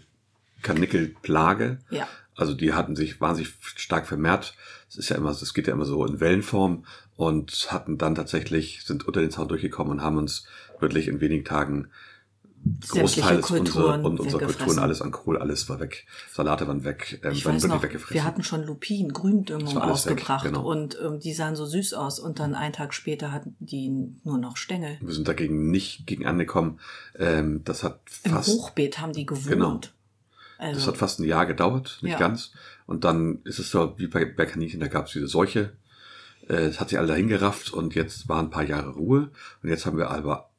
Kanickelplage. 0.62 1.79
Ja. 1.89 2.08
Also 2.36 2.53
die 2.53 2.73
hatten 2.73 2.95
sich 2.95 3.21
wahnsinnig 3.21 3.53
stark 3.62 4.08
vermehrt. 4.08 4.56
Es 4.89 4.95
ist 4.97 5.10
ja 5.10 5.15
immer, 5.17 5.29
es 5.29 5.53
geht 5.53 5.67
ja 5.67 5.73
immer 5.73 5.86
so 5.86 6.06
in 6.06 6.19
Wellenform 6.19 6.86
und 7.15 7.67
hatten 7.71 7.97
dann 7.97 8.15
tatsächlich, 8.15 8.84
sind 8.84 9.08
unter 9.08 9.21
den 9.21 9.29
Zaun 9.32 9.47
durchgekommen 9.47 9.93
und 9.93 10.01
haben 10.01 10.17
uns 10.17 10.45
wirklich 10.79 11.08
in 11.08 11.21
wenigen 11.21 11.45
Tagen 11.45 11.89
Großteil 12.88 13.41
Kulturen 13.41 14.06
und 14.06 14.19
weggefressen. 14.19 14.47
Kulturen, 14.58 14.80
alles 14.80 15.02
an 15.02 15.12
Kohl, 15.12 15.38
alles 15.38 15.67
war 15.69 15.80
weg. 15.80 16.06
Salate 16.32 16.67
waren 16.67 16.84
weg, 16.84 17.19
ähm, 17.23 17.32
Ich 17.34 17.45
waren 17.45 17.56
weiß 17.56 17.65
noch, 17.67 17.84
weggefressen. 17.84 18.13
wir 18.15 18.23
hatten 18.23 18.43
schon 18.43 18.63
Lupin, 18.63 19.12
Gründüngung 19.12 19.78
alles 19.78 20.06
weg, 20.06 20.13
ausgebracht 20.13 20.45
genau. 20.45 20.63
und 20.69 20.97
ähm, 21.04 21.19
die 21.19 21.34
sahen 21.34 21.56
so 21.56 21.65
süß 21.65 21.93
aus 21.93 22.19
und 22.19 22.39
dann 22.39 22.56
einen 22.56 22.73
Tag 22.73 22.93
später 22.93 23.32
hatten 23.32 23.56
die 23.60 23.89
nur 24.23 24.38
noch 24.38 24.56
Stängel. 24.58 24.97
wir 25.02 25.13
sind 25.13 25.28
dagegen 25.28 25.71
nicht 25.71 26.08
gegen 26.08 26.26
angekommen. 26.26 26.80
Ähm, 27.19 27.62
das 27.65 27.84
hat 27.84 27.99
Im 28.23 28.32
fast, 28.32 28.49
Hochbeet 28.49 28.99
haben 28.99 29.13
die 29.13 29.26
gewohnt. 29.26 29.47
Genau. 29.47 29.80
Also, 30.58 30.76
das 30.80 30.88
hat 30.88 30.97
fast 30.97 31.19
ein 31.19 31.26
Jahr 31.26 31.45
gedauert, 31.45 31.99
nicht 32.02 32.13
Ja. 32.13 32.19
ganz. 32.19 32.52
Und 32.86 33.04
dann 33.04 33.39
ist 33.43 33.60
es 33.60 33.69
so, 33.71 33.93
wie 33.97 34.08
bei, 34.08 34.23
bei 34.26 34.45
Kaninchen, 34.45 34.80
da 34.80 34.88
gab 34.88 35.08
es 35.08 35.13
diese 35.13 35.28
Seuche. 35.28 35.73
Äh, 36.47 36.54
Es 36.67 36.80
hat 36.80 36.89
sich 36.89 36.97
alle 36.97 37.08
dahin 37.08 37.28
gerafft 37.28 37.73
und 37.73 37.95
jetzt 37.95 38.30
waren 38.30 38.45
ein 38.45 38.49
paar 38.52 38.63
Jahre 38.63 38.91
Ruhe. 38.91 39.32
Und 39.62 39.69
jetzt 39.69 39.86
haben 39.86 39.97
wir 39.97 40.10
aber 40.12 40.49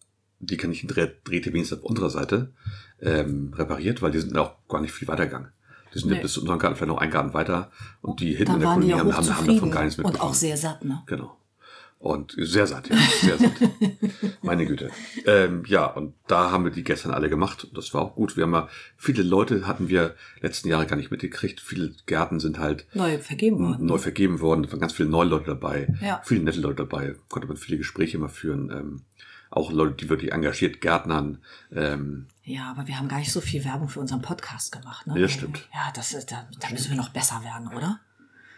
die 0.46 0.56
Kaninchen-Drähte 0.56 1.52
wenigstens 1.52 1.78
auf 1.78 1.84
unserer 1.84 2.10
Seite 2.10 2.52
ähm, 3.00 3.52
repariert, 3.54 4.02
weil 4.02 4.10
die 4.12 4.20
sind 4.20 4.36
auch 4.36 4.54
gar 4.68 4.80
nicht 4.80 4.92
viel 4.92 5.08
weitergegangen. 5.08 5.48
Die 5.94 5.98
sind 6.00 6.10
Nee. 6.10 6.16
ja 6.16 6.22
bis 6.22 6.32
zu 6.32 6.40
unserem 6.40 6.58
Garten 6.58 6.76
vielleicht 6.76 6.88
noch 6.88 6.98
einen 6.98 7.12
Garten 7.12 7.34
weiter 7.34 7.70
und 8.02 8.20
die 8.20 8.34
hinten 8.34 8.52
da 8.52 8.54
in 8.54 8.60
der 8.60 8.68
Kolonie 8.70 8.90
ja 8.90 8.98
haben, 8.98 9.12
haben, 9.16 9.26
davon 9.46 9.70
gar 9.70 9.84
nichts 9.84 9.98
und 9.98 10.04
mitbekommen. 10.04 10.30
auch 10.30 10.34
sehr 10.34 10.56
satt, 10.56 10.84
ne? 10.84 11.02
Genau. 11.06 11.36
Und 12.00 12.34
sehr 12.36 12.66
satt, 12.66 12.90
ja. 12.90 12.96
Sehr 13.22 13.38
satt. 13.38 13.52
Meine 14.42 14.66
Güte. 14.66 14.90
Ähm, 15.24 15.62
ja, 15.66 15.86
und 15.86 16.12
da 16.26 16.50
haben 16.50 16.64
wir 16.64 16.70
die 16.70 16.84
gestern 16.84 17.12
alle 17.12 17.30
gemacht. 17.30 17.64
Und 17.64 17.78
das 17.78 17.94
war 17.94 18.02
auch 18.02 18.14
gut. 18.14 18.36
Wir 18.36 18.42
haben 18.44 18.52
ja, 18.52 18.68
viele 18.98 19.22
Leute 19.22 19.66
hatten 19.66 19.88
wir 19.88 20.14
letzten 20.42 20.68
Jahre 20.68 20.86
gar 20.86 20.96
nicht 20.96 21.10
mitgekriegt. 21.10 21.60
Viele 21.60 21.94
Gärten 22.04 22.40
sind 22.40 22.58
halt 22.58 22.86
Neu 22.92 23.16
vergeben 23.18 23.58
worden. 23.58 23.86
neu 23.86 23.96
vergeben 23.96 24.40
worden. 24.40 24.64
Es 24.64 24.72
waren 24.72 24.80
ganz 24.80 24.92
viele 24.92 25.08
neue 25.08 25.28
Leute 25.28 25.46
dabei. 25.46 25.88
Ja. 26.02 26.20
Viele 26.24 26.42
nette 26.42 26.60
Leute 26.60 26.76
dabei. 26.86 27.14
Konnte 27.30 27.48
man 27.48 27.56
viele 27.56 27.78
Gespräche 27.78 28.18
immer 28.18 28.28
führen. 28.28 28.70
Ähm, 28.70 29.02
auch 29.56 29.70
Leute, 29.72 29.94
die 29.94 30.08
wirklich 30.08 30.32
engagiert 30.32 30.80
Gärtnern. 30.80 31.38
Ähm, 31.72 32.26
Ja, 32.42 32.70
aber 32.70 32.86
wir 32.86 32.98
haben 32.98 33.08
gar 33.08 33.18
nicht 33.18 33.32
so 33.32 33.40
viel 33.40 33.64
Werbung 33.64 33.88
für 33.88 34.00
unseren 34.00 34.22
Podcast 34.22 34.72
gemacht, 34.72 35.06
ne? 35.06 35.18
Ja, 35.18 35.28
stimmt. 35.28 35.68
Ja, 35.72 35.92
das 35.94 36.12
ist, 36.12 36.30
da, 36.32 36.46
da 36.60 36.70
müssen 36.70 36.90
wir 36.90 36.96
noch 36.96 37.10
besser 37.10 37.42
werden, 37.44 37.68
oder? 37.68 38.00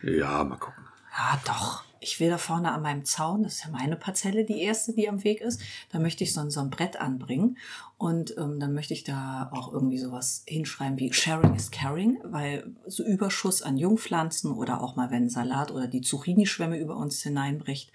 ja, 0.02 0.44
mal 0.44 0.56
gucken. 0.56 0.85
Ja, 1.16 1.38
doch. 1.46 1.85
Ich 2.06 2.20
will 2.20 2.30
da 2.30 2.38
vorne 2.38 2.72
an 2.72 2.82
meinem 2.82 3.04
Zaun, 3.04 3.42
das 3.42 3.54
ist 3.54 3.64
ja 3.64 3.70
meine 3.70 3.96
Parzelle, 3.96 4.44
die 4.44 4.60
erste, 4.62 4.92
die 4.92 5.08
am 5.08 5.24
Weg 5.24 5.40
ist, 5.40 5.60
da 5.90 5.98
möchte 5.98 6.22
ich 6.22 6.32
so 6.32 6.40
ein, 6.40 6.50
so 6.50 6.60
ein 6.60 6.70
Brett 6.70 7.00
anbringen 7.00 7.58
und 7.98 8.36
ähm, 8.38 8.60
dann 8.60 8.74
möchte 8.74 8.94
ich 8.94 9.02
da 9.02 9.50
auch 9.52 9.72
irgendwie 9.72 9.98
sowas 9.98 10.44
hinschreiben 10.46 10.98
wie 11.00 11.12
Sharing 11.12 11.54
is 11.56 11.72
Caring, 11.72 12.18
weil 12.22 12.70
so 12.86 13.02
Überschuss 13.02 13.60
an 13.62 13.76
Jungpflanzen 13.76 14.52
oder 14.52 14.82
auch 14.82 14.94
mal, 14.94 15.10
wenn 15.10 15.28
Salat 15.28 15.72
oder 15.72 15.88
die 15.88 16.02
Zucchini-Schwemme 16.02 16.78
über 16.78 16.96
uns 16.96 17.22
hineinbricht, 17.22 17.90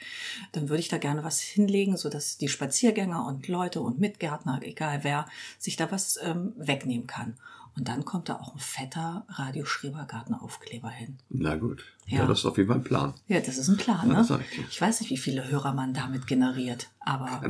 dann 0.51 0.67
würde 0.67 0.81
ich 0.81 0.89
da 0.89 0.97
gerne 0.97 1.23
was 1.23 1.39
hinlegen, 1.39 1.95
sodass 1.95 2.37
die 2.37 2.49
Spaziergänger 2.49 3.25
und 3.25 3.47
Leute 3.47 3.79
und 3.79 3.99
Mitgärtner, 3.99 4.59
egal 4.63 5.03
wer, 5.03 5.25
sich 5.57 5.77
da 5.77 5.89
was 5.89 6.19
ähm, 6.21 6.51
wegnehmen 6.57 7.07
kann. 7.07 7.37
Und 7.77 7.87
dann 7.87 8.03
kommt 8.03 8.27
da 8.29 8.35
auch 8.35 8.53
ein 8.53 8.59
fetter 8.59 9.25
Radio 9.29 9.63
Schrebergarten 9.65 10.35
Aufkleber 10.35 10.89
hin. 10.89 11.17
Na 11.29 11.55
gut. 11.55 11.85
Ja. 12.05 12.19
Ja. 12.19 12.25
das 12.27 12.39
ist 12.39 12.45
auf 12.45 12.57
jeden 12.57 12.67
Fall 12.67 12.79
ein 12.79 12.83
Plan. 12.83 13.13
Ja, 13.27 13.39
das 13.39 13.57
ist 13.57 13.69
ein 13.69 13.77
Plan, 13.77 14.09
Ja, 14.09 14.17
ne? 14.17 14.23
sag 14.23 14.41
ich 14.69 14.81
weiß 14.81 14.99
nicht, 15.01 15.09
wie 15.09 15.17
viele 15.17 15.49
Hörer 15.49 15.73
man 15.73 15.93
damit 15.93 16.27
generiert, 16.27 16.89
aber 16.99 17.41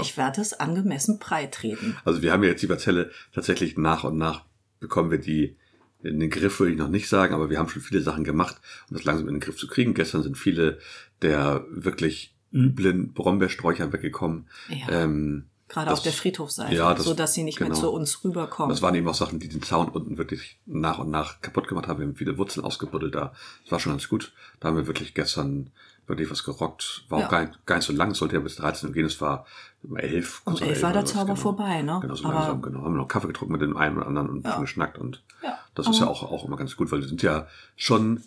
ich 0.00 0.16
werde 0.16 0.40
es 0.40 0.54
angemessen 0.54 1.18
breit 1.20 1.54
treten. 1.54 1.96
Also 2.04 2.20
wir 2.20 2.32
haben 2.32 2.42
ja 2.42 2.50
jetzt 2.50 2.62
die 2.62 2.66
Parzelle 2.66 3.10
tatsächlich 3.32 3.78
nach 3.78 4.04
und 4.04 4.18
nach 4.18 4.44
bekommen 4.80 5.10
wir 5.10 5.18
die 5.18 5.56
in 6.02 6.18
den 6.18 6.30
Griff, 6.30 6.58
würde 6.58 6.72
ich 6.72 6.78
noch 6.78 6.88
nicht 6.88 7.08
sagen, 7.08 7.34
aber 7.34 7.50
wir 7.50 7.58
haben 7.58 7.68
schon 7.68 7.82
viele 7.82 8.00
Sachen 8.00 8.24
gemacht, 8.24 8.56
um 8.88 8.96
das 8.96 9.04
langsam 9.04 9.28
in 9.28 9.34
den 9.34 9.40
Griff 9.40 9.56
zu 9.56 9.68
kriegen. 9.68 9.94
Gestern 9.94 10.22
sind 10.22 10.36
viele 10.38 10.78
der 11.22 11.64
wirklich 11.70 12.34
üblen 12.52 13.12
Brombeersträucher 13.12 13.92
weggekommen. 13.92 14.48
Ja. 14.68 15.02
Ähm, 15.04 15.44
Gerade 15.70 15.88
das- 15.90 16.00
auf 16.00 16.02
der 16.02 16.12
Friedhofseite, 16.12 16.74
ja, 16.74 16.92
das- 16.94 17.04
so 17.04 17.14
dass 17.14 17.32
sie 17.32 17.44
nicht 17.44 17.60
mehr 17.60 17.68
genau. 17.68 17.80
zu 17.80 17.90
uns 17.92 18.24
rüberkommen. 18.24 18.70
das 18.70 18.82
waren 18.82 18.94
eben 18.96 19.06
auch 19.08 19.14
Sachen, 19.14 19.38
die 19.38 19.48
den 19.48 19.62
Zaun 19.62 19.88
unten 19.88 20.18
wirklich 20.18 20.58
nach 20.66 20.98
und 20.98 21.10
nach 21.10 21.40
kaputt 21.40 21.68
gemacht 21.68 21.86
haben. 21.86 22.00
Wir 22.00 22.06
haben 22.08 22.16
viele 22.16 22.36
Wurzeln 22.38 22.64
ausgebuddelt 22.66 23.14
da. 23.14 23.32
Das 23.62 23.72
war 23.72 23.78
schon 23.80 23.92
ganz 23.92 24.08
gut. 24.08 24.32
Da 24.58 24.68
haben 24.68 24.76
wir 24.76 24.86
wirklich 24.88 25.14
gestern 25.14 25.70
wirklich 26.08 26.28
was 26.28 26.42
gerockt. 26.42 27.04
War 27.08 27.20
Ja. 27.20 27.26
auch 27.26 27.30
gar 27.30 27.44
nicht, 27.46 27.66
gar 27.66 27.76
nicht 27.76 27.86
so 27.86 27.92
lang. 27.92 28.10
Es 28.10 28.18
sollte 28.18 28.34
ja 28.34 28.40
bis 28.40 28.56
13 28.56 28.88
Uhr 28.88 28.94
gehen. 28.94 29.06
Es 29.06 29.20
war 29.20 29.46
um 29.84 29.96
11. 29.96 30.42
Um 30.44 30.54
kurz 30.54 30.60
nach 30.60 30.66
11 30.68 30.82
war 30.82 30.92
der 30.92 31.04
Zauber 31.04 31.24
genau. 31.26 31.36
vorbei, 31.36 31.82
ne? 31.82 31.98
Genau, 32.02 32.14
so 32.16 32.24
Aber- 32.24 32.34
langsam, 32.34 32.62
genau. 32.62 32.82
Haben 32.82 32.94
wir 32.94 32.98
noch 33.02 33.06
Kaffee 33.08 33.28
getrunken 33.28 33.52
mit 33.52 33.62
dem 33.62 33.76
einen 33.76 33.96
oder 33.96 34.08
anderen 34.08 34.28
und 34.28 34.44
Ja. 34.44 34.52
schon 34.54 34.62
geschnackt 34.62 34.98
und 34.98 35.22
Ja, 35.44 35.56
das 35.76 35.86
ist 35.86 35.98
ja 35.98 36.02
aber- 36.06 36.10
auch, 36.10 36.22
auch 36.24 36.44
immer 36.46 36.56
ganz 36.56 36.74
gut, 36.76 36.90
weil 36.90 37.00
wir 37.00 37.06
sind 37.08 37.22
ja 37.22 37.46
schon 37.76 38.24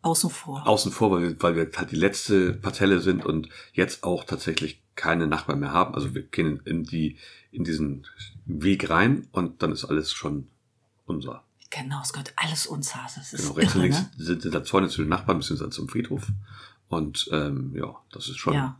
Außen 0.00 0.30
vor. 0.30 0.66
außen 0.66 0.90
vor, 0.90 1.10
weil 1.10 1.22
wir, 1.22 1.42
weil 1.42 1.54
wir 1.56 1.70
halt 1.76 1.90
die 1.90 1.96
letzte 1.96 2.54
Parzelle 2.54 3.00
sind 3.00 3.26
und 3.26 3.48
jetzt 3.74 4.02
auch 4.04 4.24
tatsächlich 4.24 4.80
keine 4.96 5.26
Nachbarn 5.26 5.60
mehr 5.60 5.72
haben. 5.72 5.94
Also 5.94 6.14
wir 6.14 6.22
gehen 6.22 6.60
in 6.64 6.84
die, 6.84 7.18
in 7.52 7.64
diesen 7.64 8.06
Weg 8.46 8.90
rein 8.90 9.28
und 9.32 9.62
dann 9.62 9.72
ist 9.72 9.84
alles 9.84 10.12
schon 10.12 10.48
unser. 11.04 11.44
Genau, 11.70 12.00
es 12.02 12.12
gehört 12.12 12.32
alles 12.36 12.66
uns. 12.66 12.92
Das 12.92 13.32
ist 13.32 13.42
Genau, 13.42 13.52
rechts 13.54 13.74
und 13.74 13.80
irre, 13.82 13.88
links 13.88 14.02
ne? 14.18 14.24
sind, 14.24 14.42
sind 14.42 14.54
da 14.54 14.64
Zäune 14.64 14.88
zu 14.88 15.02
den 15.02 15.08
Nachbarn, 15.08 15.38
beziehungsweise 15.38 15.70
zum 15.70 15.88
Friedhof. 15.88 16.28
Und 16.88 17.28
ähm, 17.32 17.74
ja, 17.76 17.94
das 18.12 18.28
ist 18.28 18.38
schon 18.38 18.54
Ja. 18.54 18.78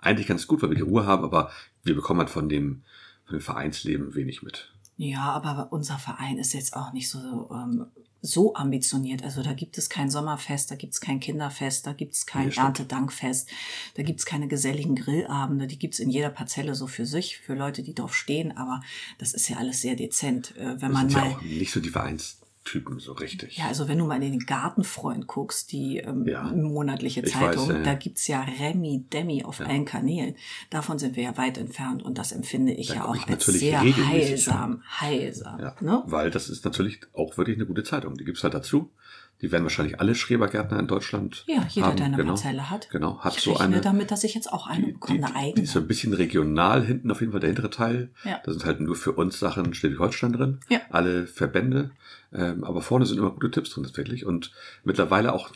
eigentlich 0.00 0.26
ganz 0.26 0.46
gut, 0.46 0.62
weil 0.62 0.70
wir 0.70 0.76
die 0.76 0.82
Ruhe 0.82 1.06
haben, 1.06 1.24
aber 1.24 1.50
wir 1.84 1.94
bekommen 1.94 2.20
halt 2.20 2.30
von 2.30 2.48
dem, 2.48 2.82
von 3.24 3.36
dem 3.38 3.42
Vereinsleben 3.42 4.14
wenig 4.14 4.42
mit. 4.42 4.72
Ja, 4.96 5.32
aber 5.32 5.68
unser 5.72 5.98
Verein 5.98 6.38
ist 6.38 6.52
jetzt 6.54 6.74
auch 6.74 6.92
nicht 6.92 7.08
so, 7.10 7.48
ähm, 7.52 7.86
so 8.26 8.54
ambitioniert. 8.54 9.22
Also 9.22 9.42
da 9.42 9.52
gibt 9.52 9.78
es 9.78 9.88
kein 9.88 10.10
Sommerfest, 10.10 10.70
da 10.70 10.74
gibt 10.74 10.94
es 10.94 11.00
kein 11.00 11.20
Kinderfest, 11.20 11.86
da 11.86 11.92
gibt 11.92 12.14
es 12.14 12.26
kein 12.26 12.52
stimmt. 12.52 12.66
Erntedankfest, 12.66 13.48
da 13.94 14.02
gibt 14.02 14.20
es 14.20 14.26
keine 14.26 14.48
geselligen 14.48 14.96
Grillabende, 14.96 15.66
die 15.66 15.78
gibt 15.78 15.94
es 15.94 16.00
in 16.00 16.10
jeder 16.10 16.30
Parzelle 16.30 16.74
so 16.74 16.86
für 16.86 17.06
sich, 17.06 17.38
für 17.38 17.54
Leute, 17.54 17.82
die 17.82 17.94
drauf 17.94 18.14
stehen. 18.14 18.56
Aber 18.56 18.80
das 19.18 19.32
ist 19.32 19.48
ja 19.48 19.56
alles 19.56 19.80
sehr 19.80 19.96
dezent. 19.96 20.54
Äh, 20.56 20.80
wenn 20.80 20.80
Wir 20.80 20.88
man 20.88 21.08
sind 21.08 21.18
ja 21.18 21.24
mal 21.24 21.36
auch 21.36 21.42
nicht 21.42 21.72
so 21.72 21.80
die 21.80 21.94
Vereinstypen, 22.66 22.98
so 22.98 23.12
richtig. 23.12 23.56
Ja, 23.58 23.66
also 23.68 23.88
wenn 23.88 23.98
du 23.98 24.06
mal 24.06 24.22
in 24.22 24.32
den 24.32 24.40
Gartenfreund 24.40 25.26
guckst, 25.26 25.72
die 25.72 25.98
ähm, 25.98 26.26
Ja. 26.26 26.42
monatliche 26.44 27.20
Ich 27.20 27.32
Zeitung, 27.32 27.68
weiß, 27.68 27.76
ja, 27.76 27.82
da 27.82 27.94
gibt's 27.94 28.26
ja 28.26 28.42
Remi 28.42 29.04
Demi 29.12 29.44
auf 29.44 29.60
allen 29.60 29.84
Kanälen. 29.84 30.34
Davon 30.70 30.98
sind 30.98 31.16
wir 31.16 31.22
ja 31.22 31.36
weit 31.36 31.58
entfernt 31.58 32.02
und 32.02 32.18
das 32.18 32.32
empfinde 32.32 32.72
ich 32.72 32.88
Da 32.88 32.94
ja 32.96 33.04
auch 33.06 33.14
ich 33.14 33.22
als 33.22 33.30
natürlich 33.30 33.60
sehr 33.60 33.80
heilsam. 34.08 34.82
Heilsam. 35.00 35.60
Ja, 35.60 35.76
Ne? 35.80 36.02
weil 36.06 36.30
das 36.30 36.48
ist 36.48 36.64
natürlich 36.64 37.00
auch 37.12 37.36
wirklich 37.38 37.56
eine 37.56 37.66
gute 37.66 37.84
Zeitung. 37.84 38.16
Die 38.16 38.24
gibt's 38.24 38.42
halt 38.42 38.54
dazu. 38.54 38.90
Die 39.42 39.52
werden 39.52 39.64
wahrscheinlich 39.64 40.00
alle 40.00 40.14
Schrebergärtner 40.14 40.78
in 40.80 40.86
Deutschland. 40.86 41.44
Ja, 41.46 41.66
jeder, 41.68 41.88
haben. 41.88 41.96
der 41.96 42.06
eine 42.06 42.16
genau. 42.16 42.32
Parzelle 42.32 42.70
hat. 42.70 42.88
Genau, 42.88 43.18
hat 43.20 43.36
ich 43.36 43.42
so 43.42 43.58
eine. 43.58 43.82
damit, 43.82 44.10
dass 44.10 44.24
ich 44.24 44.34
jetzt 44.34 44.50
auch 44.50 44.66
eine 44.66 44.86
die, 44.86 44.92
bekomme, 44.92 45.18
die, 45.18 45.24
eine 45.24 45.32
die 45.34 45.38
eigene. 45.38 45.64
ist 45.64 45.72
so 45.72 45.80
ein 45.80 45.86
bisschen 45.86 46.14
regional 46.14 46.82
hinten 46.82 47.10
auf 47.10 47.20
jeden 47.20 47.32
Fall 47.32 47.40
der 47.42 47.50
hintere 47.50 47.68
Teil. 47.68 48.08
Ja. 48.24 48.40
Da 48.42 48.50
sind 48.52 48.64
halt 48.64 48.80
nur 48.80 48.96
für 48.96 49.12
uns 49.12 49.38
Sachen 49.38 49.74
Schleswig-Holstein 49.74 50.32
drin. 50.32 50.60
Ja. 50.70 50.80
Alle 50.88 51.26
Verbände. 51.26 51.90
Ähm, 52.36 52.64
aber 52.64 52.82
vorne 52.82 53.06
sind 53.06 53.18
immer 53.18 53.30
gute 53.30 53.50
Tipps 53.50 53.70
drin 53.70 53.84
tatsächlich. 53.84 54.26
Und 54.26 54.52
mittlerweile 54.84 55.32
auch 55.32 55.50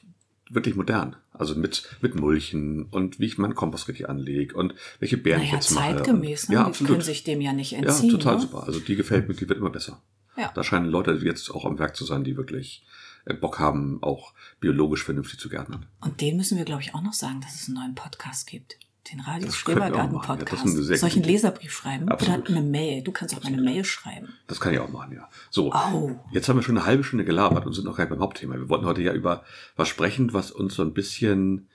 wirklich 0.49 0.75
modern. 0.75 1.17
Also 1.33 1.55
mit, 1.55 1.89
mit 2.01 2.17
Mulchen 2.17 2.85
und 2.87 3.21
wie 3.21 3.27
ich 3.27 3.39
meinen 3.39 3.55
Kompost 3.55 3.89
richtig 3.89 4.09
anlege 4.09 4.55
und 4.57 4.75
welche 4.99 5.17
Beeren 5.17 5.41
ich 5.41 5.49
naja, 5.49 5.61
jetzt 5.61 5.71
mache. 5.71 5.97
zeitgemäß, 5.97 6.49
ne? 6.49 6.55
ja, 6.57 6.71
die 6.71 6.85
können 6.85 7.01
sich 7.01 7.25
dem 7.25 7.41
ja 7.41 7.53
nicht 7.53 7.73
ja, 7.73 7.79
entziehen. 7.79 8.11
total 8.11 8.35
ne? 8.35 8.41
super. 8.43 8.65
Also 8.67 8.81
die 8.81 8.97
gefällt 8.97 9.29
mir, 9.29 9.35
die 9.35 9.49
wird 9.49 9.59
immer 9.59 9.71
besser. 9.71 10.03
Ja. 10.37 10.51
Da 10.55 10.65
scheinen 10.65 10.87
Leute 10.87 11.13
jetzt 11.13 11.51
auch 11.51 11.65
am 11.65 11.79
Werk 11.79 11.97
zu 11.97 12.05
sein, 12.05 12.25
die 12.25 12.37
wirklich 12.37 12.85
äh, 13.25 13.35
Bock 13.35 13.59
haben, 13.59 14.03
auch 14.03 14.33
biologisch 14.61 15.05
vernünftig 15.05 15.39
zu 15.39 15.49
gärtnern. 15.49 15.87
Und 16.01 16.21
den 16.21 16.37
müssen 16.37 16.59
wir, 16.59 16.65
glaube 16.65 16.83
ich, 16.83 16.95
auch 16.95 17.03
noch 17.03 17.13
sagen, 17.13 17.41
dass 17.41 17.55
es 17.55 17.69
einen 17.69 17.77
neuen 17.77 17.95
Podcast 17.95 18.47
gibt. 18.47 18.79
Den 19.13 19.21
auch 19.21 19.53
Schrebergarten 19.53 20.15
ja. 20.15 20.21
Podcast. 20.21 20.69
sehr 20.69 20.97
Soll 20.99 21.09
ich 21.09 21.17
einen 21.17 21.25
Leserbrief 21.25 21.73
schreiben? 21.73 22.09
Absolut. 22.09 22.49
Oder 22.49 22.59
eine 22.59 22.63
Mail? 22.67 23.03
Du 23.03 23.13
kannst 23.13 23.37
auch 23.37 23.45
eine 23.45 23.61
Mail 23.61 23.85
schreiben. 23.85 24.29
Das 24.47 24.61
kann 24.61 24.73
ich 24.73 24.79
auch 24.79 24.89
machen, 24.89 25.13
ja. 25.15 25.29
So, 25.51 25.73
Oh. 25.73 26.13
jetzt 26.33 26.49
haben 26.49 26.57
wir 26.57 26.63
schon 26.63 26.77
eine 26.77 26.87
halbe 26.87 27.05
Stunde 27.05 27.25
gelabert 27.25 27.67
und 27.67 27.73
sind 27.73 27.85
noch 27.85 27.97
gar 27.97 28.05
nicht 28.05 28.11
beim 28.11 28.21
Hauptthema. 28.21 28.55
Wir 28.55 28.69
wollten 28.69 28.87
heute 28.87 29.03
ja 29.03 29.13
über 29.13 29.43
was 29.77 29.89
sprechen, 29.89 30.33
was 30.33 30.51
uns 30.51 30.75
so 30.75 30.83
ein 30.83 30.93
bisschen, 30.95 31.69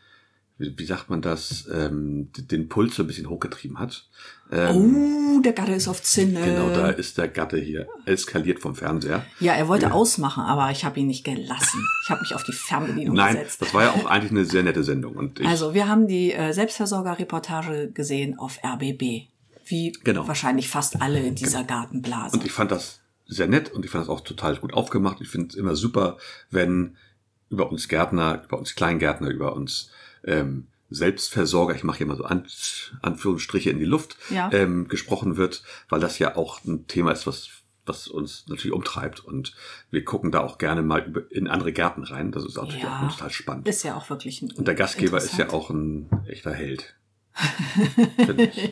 wie, 0.58 0.74
wie 0.78 0.86
sagt 0.86 1.10
man 1.10 1.22
das, 1.22 1.68
ähm, 1.74 2.30
den 2.38 2.70
Puls 2.70 2.96
so 2.96 3.04
ein 3.04 3.08
bisschen 3.08 3.30
hochgetrieben 3.30 3.78
hat. 3.80 4.08
Ähm, 4.52 5.16
Oh, 5.36 5.42
der 5.42 5.52
Gatte 5.52 5.74
ist 5.74 5.90
auf 5.90 6.02
Zinne. 6.02 6.40
Genau, 6.42 6.70
da 6.70 6.90
ist 6.92 7.18
der 7.18 7.28
Gatte 7.28 7.58
hier 7.58 7.88
eskaliert 8.06 8.60
vom 8.62 8.74
Fernseher. 8.74 9.26
ja, 9.42 9.52
er 9.54 9.68
wollte 9.68 9.92
ausmachen, 9.92 10.44
aber 10.44 10.72
ich 10.72 10.86
habe 10.86 11.00
ihn 11.02 11.08
nicht 11.08 11.26
gelassen. 11.26 11.84
Ich 12.04 12.10
habe 12.10 12.22
mich 12.22 12.34
auf 12.34 12.44
die 12.44 12.54
Fernbedienung 12.54 13.16
Nein, 13.16 13.36
gesetzt. 13.36 13.62
das 13.62 13.74
war 13.74 13.84
ja 13.84 13.92
auch 13.92 14.06
eigentlich 14.06 14.32
eine 14.32 14.46
sehr 14.46 14.64
nette 14.64 14.84
Sendung. 14.86 15.16
Und 15.18 15.42
ich, 15.42 15.48
Also, 15.48 15.74
wir 15.74 15.90
haben 15.90 16.08
die 16.08 16.32
äh, 16.32 16.54
Selbstversorger-Reportage 16.54 17.92
gesehen 17.92 18.38
auf 18.40 18.60
RBB. 18.64 19.28
Wie 19.68 19.92
Genau. 19.92 20.04
Genau. 20.04 20.28
wahrscheinlich 20.28 20.70
fast 20.70 21.02
alle 21.02 21.20
in 21.20 21.36
dieser 21.36 21.64
Gartenblase. 21.64 22.38
Und 22.38 22.46
ich 22.46 22.52
fand 22.52 22.72
das 22.72 23.02
sehr 23.28 23.48
nett 23.48 23.72
und 23.74 23.84
ich 23.84 23.92
fand 23.92 24.04
das 24.04 24.10
auch 24.10 24.22
total 24.22 24.56
gut 24.58 24.74
aufgemacht. 24.74 25.20
Ich 25.22 25.28
finde 25.28 25.48
es 25.50 25.56
immer 25.56 25.76
super, 25.76 26.18
wenn 26.52 26.96
über 27.50 27.70
uns 27.72 27.88
Gärtner, 27.88 28.44
über 28.46 28.58
uns 28.60 28.76
Kleingärtner, 28.76 29.30
über 29.30 29.56
uns 29.56 29.90
ähm, 30.26 30.68
Selbstversorger, 30.90 31.76
ich 31.76 31.84
mache 31.84 31.98
hier 32.00 32.08
mal 32.08 32.18
so 32.18 32.26
An 32.26 32.46
Anführungsstriche 33.02 33.70
in 33.72 33.80
die 33.80 33.86
Luft, 33.86 34.18
Ja. 34.30 34.50
ähm, 34.52 34.88
gesprochen 34.88 35.36
wird, 35.38 35.64
weil 35.90 36.00
das 36.00 36.20
ja 36.20 36.36
auch 36.36 36.64
ein 36.66 36.88
Thema 36.88 37.12
ist, 37.12 37.26
was 37.28 37.50
was 37.88 38.08
uns 38.08 38.46
natürlich 38.48 38.74
umtreibt 38.74 39.20
und 39.20 39.54
wir 39.92 40.04
gucken 40.04 40.32
da 40.32 40.40
auch 40.40 40.58
gerne 40.58 40.82
mal 40.82 41.04
über, 41.06 41.22
in 41.32 41.48
andere 41.48 41.72
Gärten 41.72 42.04
rein. 42.04 42.32
Das 42.32 42.44
ist 42.44 42.56
natürlich 42.58 42.82
Ja. 42.82 43.04
auch 43.06 43.12
total 43.12 43.30
spannend. 43.30 43.68
ist 43.68 43.84
ja 43.84 43.96
auch 43.96 44.10
wirklich 44.10 44.42
ein 44.42 44.52
Und 44.54 44.68
der 44.68 44.74
Gastgeber 44.74 45.18
ist 45.20 45.38
ja 45.38 45.52
auch 45.52 45.70
ein 45.70 46.10
echter 46.28 46.52
Held. 46.52 46.96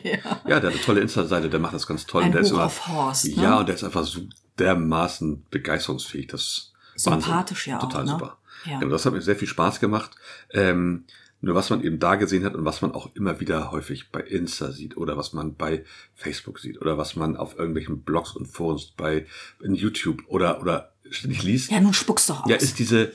Ja. 0.02 0.40
Ja, 0.48 0.60
der 0.60 0.62
hat 0.62 0.64
eine 0.64 0.80
tolle 0.80 1.00
Insta-Seite, 1.00 1.48
der 1.48 1.60
macht 1.60 1.74
das 1.74 1.86
ganz 1.86 2.06
toll. 2.06 2.22
Ein 2.22 2.28
und 2.28 2.32
der 2.34 2.42
ist 2.42 2.50
immer, 2.50 2.64
auf 2.64 2.88
Horst, 2.88 3.26
ne? 3.36 3.42
Ja, 3.42 3.58
und 3.60 3.66
der 3.68 3.74
ist 3.74 3.84
einfach 3.84 4.04
so 4.04 4.22
dermaßen 4.58 5.44
begeisterungsfähig. 5.50 6.26
Das 6.28 6.72
Sympathisch 6.96 7.66
ja 7.66 7.78
auch, 7.78 7.82
Total 7.82 8.04
ne? 8.04 8.10
super. 8.10 8.38
Ja. 8.64 8.78
Genau, 8.78 8.92
das 8.92 9.04
hat 9.04 9.12
mir 9.12 9.20
sehr 9.22 9.36
viel 9.36 9.48
Spaß 9.48 9.80
gemacht. 9.80 10.12
Ähm, 10.50 11.04
nur 11.44 11.54
was 11.54 11.70
man 11.70 11.82
eben 11.82 11.98
da 11.98 12.14
gesehen 12.16 12.44
hat 12.44 12.54
und 12.54 12.64
was 12.64 12.82
man 12.82 12.92
auch 12.92 13.14
immer 13.14 13.40
wieder 13.40 13.70
häufig 13.70 14.10
bei 14.10 14.20
Insta 14.20 14.72
sieht 14.72 14.96
oder 14.96 15.16
was 15.16 15.32
man 15.32 15.54
bei 15.54 15.84
Facebook 16.14 16.58
sieht 16.58 16.80
oder 16.80 16.96
was 16.98 17.16
man 17.16 17.36
auf 17.36 17.58
irgendwelchen 17.58 18.02
Blogs 18.02 18.34
und 18.34 18.46
Forums 18.46 18.92
bei 18.96 19.26
in 19.62 19.74
YouTube 19.74 20.22
oder 20.28 20.60
oder 20.60 20.92
ständig 21.10 21.42
liest. 21.42 21.70
Ja, 21.70 21.80
nun 21.80 21.94
spuckst 21.94 22.30
doch 22.30 22.44
aus. 22.44 22.50
Ja, 22.50 22.56
ist 22.56 22.78
diese, 22.78 23.12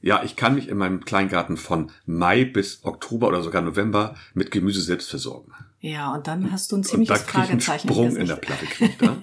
ja, 0.00 0.22
ich 0.24 0.36
kann 0.36 0.54
mich 0.54 0.68
in 0.68 0.76
meinem 0.76 1.04
Kleingarten 1.04 1.56
von 1.56 1.90
Mai 2.04 2.44
bis 2.44 2.84
Oktober 2.84 3.28
oder 3.28 3.42
sogar 3.42 3.62
November 3.62 4.16
mit 4.34 4.50
Gemüse 4.50 4.80
selbst 4.80 5.08
versorgen. 5.10 5.52
ja, 5.80 6.12
und 6.14 6.26
dann 6.26 6.50
hast 6.50 6.72
du 6.72 6.76
ein 6.76 6.78
Und 6.78 6.84
ziemliches 6.84 7.24
da 7.26 7.30
krieg 7.30 7.44
ich 7.44 7.50
einen 7.50 7.60
Fragezeichen. 7.60 7.88
Sprung 7.88 8.16
in 8.16 8.26
der. 8.26 8.36
Platte. 8.36 8.66
Krieg 8.66 8.90
ich 8.90 8.96
da. 8.98 9.16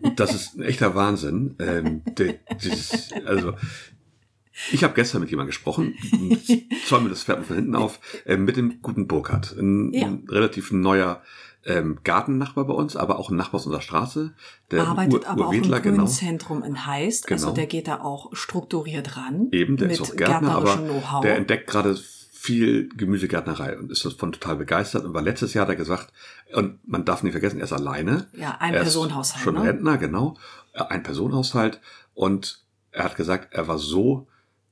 Und 0.00 0.20
das 0.20 0.34
ist 0.34 0.56
ein 0.56 0.62
echter 0.62 0.94
Wahnsinn. 0.94 1.56
Ähm, 1.58 2.02
dieses, 2.62 3.12
also, 3.26 3.54
ich 4.72 4.84
habe 4.84 4.94
gestern 4.94 5.20
mit 5.20 5.30
jemandem 5.30 5.48
gesprochen, 5.50 5.94
zoll 6.86 7.00
mir 7.00 7.08
das 7.10 7.24
Pferd 7.24 7.44
von 7.44 7.56
hinten 7.56 7.74
auf, 7.76 7.98
äh, 8.26 8.36
mit 8.36 8.56
dem 8.56 8.80
guten 8.82 9.06
Burkhardt. 9.06 9.52
Ein, 9.58 9.92
Ja. 9.92 10.06
ein 10.06 10.26
relativ 10.28 10.70
neuer 10.72 11.22
ähm, 11.66 11.98
Gartennachbar 12.04 12.66
bei 12.66 12.74
uns, 12.74 12.94
aber 12.94 13.18
auch 13.18 13.30
ein 13.30 13.36
Nachbar 13.36 13.58
aus 13.60 13.66
unserer 13.66 13.80
Straße. 13.80 14.34
Der 14.70 14.86
arbeitet 14.86 15.14
Ur- 15.24 15.26
aber 15.28 15.46
auch 15.48 15.52
im 15.52 15.58
Urwedler, 15.60 15.80
genau. 15.80 15.96
Grünzentrum 16.04 16.62
in 16.62 16.84
Heist. 16.86 17.30
Also 17.32 17.46
Genau. 17.46 17.54
der 17.56 17.66
geht 17.66 17.88
da 17.88 18.00
auch 18.00 18.34
strukturiert 18.34 19.16
ran. 19.16 19.48
Eben, 19.50 19.76
der 19.78 19.88
mit 19.88 19.98
ist 19.98 20.02
auch 20.12 20.16
Gärtner, 20.16 20.54
aber 20.56 21.20
der 21.22 21.36
entdeckt 21.36 21.66
gerade 21.68 21.96
viel 22.32 22.90
Gemüsegärtnerei 22.94 23.78
und 23.78 23.90
ist 23.90 24.04
davon 24.04 24.32
total 24.32 24.56
begeistert. 24.56 25.06
Und 25.06 25.14
war 25.14 25.22
letztes 25.22 25.54
Jahr 25.54 25.62
hat 25.62 25.70
er 25.70 25.76
gesagt, 25.76 26.12
und 26.54 26.86
man 26.86 27.06
darf 27.06 27.22
nicht 27.22 27.32
vergessen, 27.32 27.58
er 27.58 27.64
ist 27.64 27.72
alleine. 27.72 28.26
Ja, 28.34 28.58
ein 28.60 28.74
er 28.74 28.82
Personenhaushalt, 28.82 29.42
Schon 29.42 29.54
ne? 29.54 29.62
Rentner, 29.62 29.96
genau. 29.96 30.36
Äh, 30.74 30.82
Ein 30.84 31.02
Personenhaushalt. 31.02 31.80
Und 32.12 32.62
er 32.90 33.04
hat 33.04 33.16
gesagt, 33.16 33.54
er 33.54 33.66
war 33.68 33.78
so 33.78 34.26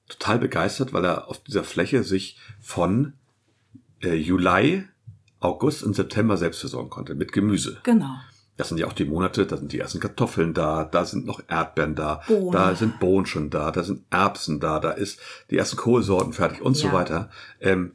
total 0.08 0.38
begeistert, 0.38 0.92
weil 0.92 1.04
er 1.04 1.28
auf 1.28 1.42
dieser 1.42 1.64
Fläche 1.64 2.02
sich 2.04 2.38
von 2.60 3.14
äh, 4.02 4.14
Juli, 4.14 4.84
August 5.40 5.82
und 5.82 5.94
September 5.96 6.36
selbst 6.36 6.60
versorgen 6.60 6.90
konnte 6.90 7.14
mit 7.14 7.32
Gemüse. 7.32 7.78
Genau. 7.82 8.14
Das 8.58 8.68
sind 8.68 8.78
ja 8.78 8.86
auch 8.86 8.92
die 8.92 9.06
Monate, 9.06 9.46
da 9.46 9.56
sind 9.56 9.72
die 9.72 9.78
ersten 9.80 9.98
Kartoffeln 9.98 10.52
da, 10.52 10.84
da 10.84 11.04
sind 11.06 11.24
noch 11.24 11.42
Erdbeeren 11.48 11.94
da, 11.94 12.20
Bohnen. 12.28 12.52
da 12.52 12.74
sind 12.74 13.00
Bohnen 13.00 13.24
schon 13.26 13.48
da, 13.48 13.70
da 13.70 13.82
sind 13.82 14.04
Erbsen 14.10 14.60
da, 14.60 14.78
da 14.78 14.90
ist 14.90 15.18
die 15.50 15.56
ersten 15.56 15.76
Kohlsorten 15.78 16.32
fertig 16.34 16.60
und 16.60 16.74
so 16.74 16.88
Ja. 16.88 16.92
weiter. 16.92 17.30
Ähm, 17.60 17.92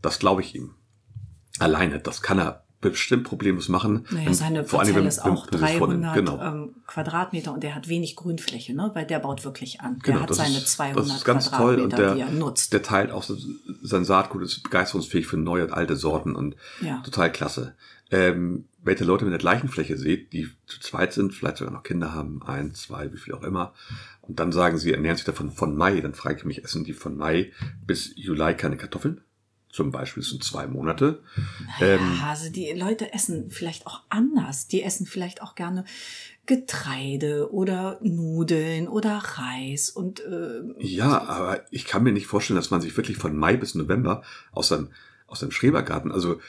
das 0.00 0.18
glaube 0.20 0.42
ich 0.42 0.54
ihm. 0.54 0.74
Alleine, 1.58 1.98
das 1.98 2.22
kann 2.22 2.38
er 2.38 2.62
bestimmt 2.80 3.24
problemlos 3.24 3.68
machen. 3.68 4.06
Naja, 4.10 4.32
seine 4.32 4.64
vor 4.64 4.80
allem, 4.80 4.94
wenn- 4.94 5.06
ist 5.06 5.18
auch 5.22 5.46
wenn 5.50 5.58
sie 5.58 5.64
es 5.66 5.72
vornehmen. 5.72 6.02
300 6.02 6.14
Genau. 6.14 6.42
ähm, 6.42 6.74
Quadratmeter 6.86 7.52
und 7.52 7.62
der 7.62 7.74
hat 7.74 7.88
wenig 7.88 8.16
Grünfläche, 8.16 8.74
ne? 8.74 8.90
weil 8.94 9.06
der 9.06 9.18
baut 9.18 9.44
wirklich 9.44 9.80
an. 9.82 9.98
Der 10.06 10.14
Genau, 10.14 10.20
hat 10.26 10.34
seine 10.34 10.56
ist, 10.58 10.68
200 10.72 10.98
das 11.10 11.16
ist 11.18 11.24
ganz 11.24 11.50
toll 11.50 11.76
Quadratmeter, 11.76 11.84
und 11.84 11.98
der, 11.98 12.14
die 12.14 12.20
er 12.32 12.38
nutzt. 12.38 12.72
der 12.72 12.82
teilt 12.82 13.10
auch 13.10 13.22
sein 13.82 14.04
Saatgut 14.04 14.42
ist 14.42 14.62
begeisterungsfähig 14.62 15.26
für 15.26 15.36
neue 15.36 15.64
und 15.64 15.72
alte 15.72 15.96
Sorten 15.96 16.34
und 16.34 16.56
Ja. 16.80 17.00
total 17.04 17.30
klasse. 17.30 17.74
Ähm, 18.10 18.64
wenn 18.82 18.96
ihr 18.96 19.04
Leute 19.04 19.24
mit 19.24 19.32
der 19.32 19.38
gleichen 19.38 19.68
Fläche 19.68 19.96
seht, 19.98 20.32
die 20.32 20.48
zu 20.66 20.80
zweit 20.80 21.12
sind, 21.12 21.34
vielleicht 21.34 21.58
sogar 21.58 21.72
noch 21.74 21.82
Kinder 21.82 22.12
haben, 22.14 22.42
ein, 22.44 22.74
zwei, 22.74 23.12
wie 23.12 23.18
viel 23.18 23.34
auch 23.34 23.42
immer, 23.42 23.74
und 24.22 24.40
dann 24.40 24.52
sagen 24.52 24.78
sie, 24.78 24.92
ernähren 24.92 25.16
sich 25.16 25.26
davon 25.26 25.50
von 25.50 25.76
Mai, 25.76 26.00
dann 26.00 26.14
frage 26.14 26.36
ich 26.38 26.44
mich, 26.44 26.64
essen 26.64 26.82
die 26.84 26.92
von 26.94 27.16
Mai 27.16 27.52
bis 27.86 28.12
Juli 28.16 28.54
keine 28.54 28.76
Kartoffeln? 28.78 29.20
Zum 29.72 29.92
Beispiel, 29.92 30.22
sind 30.22 30.42
zwei 30.42 30.66
Monate. 30.66 31.22
Ähm, 31.80 32.00
ja, 32.20 32.28
also 32.30 32.50
die 32.50 32.72
Leute 32.72 33.12
essen 33.12 33.50
vielleicht 33.50 33.86
auch 33.86 34.02
anders. 34.08 34.66
Die 34.66 34.82
essen 34.82 35.06
vielleicht 35.06 35.42
auch 35.42 35.54
gerne 35.54 35.84
Getreide 36.46 37.52
oder 37.52 37.98
Nudeln 38.02 38.88
oder 38.88 39.18
Reis 39.18 39.88
und 39.90 40.20
äh, 40.24 40.62
Ja, 40.78 41.22
aber 41.28 41.60
ich 41.70 41.84
kann 41.84 42.02
mir 42.02 42.12
nicht 42.12 42.26
vorstellen, 42.26 42.56
dass 42.56 42.70
man 42.72 42.80
sich 42.80 42.96
wirklich 42.96 43.18
von 43.18 43.36
Mai 43.36 43.56
bis 43.56 43.76
November 43.76 44.22
aus 44.50 44.68
seinem, 44.68 44.88
aus 45.28 45.40
seinem 45.40 45.52
Schrebergarten, 45.52 46.10
also 46.10 46.40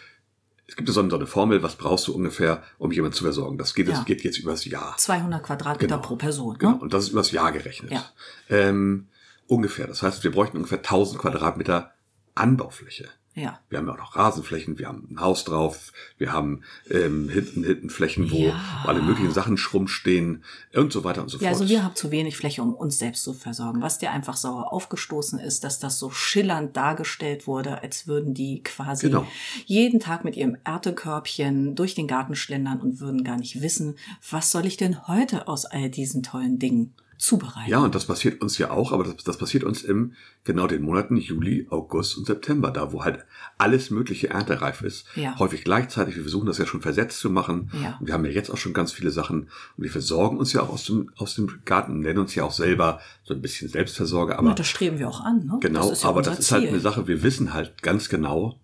es 0.65 0.75
gibt 0.75 0.87
ja 0.89 0.93
so 0.93 1.01
eine, 1.01 1.09
so 1.11 1.17
eine 1.17 1.27
Formel, 1.27 1.61
was 1.61 1.75
brauchst 1.75 2.07
du 2.07 2.15
ungefähr, 2.15 2.63
um 2.79 2.91
jemanden 2.91 3.15
zu 3.15 3.23
versorgen. 3.25 3.57
Das 3.57 3.75
geht, 3.75 3.87
Ja. 3.87 3.93
das 3.93 4.05
geht 4.05 4.23
jetzt 4.23 4.39
übers 4.39 4.65
Jahr. 4.65 4.95
200 4.97 5.43
Quadratmeter 5.43 5.95
Genau. 5.97 6.01
pro 6.07 6.15
Person. 6.15 6.57
Genau, 6.57 6.71
Ne? 6.71 6.79
und 6.79 6.93
das 6.93 7.03
ist 7.03 7.09
übers 7.11 7.31
Jahr 7.31 7.51
gerechnet. 7.51 7.91
Ja. 7.91 8.05
Ähm, 8.49 9.09
ungefähr. 9.47 9.85
Das 9.85 10.01
heißt, 10.01 10.23
wir 10.23 10.31
bräuchten 10.31 10.57
ungefähr 10.57 10.77
1000 10.79 11.19
Quadratmeter 11.21 11.91
Anbaufläche. 12.35 13.09
Ja. 13.33 13.61
Wir 13.69 13.77
haben 13.77 13.87
ja 13.87 13.93
auch 13.93 13.97
noch 13.97 14.15
Rasenflächen, 14.17 14.77
wir 14.77 14.89
haben 14.89 15.07
ein 15.09 15.21
Haus 15.21 15.45
drauf, 15.45 15.93
wir 16.17 16.33
haben 16.33 16.63
ähm, 16.89 17.29
hinten, 17.29 17.63
hinten 17.63 17.89
Flächen, 17.89 18.29
wo, 18.29 18.35
Ja. 18.47 18.83
alle 18.85 19.01
möglichen 19.01 19.31
Sachen 19.31 19.55
schrumpfstehen 19.55 20.43
und 20.75 20.91
so 20.91 21.05
weiter 21.05 21.21
und 21.21 21.29
so 21.29 21.37
Ja, 21.37 21.43
fort. 21.51 21.61
also 21.61 21.69
wir 21.69 21.81
haben 21.81 21.95
zu 21.95 22.11
wenig 22.11 22.35
Fläche, 22.35 22.61
um 22.61 22.73
uns 22.73 22.99
selbst 22.99 23.23
zu 23.23 23.33
versorgen. 23.33 23.81
Was 23.81 23.99
dir 23.99 24.11
einfach 24.11 24.35
sauer 24.35 24.73
aufgestoßen 24.73 25.39
ist, 25.39 25.63
dass 25.63 25.79
das 25.79 25.97
so 25.97 26.09
schillernd 26.11 26.75
dargestellt 26.75 27.47
wurde, 27.47 27.81
als 27.81 28.05
würden 28.05 28.33
die 28.33 28.63
quasi 28.63 29.07
Genau. 29.07 29.25
jeden 29.65 30.01
Tag 30.01 30.25
mit 30.25 30.35
ihrem 30.35 30.57
Erntekörbchen 30.65 31.75
durch 31.75 31.95
den 31.95 32.07
Garten 32.07 32.35
schlendern 32.35 32.81
und 32.81 32.99
würden 32.99 33.23
gar 33.23 33.37
nicht 33.37 33.61
wissen, 33.61 33.95
was 34.29 34.51
soll 34.51 34.65
ich 34.65 34.75
denn 34.75 35.07
heute 35.07 35.47
aus 35.47 35.63
all 35.65 35.89
diesen 35.89 36.21
tollen 36.21 36.59
Dingen 36.59 36.93
zubereiten. 37.21 37.69
Ja, 37.69 37.79
und 37.79 37.93
das 37.93 38.05
passiert 38.05 38.41
uns 38.41 38.57
ja 38.57 38.71
auch, 38.71 38.91
aber 38.91 39.03
das, 39.03 39.17
das 39.23 39.37
passiert 39.37 39.63
uns 39.63 39.83
im 39.83 40.13
genau 40.43 40.65
den 40.65 40.81
Monaten 40.81 41.17
Juli, 41.17 41.67
August 41.69 42.17
und 42.17 42.25
September, 42.25 42.71
da 42.71 42.91
wo 42.91 43.03
halt 43.03 43.25
alles 43.59 43.91
mögliche 43.91 44.29
erntereif 44.29 44.81
ist. 44.81 45.05
Ja. 45.15 45.37
Häufig 45.37 45.63
gleichzeitig. 45.63 46.15
Wir 46.15 46.23
versuchen 46.23 46.47
das 46.47 46.57
ja 46.57 46.65
schon 46.65 46.81
versetzt 46.81 47.19
zu 47.19 47.29
machen. 47.29 47.71
Ja. 47.81 47.97
Und 47.99 48.07
wir 48.07 48.15
haben 48.15 48.25
ja 48.25 48.31
jetzt 48.31 48.49
auch 48.49 48.57
schon 48.57 48.73
ganz 48.73 48.91
viele 48.91 49.11
Sachen. 49.11 49.43
Und 49.77 49.83
wir 49.83 49.91
versorgen 49.91 50.37
uns 50.37 50.51
ja 50.53 50.61
auch 50.61 50.69
aus 50.69 50.85
dem, 50.85 51.11
aus 51.15 51.35
dem 51.35 51.61
Garten, 51.63 51.99
nennen 51.99 52.19
uns 52.19 52.33
ja 52.33 52.43
auch 52.43 52.51
selber 52.51 52.99
so 53.23 53.35
ein 53.35 53.41
bisschen 53.41 53.69
Selbstversorger. 53.69 54.39
Aber 54.39 54.49
Ja, 54.49 54.55
das 54.55 54.67
streben 54.67 54.97
wir 54.97 55.07
auch 55.07 55.21
an. 55.21 55.45
Ne? 55.45 55.57
Genau, 55.61 55.89
das 55.89 56.03
ja 56.03 56.09
aber 56.09 56.23
das 56.23 56.39
ist 56.39 56.51
halt 56.51 56.63
Ziel. 56.63 56.69
eine 56.69 56.79
Sache, 56.79 57.07
wir 57.07 57.21
wissen 57.21 57.53
halt 57.53 57.83
ganz 57.83 58.09
genau, 58.09 58.59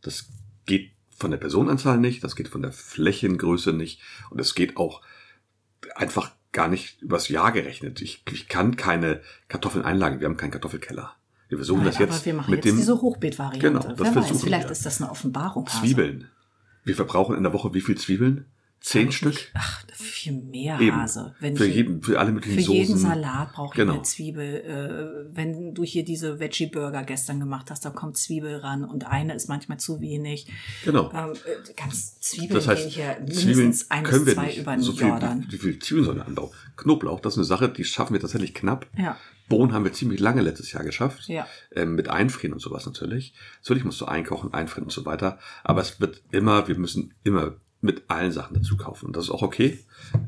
das 0.00 0.30
geht 0.64 0.92
von 1.14 1.30
der 1.30 1.38
Personenanzahl 1.38 1.98
nicht, 1.98 2.24
das 2.24 2.36
geht 2.36 2.48
von 2.48 2.62
der 2.62 2.72
Flächengröße 2.72 3.72
nicht 3.72 4.00
und 4.30 4.40
es 4.40 4.54
geht 4.54 4.76
auch 4.76 5.02
einfach 5.94 6.30
gar 6.52 6.68
nicht 6.68 7.02
übers 7.02 7.28
Jahr 7.28 7.52
gerechnet. 7.52 8.00
Ich, 8.00 8.22
ich 8.32 8.48
kann 8.48 8.76
keine 8.76 9.20
Kartoffeln 9.48 9.84
einlagern. 9.84 10.20
Wir 10.20 10.26
haben 10.26 10.36
keinen 10.36 10.50
Kartoffelkeller. 10.50 11.14
Wir 11.48 11.58
versuchen 11.58 11.78
Nein, 11.78 11.86
das 11.86 11.98
jetzt 11.98 12.26
wir 12.26 12.34
machen 12.34 12.50
mit 12.50 12.64
jetzt 12.64 12.72
dem 12.72 12.76
diese 12.78 13.00
Hochbeetvariante. 13.00 13.66
Genau, 13.66 13.80
das 13.80 13.98
Wer 13.98 14.06
weiß, 14.06 14.12
versuchen 14.12 14.40
vielleicht 14.40 14.68
wir. 14.68 14.72
ist 14.72 14.84
das 14.84 15.00
eine 15.00 15.10
Offenbarung. 15.10 15.66
Zwiebeln. 15.66 16.28
Wir 16.84 16.94
verbrauchen 16.94 17.36
in 17.36 17.42
der 17.42 17.52
Woche 17.52 17.74
wie 17.74 17.80
viel 17.80 17.96
Zwiebeln? 17.96 18.46
Zehn 18.80 19.10
Stück? 19.12 19.34
Ach, 19.54 19.84
viel 19.92 20.32
mehr 20.32 20.78
Eben. 20.80 20.96
Hase. 20.96 21.34
Wenn 21.40 21.56
für 21.56 21.66
ich- 21.66 21.74
jeden, 21.74 22.02
für 22.02 22.18
alle 22.20 22.30
möglichen 22.32 22.56
Für 22.58 22.62
Soßen. 22.64 22.74
jeden 22.76 22.96
Salat 22.96 23.52
brauche 23.52 23.74
ich 23.74 23.76
Genau. 23.76 23.94
eine 23.94 24.02
Zwiebel. 24.02 24.54
Äh, 25.30 25.36
wenn 25.36 25.74
du 25.74 25.82
hier 25.84 26.04
diese 26.04 26.38
Veggie-Burger 26.38 27.02
gestern 27.02 27.40
gemacht 27.40 27.70
hast, 27.70 27.84
da 27.84 27.90
kommt 27.90 28.16
Zwiebel 28.16 28.56
ran 28.56 28.84
und 28.84 29.04
eine 29.06 29.34
ist 29.34 29.48
manchmal 29.48 29.78
zu 29.78 30.00
wenig. 30.00 30.46
Genau. 30.84 31.10
Ähm, 31.12 31.32
äh, 31.32 31.72
ganz 31.76 32.20
Zwiebeln 32.20 32.54
Das 32.54 32.68
heißt, 32.68 32.82
gehen 32.82 32.90
hier 32.90 33.16
Zwiebeln 33.26 33.56
mindestens 33.58 33.90
ein 33.90 34.04
können 34.04 34.24
bis 34.24 34.34
zwei 34.34 34.54
über 34.56 34.72
den 34.72 34.82
so 34.82 34.92
viel, 34.92 35.08
Jordan. 35.08 35.44
wie, 35.48 35.52
wie 35.52 35.58
viel 35.58 35.78
Zwiebeln 35.80 36.04
sollen 36.06 36.18
wir 36.18 36.26
anbauen? 36.26 36.50
Knoblauch, 36.76 37.20
das 37.20 37.34
ist 37.34 37.38
eine 37.38 37.44
Sache, 37.46 37.68
die 37.68 37.84
schaffen 37.84 38.12
wir 38.14 38.20
tatsächlich 38.20 38.54
knapp. 38.54 38.86
Ja. 38.96 39.16
Bohnen 39.48 39.72
haben 39.72 39.84
wir 39.84 39.92
ziemlich 39.92 40.20
lange 40.20 40.42
letztes 40.42 40.72
Jahr 40.72 40.84
geschafft. 40.84 41.26
Ja. 41.28 41.46
Ähm, 41.74 41.94
mit 41.94 42.08
Einfrieren 42.08 42.52
und 42.52 42.60
sowas 42.60 42.86
natürlich. 42.86 43.34
Natürlich 43.62 43.84
musst 43.84 44.00
du 44.00 44.04
einkochen, 44.04 44.52
einfrieren 44.54 44.84
und 44.84 44.90
so 44.92 45.04
weiter. 45.06 45.38
Aber 45.64 45.80
es 45.80 46.00
wird 46.00 46.22
immer, 46.30 46.68
wir 46.68 46.78
müssen 46.78 47.14
immer 47.24 47.54
mit 47.80 48.10
allen 48.10 48.32
Sachen 48.32 48.54
dazu 48.54 48.76
kaufen. 48.76 49.06
Und 49.06 49.16
das 49.16 49.24
ist 49.26 49.30
auch 49.30 49.42
okay. 49.42 49.78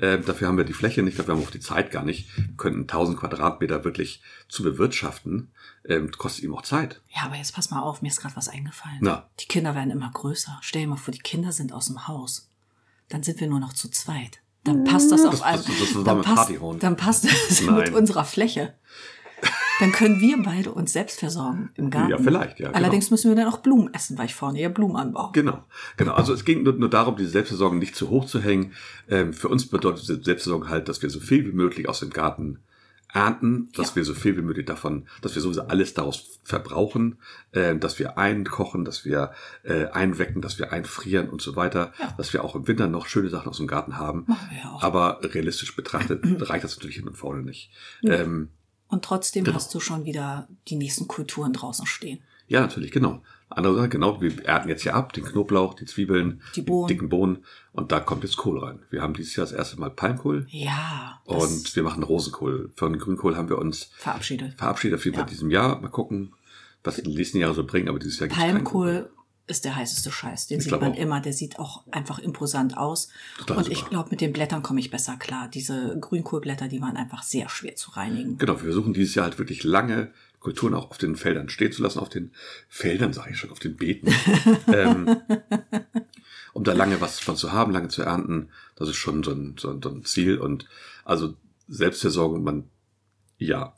Ähm, 0.01 0.24
dafür 0.24 0.46
haben 0.48 0.57
wir 0.57 0.64
die 0.64 0.72
Fläche 0.72 1.03
nicht, 1.03 1.18
dafür 1.18 1.34
haben 1.34 1.40
wir 1.40 1.46
auch 1.46 1.51
die 1.53 1.59
Zeit 1.61 1.90
gar 1.90 2.05
nicht. 2.05 2.28
Wir 2.36 2.44
könnten 2.57 2.82
1000 2.82 3.18
Quadratmeter 3.18 3.82
wirklich 3.84 4.22
zu 4.48 4.62
bewirtschaften. 4.62 5.51
Ähm, 5.84 6.11
kostet 6.12 6.44
ihm 6.44 6.55
auch 6.55 6.62
Zeit. 6.62 7.01
Ja, 7.14 7.22
aber 7.24 7.36
jetzt 7.36 7.55
pass 7.55 7.70
mal 7.70 7.80
auf, 7.82 8.03
mir 8.03 8.09
ist 8.09 8.20
gerade 8.20 8.36
was 8.36 8.48
eingefallen. 8.48 8.98
Na. 9.01 9.28
Die 9.40 9.46
Kinder 9.46 9.74
werden 9.74 9.90
immer 9.90 10.11
größer. 10.12 10.59
Stell 10.62 10.82
dir 10.82 10.88
mal 10.88 10.96
vor, 10.96 11.12
die 11.12 11.18
Kinder 11.18 11.51
sind 11.53 11.72
aus 11.72 11.86
dem 11.86 12.07
Haus. 12.07 12.48
Dann 13.09 13.22
sind 13.24 13.40
wir 13.40 13.48
nur 13.48 13.61
noch 13.61 13.72
zu 13.72 13.88
zweit. 13.88 14.40
Dann 14.62 14.84
passt 14.84 15.11
das 15.11 15.24
auf 15.24 15.40
Das- 15.40 15.64
das- 15.64 15.78
das 15.80 15.94
war 15.96 16.05
dann, 16.05 16.22
passt, 16.22 16.51
dann 16.80 16.96
passt 16.96 17.24
das 17.24 17.61
Nein. 17.62 17.74
mit 17.76 17.94
unserer 17.94 18.24
Fläche. 18.26 18.74
Dann 19.81 19.93
können 19.93 20.20
wir 20.20 20.41
beide 20.43 20.72
uns 20.72 20.93
selbst 20.93 21.18
versorgen 21.20 21.70
im 21.74 21.91
Garten. 21.91 22.11
Ja, 22.11 22.18
vielleicht, 22.18 22.61
ja, 22.61 22.68
genau. 22.68 22.78
Allerdings 22.78 23.11
müssen 23.11 23.31
wir 23.31 23.37
dann 23.37 23.53
auch 23.53 23.59
Blumen 23.59 23.93
essen, 23.95 24.16
weil 24.18 24.26
ich 24.26 24.35
vorne 24.35 24.61
ja 24.61 24.68
Blumen 24.68 24.97
anbaue. 24.97 25.31
Genau, 25.33 25.64
genau. 25.97 26.12
Also 26.12 26.33
es 26.35 26.45
ging 26.45 26.62
nur, 26.62 26.74
nur 26.74 26.91
darum, 26.91 27.16
die 27.16 27.26
Selbstversorgung 27.26 27.78
nicht 27.78 27.97
zu 27.97 28.11
hoch 28.11 28.26
zu 28.26 28.41
hängen. 28.41 28.72
Ähm, 29.09 29.33
für 29.33 29.49
uns 29.49 29.66
bedeutet 29.66 30.05
Selbstversorgung 30.24 30.68
halt, 30.68 30.89
dass 30.89 31.03
wir 31.03 31.11
so 31.11 31.18
viel 31.20 31.47
wie 31.47 31.53
möglich 31.53 31.89
aus 31.89 32.01
dem 32.01 32.11
Garten 32.11 32.61
ernten, 33.12 33.70
dass 33.74 33.89
Ja. 33.91 33.97
wir 33.97 34.05
so 34.05 34.14
viel 34.14 34.37
wie 34.37 34.43
möglich 34.43 34.66
davon, 34.66 35.07
dass 35.20 35.35
wir 35.35 35.43
sowieso 35.43 35.62
alles 35.62 35.95
daraus 35.95 36.39
verbrauchen, 36.45 37.16
äh, 37.51 37.74
dass 37.74 37.99
wir 37.99 38.18
einkochen, 38.18 38.85
dass 38.85 39.05
wir 39.05 39.33
äh, 39.64 39.87
einwecken, 39.87 40.41
dass 40.43 40.61
wir 40.61 40.72
einfrieren 40.72 41.28
und 41.28 41.43
so 41.43 41.57
weiter, 41.57 41.93
Ja. 41.99 42.14
dass 42.16 42.33
wir 42.33 42.45
auch 42.45 42.55
im 42.55 42.68
Winter 42.68 42.87
noch 42.87 43.07
schöne 43.09 43.28
Sachen 43.28 43.49
aus 43.49 43.57
dem 43.57 43.66
Garten 43.66 43.97
haben. 43.99 44.24
Machen 44.28 44.49
wir 44.51 44.59
ja 44.59 44.70
auch. 44.70 44.83
Aber 44.85 45.18
realistisch 45.24 45.74
betrachtet 45.74 46.22
reicht 46.49 46.62
das 46.62 46.76
natürlich 46.76 46.97
hin 46.97 47.09
und 47.09 47.16
vorne 47.16 47.43
nicht. 47.43 47.70
Nee. 48.03 48.12
Ähm, 48.14 48.49
Und 48.91 49.05
trotzdem 49.05 49.45
Genau. 49.45 49.57
hast 49.57 49.72
du 49.74 49.80
schon 49.80 50.05
wieder 50.05 50.49
die 50.68 50.76
nächsten 50.76 51.07
Kulturen 51.09 51.53
draußen 51.53 51.86
stehen. 51.86 52.20
Ja, 52.49 52.61
natürlich, 52.61 52.91
genau. 52.91 53.22
Andere 53.49 53.88
genau, 53.88 54.20
wir 54.20 54.45
ernten 54.45 54.68
jetzt 54.68 54.82
hier 54.82 54.95
ab, 54.95 55.12
den 55.12 55.24
Knoblauch, 55.24 55.74
die 55.74 55.84
Zwiebeln, 55.84 56.41
Die 56.55 56.62
Bohnen. 56.62 56.88
dicken 56.88 57.09
Bohnen 57.09 57.38
und 57.72 57.91
da 57.93 57.99
kommt 58.01 58.22
jetzt 58.24 58.36
Kohl 58.36 58.59
rein. 58.62 58.80
Wir 58.91 59.03
haben 59.03 59.14
dieses 59.14 59.34
Jahr 59.36 59.45
das 59.47 59.53
erste 59.53 59.78
Mal 59.80 59.91
Palmkohl 59.91 60.47
Ja. 60.51 61.20
und 61.24 61.74
wir 61.74 61.82
machen 61.82 62.03
Rosenkohl. 62.05 62.70
Von 62.76 62.99
Grünkohl 62.99 63.36
haben 63.36 63.49
wir 63.49 63.59
uns 63.59 63.91
verabschiedet. 63.99 64.55
verabschiedet 64.55 64.99
auf 64.99 65.05
jeden 65.05 65.16
Fall 65.16 65.24
Ja. 65.26 65.30
diesem 65.30 65.51
Jahr. 65.51 65.80
Mal 65.80 65.88
gucken, 65.88 66.32
was 66.84 66.97
die 66.97 67.09
nächsten 67.14 67.38
Jahre 67.38 67.55
so 67.55 67.64
bringen, 67.64 67.88
aber 67.88 67.99
dieses 67.99 68.18
Jahr 68.20 68.28
gibt's 68.28 68.41
keinen 68.41 68.55
Palmkohl 68.64 69.11
ist 69.51 69.64
der 69.64 69.76
heißeste 69.76 70.11
Scheiß. 70.11 70.46
Den 70.46 70.59
Ich 70.59 70.64
sieht 70.64 70.80
man 70.80 70.92
auch. 70.92 70.96
immer. 70.96 71.20
Der 71.20 71.32
sieht 71.32 71.59
auch 71.59 71.84
einfach 71.90 72.18
imposant 72.18 72.76
aus. 72.76 73.09
Total 73.38 73.59
und 73.59 73.64
super. 73.64 73.76
ich 73.76 73.84
glaube, 73.86 74.09
mit 74.11 74.20
den 74.20 74.32
Blättern 74.32 74.62
komme 74.62 74.80
ich 74.80 74.90
besser 74.90 75.16
klar. 75.16 75.48
Diese 75.48 75.98
Grünkohlblätter, 76.01 76.68
die 76.68 76.80
waren 76.80 76.96
einfach 76.96 77.22
sehr 77.22 77.48
schwer 77.48 77.76
zu 77.76 77.90
reinigen. 77.92 78.38
Genau, 78.38 78.55
wir 78.55 78.64
versuchen 78.64 78.94
dieses 78.94 79.14
Jahr 79.14 79.24
halt 79.24 79.38
wirklich 79.38 79.64
lange 79.64 80.12
Kulturen 80.38 80.74
auch 80.74 80.90
auf 80.90 80.98
den 80.98 81.16
Feldern 81.16 81.48
stehen 81.51 81.72
zu 81.72 81.82
lassen, 81.82 81.98
auf 81.98 82.09
den 82.09 82.32
Feldern, 82.68 83.12
sage 83.12 83.32
ich 83.32 83.36
schon, 83.36 83.51
auf 83.51 83.59
den 83.59 83.76
Beeten. 83.76 84.09
ähm, 84.72 85.20
um 86.53 86.64
da 86.64 86.72
lange 86.72 87.01
was 87.01 87.20
von 87.20 87.36
zu 87.36 87.53
haben, 87.53 87.72
lange 87.72 87.88
zu 87.88 88.03
ernten, 88.03 88.48
das 88.76 88.88
ist 88.88 88.96
schon 88.96 89.22
so 89.22 89.32
ein, 89.32 89.57
so 89.59 89.70
ein, 89.70 89.82
so 89.82 89.90
ein 89.90 90.05
Ziel. 90.05 90.38
Und 90.38 90.66
also 91.05 91.34
Selbstversorgung, 91.68 92.42
man, 92.42 92.70
ja. 93.38 93.74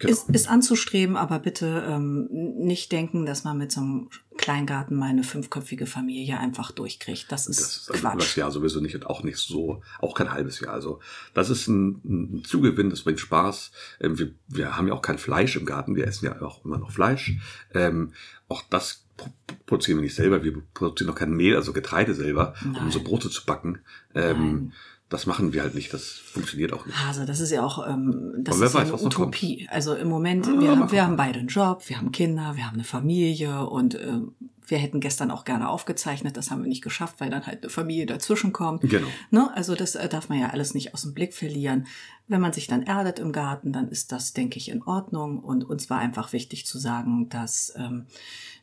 Genau. 0.00 0.12
Ist, 0.12 0.28
ist 0.30 0.48
anzustreben, 0.48 1.16
aber 1.16 1.38
bitte 1.38 1.84
ähm, 1.88 2.28
nicht 2.30 2.90
denken, 2.90 3.26
dass 3.26 3.44
man 3.44 3.56
mit 3.56 3.70
so 3.70 3.80
einem 3.80 4.10
Kleingarten 4.36 4.96
mal 4.96 5.10
eine 5.10 5.22
fünfköpfige 5.22 5.86
Familie 5.86 6.38
einfach 6.40 6.72
durchkriegt. 6.72 7.30
Das 7.30 7.46
ist, 7.46 7.60
das 7.60 7.76
ist 7.76 7.90
also 7.90 8.00
über 8.00 8.08
das 8.16 8.18
Quatsch. 8.26 8.36
Jahr 8.36 8.50
sowieso 8.50 8.80
nicht 8.80 8.96
und 8.96 9.06
auch 9.06 9.22
nicht 9.22 9.38
so, 9.38 9.82
auch 10.00 10.14
kein 10.14 10.32
halbes 10.32 10.58
Jahr. 10.58 10.72
Also 10.72 10.98
das 11.32 11.48
ist 11.48 11.68
ein, 11.68 12.00
ein 12.04 12.44
Zugewinn, 12.44 12.90
das 12.90 13.02
bringt 13.02 13.20
Spaß. 13.20 13.70
Ähm, 14.00 14.18
wir, 14.18 14.32
wir 14.48 14.76
haben 14.76 14.88
ja 14.88 14.94
auch 14.94 15.02
kein 15.02 15.18
Fleisch 15.18 15.54
im 15.56 15.64
Garten, 15.64 15.94
wir 15.94 16.08
essen 16.08 16.26
ja 16.26 16.42
auch 16.42 16.64
immer 16.64 16.78
noch 16.78 16.90
Fleisch. 16.90 17.32
Ähm, 17.72 18.12
auch 18.48 18.62
das 18.68 19.04
pro- 19.16 19.30
produzieren 19.66 19.98
wir 19.98 20.02
nicht 20.02 20.16
selber, 20.16 20.42
wir 20.42 20.60
produzieren 20.74 21.08
noch 21.08 21.18
kein 21.18 21.32
Mehl, 21.32 21.54
also 21.54 21.72
Getreide 21.72 22.14
selber, 22.14 22.54
um 22.64 22.72
Nein. 22.72 22.84
unsere 22.86 23.04
Brote 23.04 23.30
zu 23.30 23.46
backen. 23.46 23.78
Ähm, 24.14 24.38
Nein. 24.38 24.72
Das 25.14 25.26
machen 25.26 25.52
wir 25.52 25.62
halt 25.62 25.74
nicht, 25.74 25.94
das 25.94 26.04
funktioniert 26.04 26.72
auch 26.72 26.84
nicht. 26.84 26.98
Hase, 26.98 27.24
das 27.24 27.40
ist 27.40 27.50
ja 27.50 27.64
auch 27.64 27.86
ähm, 27.88 28.32
das 28.38 28.56
ist 28.56 28.74
weiß, 28.74 28.92
eine. 28.92 29.02
Utopie. 29.02 29.68
Also 29.70 29.94
im 29.94 30.08
Moment, 30.08 30.46
Ja, 30.46 30.60
wir, 30.60 30.70
haben, 30.70 30.90
wir 30.90 31.04
haben 31.04 31.16
beide 31.16 31.38
einen 31.38 31.48
Job, 31.48 31.88
wir 31.88 31.98
haben 31.98 32.12
Kinder, 32.12 32.56
wir 32.56 32.66
haben 32.66 32.74
eine 32.74 32.84
Familie 32.84 33.66
und 33.66 33.94
ähm, 33.94 34.32
wir 34.66 34.78
hätten 34.78 35.00
gestern 35.00 35.30
auch 35.30 35.44
gerne 35.44 35.68
aufgezeichnet. 35.68 36.36
Das 36.36 36.50
haben 36.50 36.62
wir 36.62 36.68
nicht 36.68 36.82
geschafft, 36.82 37.16
weil 37.20 37.30
dann 37.30 37.46
halt 37.46 37.62
eine 37.62 37.70
Familie 37.70 38.06
dazwischen 38.06 38.52
kommt. 38.52 38.82
Genau. 38.82 39.06
Ne? 39.30 39.50
Also 39.54 39.74
das 39.74 39.94
äh, 39.94 40.08
darf 40.08 40.28
man 40.28 40.40
ja 40.40 40.50
alles 40.50 40.74
nicht 40.74 40.94
aus 40.94 41.02
dem 41.02 41.14
Blick 41.14 41.34
verlieren. 41.34 41.86
Wenn 42.26 42.40
man 42.40 42.52
sich 42.52 42.66
dann 42.66 42.82
erdet 42.82 43.18
im 43.18 43.32
Garten, 43.32 43.72
dann 43.72 43.88
ist 43.88 44.10
das, 44.10 44.32
denke 44.32 44.56
ich, 44.56 44.70
in 44.70 44.82
Ordnung. 44.82 45.38
Und 45.38 45.64
uns 45.64 45.90
war 45.90 45.98
einfach 45.98 46.32
wichtig 46.32 46.66
zu 46.66 46.78
sagen, 46.78 47.28
dass 47.28 47.74
ähm, 47.76 48.06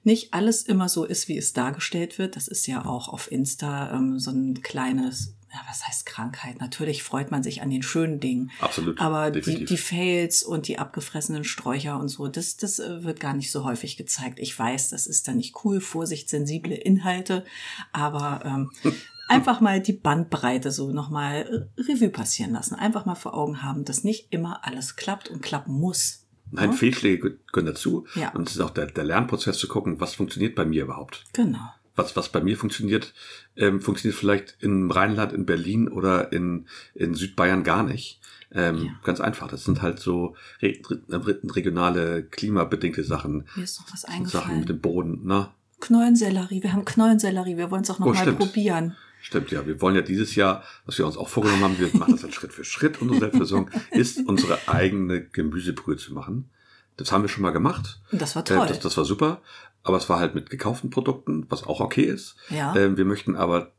nicht 0.04 0.34
alles 0.34 0.64
immer 0.64 0.90
so 0.90 1.06
ist, 1.06 1.28
wie 1.28 1.38
es 1.38 1.54
dargestellt 1.54 2.18
wird. 2.18 2.36
Das 2.36 2.48
ist 2.48 2.66
ja 2.66 2.86
auch 2.86 3.08
auf 3.08 3.32
Insta 3.32 3.94
ähm, 3.94 4.18
so 4.18 4.32
ein 4.32 4.62
kleines, 4.64 5.36
ja, 5.54 5.60
was 5.68 5.86
heißt 5.86 6.06
Krankheit? 6.06 6.60
Natürlich 6.62 7.04
freut 7.04 7.32
man 7.32 7.44
sich 7.44 7.62
an 7.62 7.70
den 7.70 7.84
schönen 7.84 8.20
Dingen. 8.20 8.52
Absolut. 8.60 9.00
Aber 9.00 9.32
die, 9.32 9.40
definitiv. 9.40 9.68
die 9.70 9.78
Fails 9.78 10.44
und 10.44 10.68
die 10.68 10.80
abgefressenen 10.80 11.44
Sträucher 11.44 12.00
und 12.00 12.08
so, 12.08 12.28
das, 12.28 12.58
das 12.58 12.80
äh, 12.80 13.04
wird 13.04 13.20
gar 13.20 13.34
nicht 13.34 13.52
so 13.52 13.66
häufig 13.66 13.98
gezeigt. 13.98 14.40
Ich 14.40 14.58
weiß, 14.58 14.90
das 14.90 15.08
ist 15.08 15.28
dann 15.28 15.38
nicht 15.38 15.56
cool, 15.64 15.82
Vorsicht, 15.82 16.30
sensible 16.30 16.76
Inhalte, 16.76 17.44
aber 17.92 18.42
ähm, 18.46 18.72
einfach 19.28 19.60
mal 19.60 19.82
die 19.82 19.94
Bandbreite 19.94 20.72
so 20.72 20.92
nochmal 20.92 21.70
Revue 21.78 22.10
passieren 22.10 22.52
lassen. 22.52 22.76
Einfach 22.76 23.06
mal 23.06 23.16
vor 23.16 23.34
Augen 23.34 23.62
haben, 23.62 23.84
dass 23.84 24.04
nicht 24.04 24.28
immer 24.32 24.66
alles 24.66 24.96
klappt 24.96 25.30
und 25.30 25.42
klappen 25.42 25.74
muss. 25.74 26.26
Nein, 26.50 26.70
Ne? 26.70 26.76
Fehlschläge 26.76 27.40
gehören 27.52 27.66
dazu. 27.66 28.06
Ja. 28.16 28.32
Und 28.32 28.48
es 28.48 28.56
ist 28.56 28.62
auch 28.62 28.72
der, 28.72 28.88
der 28.88 29.04
Lernprozess 29.04 29.58
zu 29.58 29.68
gucken, 29.68 30.00
was 30.00 30.16
funktioniert 30.16 30.56
bei 30.56 30.66
mir 30.66 30.84
überhaupt. 30.84 31.24
Genau. 31.34 31.70
Was, 31.96 32.16
was 32.16 32.30
bei 32.30 32.42
mir 32.42 32.58
funktioniert, 32.58 33.14
ähm, 33.56 33.82
funktioniert 33.82 34.18
vielleicht 34.20 34.58
im 34.62 34.90
Rheinland, 34.92 35.34
in 35.34 35.46
Berlin 35.46 35.88
oder 35.90 36.32
in, 36.32 36.68
in 36.96 37.14
Südbayern 37.16 37.64
gar 37.64 37.84
nicht. 37.84 38.20
Ähm, 38.54 38.78
Ja. 38.86 38.92
Ganz 39.04 39.20
einfach. 39.22 39.48
Das 39.48 39.64
sind 39.64 39.82
halt 39.82 40.00
so 40.00 40.36
re 40.62 40.80
re 41.10 41.40
regionale, 41.44 42.24
klimabedingte 42.24 43.04
Sachen. 43.04 43.46
Mir 43.56 43.64
ist 43.64 43.80
noch 43.80 43.92
was 43.94 44.02
Sachen 44.02 44.24
mit 44.24 44.34
eingefallen. 44.36 44.66
dem 44.66 44.80
Boden. 44.82 45.20
Na, 45.24 45.54
Knollensellerie, 45.80 46.62
wir 46.64 46.74
haben 46.74 46.86
Knollensellerie, 46.86 47.58
wir 47.58 47.72
wollen 47.72 47.82
es 47.84 47.90
auch 47.90 48.00
noch 48.00 48.08
Oh, 48.08 48.14
mal 48.14 48.22
stimmt. 48.22 48.38
probieren. 48.40 48.96
stimmt 49.22 49.52
ja. 49.52 49.66
Wir 49.66 49.82
wollen 49.82 49.96
ja 49.96 50.02
dieses 50.02 50.36
Jahr, 50.36 50.64
was 50.86 50.98
wir 50.98 51.06
uns 51.06 51.18
auch 51.18 51.28
vorgenommen 51.30 51.64
haben, 51.64 51.80
wir 51.80 51.90
machen 51.94 52.12
das 52.14 52.24
halt 52.24 52.34
Schritt 52.36 52.54
für 52.54 52.64
Schritt, 52.64 53.02
unsere 53.02 53.20
Selbstversorgung, 53.20 53.70
ist 53.92 54.20
unsere 54.28 54.60
eigene 54.68 55.22
Gemüsebrühe 55.24 55.98
zu 55.98 56.14
machen. 56.14 56.50
Das 56.98 57.12
haben 57.12 57.24
wir 57.24 57.30
schon 57.30 57.42
mal 57.42 57.52
gemacht. 57.52 58.00
Das 58.12 58.36
war 58.36 58.44
Äh, 58.44 58.46
toll. 58.46 58.68
Das, 58.68 58.80
das 58.80 58.98
war 58.98 59.06
super. 59.06 59.42
Aber 59.84 59.98
es 59.98 60.10
war 60.10 60.20
halt 60.20 60.36
mit 60.36 60.50
gekauften 60.50 60.90
Produkten, 60.90 61.46
was 61.50 61.64
auch 61.64 61.80
okay 61.80 62.04
ist. 62.04 62.36
Ja. 62.50 62.76
Ähm, 62.76 62.98
wir 62.98 63.06
möchten 63.06 63.36
aber 63.36 63.72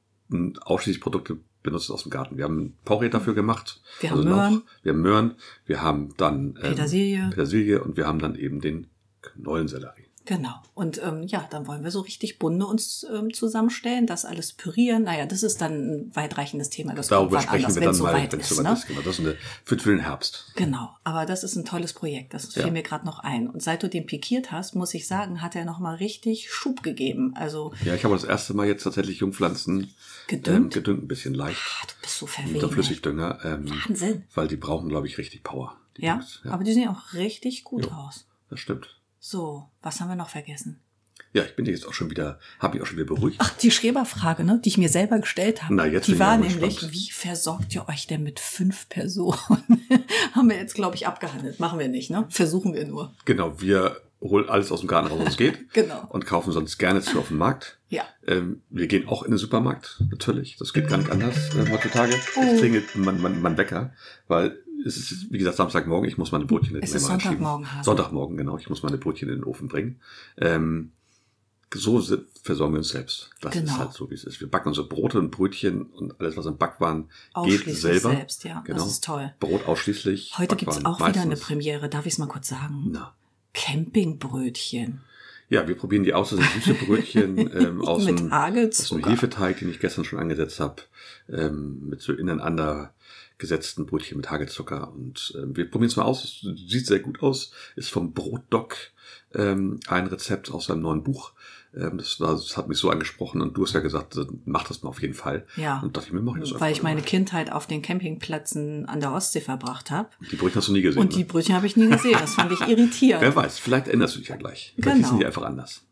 ausschließlich 0.63 1.03
Produkte 1.03 1.39
benutzen 1.63 1.93
aus 1.93 2.03
dem 2.03 2.11
Garten. 2.11 2.37
Wir 2.37 2.45
haben 2.45 2.59
ein 2.59 2.79
Porree 2.85 3.09
dafür 3.09 3.35
gemacht. 3.35 3.81
Wir 4.01 4.11
haben 4.11 4.19
also 4.19 4.29
noch. 4.29 4.37
Möhren. 4.37 4.63
Wir 4.83 4.93
haben 4.93 5.03
Möhren. 5.03 5.35
Wir 5.67 5.83
haben 5.83 6.15
dann 6.17 6.47
ähm, 6.57 6.71
Petersilie. 6.71 7.29
Petersilie 7.31 7.83
und 7.83 7.97
wir 7.97 8.07
haben 8.07 8.19
dann 8.19 8.35
eben 8.35 8.61
den 8.61 8.89
Knollensellerie. 9.21 10.07
Genau. 10.25 10.55
Und 10.75 11.03
ähm, 11.03 11.25
ja, 11.25 11.47
dann 11.51 11.67
wollen 11.67 11.83
wir 11.83 11.91
so 11.91 12.01
richtig 12.01 12.39
bunte 12.39 12.65
uns 12.67 13.05
ähm, 13.13 13.33
zusammenstellen, 13.35 14.07
das 14.07 14.25
alles 14.25 14.53
pürieren. 14.53 15.03
Naja, 15.03 15.27
das 15.27 15.43
ist 15.43 15.61
dann 15.61 15.73
ein 15.73 16.11
weitreichendes 16.17 16.71
Thema. 16.71 16.95
Das 16.95 17.09
Darüber 17.09 17.41
sprechen 17.41 17.65
anders, 17.67 17.75
wir 17.75 17.83
dann 17.83 17.99
mal, 17.99 18.15
wenn 18.33 18.41
es 18.41 18.49
soweit 18.49 18.65
Ne? 18.67 18.73
ist. 18.73 18.87
Genau, 18.87 19.01
das 19.03 19.19
ist 19.19 19.21
eine, 19.27 19.37
für, 19.65 19.79
für 19.79 19.91
den 19.91 19.99
Herbst. 20.01 20.53
Genau, 20.55 20.91
aber 21.03 21.27
das 21.27 21.43
ist 21.43 21.57
ein 21.57 21.65
tolles 21.65 21.93
Projekt. 21.93 22.35
Das 22.35 22.47
fiel 22.53 22.67
Ja. 22.67 22.71
mir 22.71 22.83
gerade 22.85 23.05
noch 23.05 23.19
ein. 23.19 23.49
Und 23.51 23.63
seit 23.63 23.83
du 23.83 23.89
den 23.89 24.07
pikiert 24.07 24.53
hast, 24.53 24.75
muss 24.77 24.95
ich 24.95 25.09
sagen, 25.09 25.43
hat 25.43 25.57
er 25.57 25.65
noch 25.65 25.81
mal 25.81 25.97
richtig 25.97 26.51
Schub 26.53 26.83
gegeben. 26.85 27.35
Also 27.37 27.73
Ja, 27.85 27.95
ich 27.97 28.05
habe 28.05 28.15
das 28.15 28.25
erste 28.25 28.55
Mal 28.55 28.67
jetzt 28.69 28.85
tatsächlich 28.85 29.19
Jungpflanzen 29.19 29.81
ähm, 29.81 29.89
Gedüngt? 30.29 30.75
gedüngt, 30.75 31.03
ein 31.03 31.09
bisschen 31.09 31.35
leicht. 31.35 31.59
ah, 31.83 31.87
du 31.89 31.95
bist 32.01 32.19
so 32.19 32.27
Mit 32.27 32.35
verwegen. 32.35 32.61
der 32.61 32.69
Flüssigdünger. 32.69 33.39
Ähm, 33.45 33.69
Wahnsinn. 33.89 34.23
weil 34.35 34.47
die 34.47 34.57
brauchen, 34.57 34.89
glaube 34.89 35.09
ich, 35.09 35.19
richtig 35.19 35.43
Power. 35.43 35.77
Die 35.97 36.03
Ja, 36.05 36.15
Jungs. 36.15 36.41
aber 36.49 36.63
die 36.65 36.73
sehen 36.73 36.89
auch 36.89 37.13
richtig 37.13 37.65
gut 37.65 37.87
Jo. 37.87 37.93
aus. 37.93 38.27
Das 38.49 38.61
stimmt. 38.61 38.99
So, 39.25 39.69
was 39.83 40.01
haben 40.01 40.09
wir 40.09 40.17
noch 40.17 40.31
vergessen? 40.31 40.81
Ja, 41.33 41.45
ich 41.45 41.55
bin 41.55 41.65
jetzt 41.65 41.87
auch 41.87 41.93
schon 41.93 42.11
wieder, 42.11 42.41
habe 42.59 42.77
ich 42.77 42.83
auch 42.83 42.87
schon 42.87 42.97
wieder 42.97 43.07
beruhigt. 43.07 43.37
Ach, 43.39 43.57
die 43.57 43.71
Schreberfrage, 43.71 44.43
ne, 44.43 44.61
die 44.63 44.69
ich 44.69 44.79
mir 44.79 44.89
selber 44.89 45.21
gestellt 45.21 45.63
habe. 45.63 45.77
Na, 45.77 45.87
jetzt 45.87 46.09
die 46.09 46.19
war 46.19 46.37
nämlich, 46.37 46.75
gespannt. 46.75 46.93
wie 46.93 47.09
versorgt 47.13 47.73
ihr 47.73 47.89
euch 47.89 48.09
denn 48.09 48.25
mit 48.25 48.41
fünf 48.41 48.89
Personen? 48.89 49.39
Haben 50.33 50.51
wir 50.51 50.57
jetzt, 50.57 50.75
glaube 50.75 50.97
ich, 50.97 51.07
abgehandelt. 51.07 51.61
Machen 51.61 51.79
wir 51.79 51.87
nicht, 51.87 52.11
ne? 52.11 52.27
Versuchen 52.31 52.75
wir 52.75 52.85
nur. 52.85 53.15
Genau, 53.25 53.61
wir 53.61 54.01
holen 54.21 54.49
alles 54.49 54.73
aus 54.73 54.81
dem 54.81 54.89
Garten 54.89 55.07
raus, 55.07 55.21
was 55.25 55.37
geht. 55.37 55.61
Genau. 55.73 56.05
Und 56.09 56.27
kaufen 56.27 56.51
sonst 56.51 56.79
gerne 56.79 57.01
zu 57.01 57.21
auf 57.21 57.29
dem 57.29 57.39
Markt. 57.39 57.79
Ja. 57.91 58.03
Ähm, 58.27 58.63
wir 58.71 58.89
gehen 58.89 59.07
auch 59.07 59.23
in 59.23 59.31
den 59.31 59.39
Supermarkt, 59.39 60.03
natürlich. 60.11 60.57
Das 60.57 60.73
geht 60.73 60.89
gar 60.89 60.99
nicht 60.99 61.11
anders 61.11 61.55
äh, 61.55 61.71
heutzutage. 61.71 62.15
Oh. 62.37 62.41
Es 62.43 62.59
klingelt 62.59 62.97
mein, 62.97 63.21
mein, 63.21 63.41
mein 63.41 63.57
Wecker, 63.57 63.95
weil 64.27 64.59
es 64.85 64.97
ist, 64.97 65.33
wie 65.33 65.39
gesagt, 65.39 65.57
Samstagmorgen. 65.57 66.09
Ich 66.09 66.19
muss 66.19 66.33
meine 66.33 66.45
Brötchen 66.47 66.77
in 66.77 66.83
Es 66.83 66.93
den 66.93 67.01
Eimer 67.03 67.11
einschieben. 67.15 67.37
Sonntagmorgen, 67.39 67.73
Hase. 67.75 67.85
Sonntagmorgen, 67.85 68.37
genau. 68.37 68.59
Ich 68.59 68.69
muss 68.69 68.83
meine 68.83 68.99
Brötchen 68.99 69.29
in 69.29 69.37
den 69.37 69.45
Ofen 69.45 69.69
bringen. 69.69 70.01
Ähm, 70.39 70.93
so 71.75 72.03
versorgen 72.43 72.75
wir 72.75 72.79
uns 72.79 72.89
selbst. 72.91 73.31
Das 73.41 73.53
Genau. 73.55 73.73
ist 73.73 73.79
halt 73.79 73.93
so, 73.95 74.11
wie 74.11 74.15
es 74.15 74.25
ist. 74.25 74.41
Wir 74.41 74.51
backen 74.51 74.69
unsere 74.69 74.87
Brote 74.89 75.19
und 75.19 75.31
Brötchen 75.31 75.83
und 75.87 76.21
alles, 76.21 76.37
was 76.37 76.45
im 76.47 76.59
Backwaren 76.59 77.05
geht, 77.05 77.11
Ausschließlich 77.33 77.81
selber. 77.81 78.11
selbst, 78.11 78.45
ja. 78.45 78.61
Genau. 78.61 78.79
Das 78.79 78.89
ist 78.89 79.05
toll. 79.05 79.33
Brot 79.41 79.67
ausschließlich. 79.67 80.35
Heute 80.37 80.57
gibt's 80.57 80.77
Backwaren 80.77 80.95
auch 81.03 81.09
wieder 81.09 81.21
eine 81.23 81.31
meistens. 81.31 81.47
Premiere. 81.47 81.89
Darf 81.89 82.05
ich 82.05 82.13
es 82.13 82.19
mal 82.19 82.27
kurz 82.29 82.49
sagen? 82.49 82.89
Na. 82.91 83.15
Campingbrötchen. 83.55 85.01
Ja, 85.49 85.69
wir 85.69 85.75
probieren 85.77 86.03
die 86.03 86.15
aus. 86.15 86.31
Das 86.31 86.39
sind 86.41 86.63
süße 86.65 86.85
Brötchen 86.87 87.37
ähm, 87.55 87.83
aus, 87.83 88.05
Mit 88.05 88.19
dem, 88.19 88.33
aus 88.33 88.89
dem 88.89 89.05
Hefeteig, 89.05 89.59
den 89.59 89.71
ich 89.71 89.81
gestern 89.81 90.05
schon 90.05 90.19
angesetzt 90.19 90.61
habe, 90.61 90.77
ähm, 91.29 91.89
mit 91.89 92.01
so 92.01 92.13
ineinander 92.13 92.95
gesetzten 93.43 93.85
Brötchen 93.85 94.17
mit 94.17 94.31
Hagelzucker. 94.31 94.91
Und 94.95 95.35
ähm, 95.37 95.55
wir 95.55 95.71
probieren 95.71 95.91
es 95.91 95.97
mal 95.97 96.05
aus. 96.05 96.25
Es 96.25 96.41
sieht 96.71 96.87
sehr 96.87 97.01
gut 97.01 97.23
aus. 97.23 97.53
Ist 97.77 97.91
vom 97.91 98.15
Brotdoc 98.15 98.77
ähm, 99.35 99.81
ein 99.89 100.07
Rezept 100.07 100.51
aus 100.51 100.67
seinem 100.67 100.81
neuen 100.81 101.03
Buch. 101.03 101.33
Ähm, 101.75 101.99
das, 101.99 102.21
war, 102.21 102.33
das 102.33 102.57
hat 102.57 102.69
mich 102.69 102.79
so 102.79 102.89
angesprochen 102.91 103.41
und 103.43 103.57
du 103.57 103.65
hast 103.65 103.73
ja 103.75 103.81
gesagt, 103.81 104.17
äh, 104.17 104.27
mach 104.45 104.65
das 104.69 104.83
mal 104.83 104.91
auf 104.91 105.03
jeden 105.03 105.15
Fall. 105.15 105.47
Ja. 105.57 105.81
Und 105.81 105.97
dachte 105.97 106.07
ich 106.09 106.13
mir, 106.13 106.23
mach 106.23 106.37
ich 106.37 106.51
das 106.53 106.61
Weil 106.61 106.73
ich 106.73 106.83
meine 106.83 107.01
mal. 107.01 107.07
Kindheit 107.07 107.51
auf 107.53 107.67
den 107.67 107.83
Campingplätzen 107.83 108.87
an 108.87 109.01
der 109.01 109.13
Ostsee 109.13 109.41
verbracht 109.41 109.91
habe. 109.91 110.09
Die 110.31 110.37
Brötchen 110.37 110.57
hast 110.61 110.69
du 110.69 110.73
nie 110.73 110.83
gesehen. 110.83 111.01
Und 111.03 111.15
die 111.15 111.21
ne? 111.21 111.25
Brötchen 111.25 111.55
habe 111.55 111.67
ich 111.67 111.77
nie 111.77 111.89
gesehen. 111.89 112.17
Das 112.21 112.35
fand 112.35 112.53
ich 112.53 112.61
irritierend. 112.69 113.23
Wer 113.23 113.35
weiß, 113.37 113.59
vielleicht 113.59 113.89
änderst 113.89 114.15
du 114.15 114.21
dich 114.21 114.29
ja 114.29 114.37
gleich. 114.37 114.73
Vielleicht 114.77 114.85
Genau. 114.97 115.07
hießen 115.09 115.19
die 115.19 115.27
einfach 115.27 115.43
anders. 115.43 115.83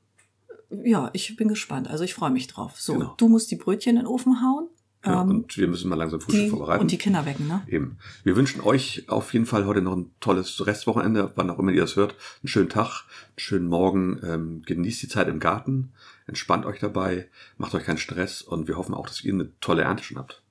Ja, 0.85 1.11
ich 1.15 1.35
bin 1.37 1.49
gespannt. 1.49 1.89
Also 1.89 2.05
ich 2.05 2.15
freue 2.15 2.31
mich 2.31 2.47
drauf. 2.47 2.81
So, 2.81 2.93
Genau. 2.93 3.15
du 3.17 3.29
musst 3.29 3.51
die 3.51 3.57
Brötchen 3.57 3.97
in 3.97 4.03
den 4.03 4.07
Ofen 4.07 4.41
hauen. 4.43 4.69
Ja, 5.05 5.23
ähm, 5.23 5.31
und 5.31 5.57
wir 5.57 5.67
müssen 5.67 5.89
mal 5.89 5.97
langsam 5.97 6.21
Frühstück 6.21 6.45
die, 6.45 6.51
vorbereiten. 6.51 6.83
und 6.83 6.91
die 6.91 6.99
Kinder 6.99 7.25
wecken, 7.25 7.49
ne? 7.49 7.63
Eben. 7.67 7.97
Wir 8.23 8.37
wünschen 8.37 8.61
euch 8.61 9.09
auf 9.09 9.33
jeden 9.33 9.47
Fall 9.47 9.65
heute 9.65 9.81
noch 9.81 9.97
ein 9.97 10.11
tolles 10.21 10.67
Restwochenende, 10.67 11.33
wann 11.37 11.49
auch 11.49 11.59
immer 11.59 11.73
ihr 11.73 11.81
das 11.81 11.97
hört. 11.97 12.15
Einen 12.43 12.49
schönen 12.49 12.69
Tag, 12.69 13.05
einen 13.29 13.39
schönen 13.39 13.67
Morgen. 13.67 14.21
Ähm, 14.23 14.63
genießt 14.63 15.03
die 15.03 15.09
Zeit 15.09 15.29
im 15.29 15.41
Garten, 15.41 15.93
entspannt 16.27 16.67
euch 16.67 16.81
dabei, 16.81 17.29
macht 17.57 17.75
euch 17.75 17.85
keinen 17.85 17.99
Stress 17.99 18.43
und 18.43 18.69
wir 18.69 18.77
hoffen 18.77 18.95
auch, 18.95 19.07
dass 19.07 19.25
ihr 19.25 19.33
eine 19.33 19.51
tolle 19.61 19.83
Ernte 19.83 20.05
schon 20.05 20.19
habt. 20.19 20.43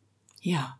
Ja. 0.41 0.79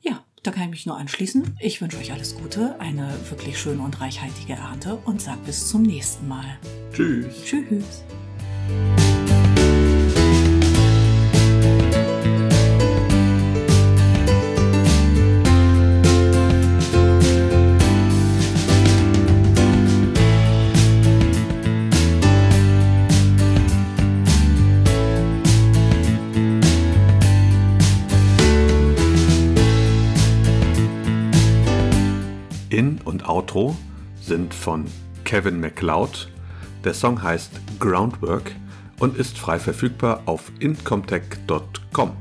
Ja, 0.00 0.24
da 0.42 0.50
kann 0.50 0.64
ich 0.64 0.70
mich 0.70 0.86
nur 0.86 0.96
anschließen. 0.96 1.56
Ich 1.60 1.80
wünsche 1.80 1.98
euch 1.98 2.12
alles 2.12 2.36
Gute, 2.36 2.78
eine 2.80 3.14
wirklich 3.30 3.58
schöne 3.58 3.82
und 3.82 4.00
reichhaltige 4.00 4.54
Ernte 4.54 4.96
und 4.96 5.20
sag 5.20 5.44
bis 5.44 5.68
zum 5.68 5.82
nächsten 5.82 6.26
Mal. 6.26 6.58
Tschüss. 6.92 7.44
Tschüss. 7.44 8.02
Und 33.56 33.62
Outro 33.62 33.76
sind 34.20 34.52
von 34.52 34.84
Kevin 35.24 35.60
MacLeod. 35.60 36.30
Der 36.84 36.94
Song 36.94 37.22
heißt 37.22 37.52
Groundwork 37.80 38.52
und 38.98 39.16
ist 39.16 39.38
frei 39.38 39.58
verfügbar 39.58 40.22
auf 40.26 40.52
incomtech.com. 40.60 42.12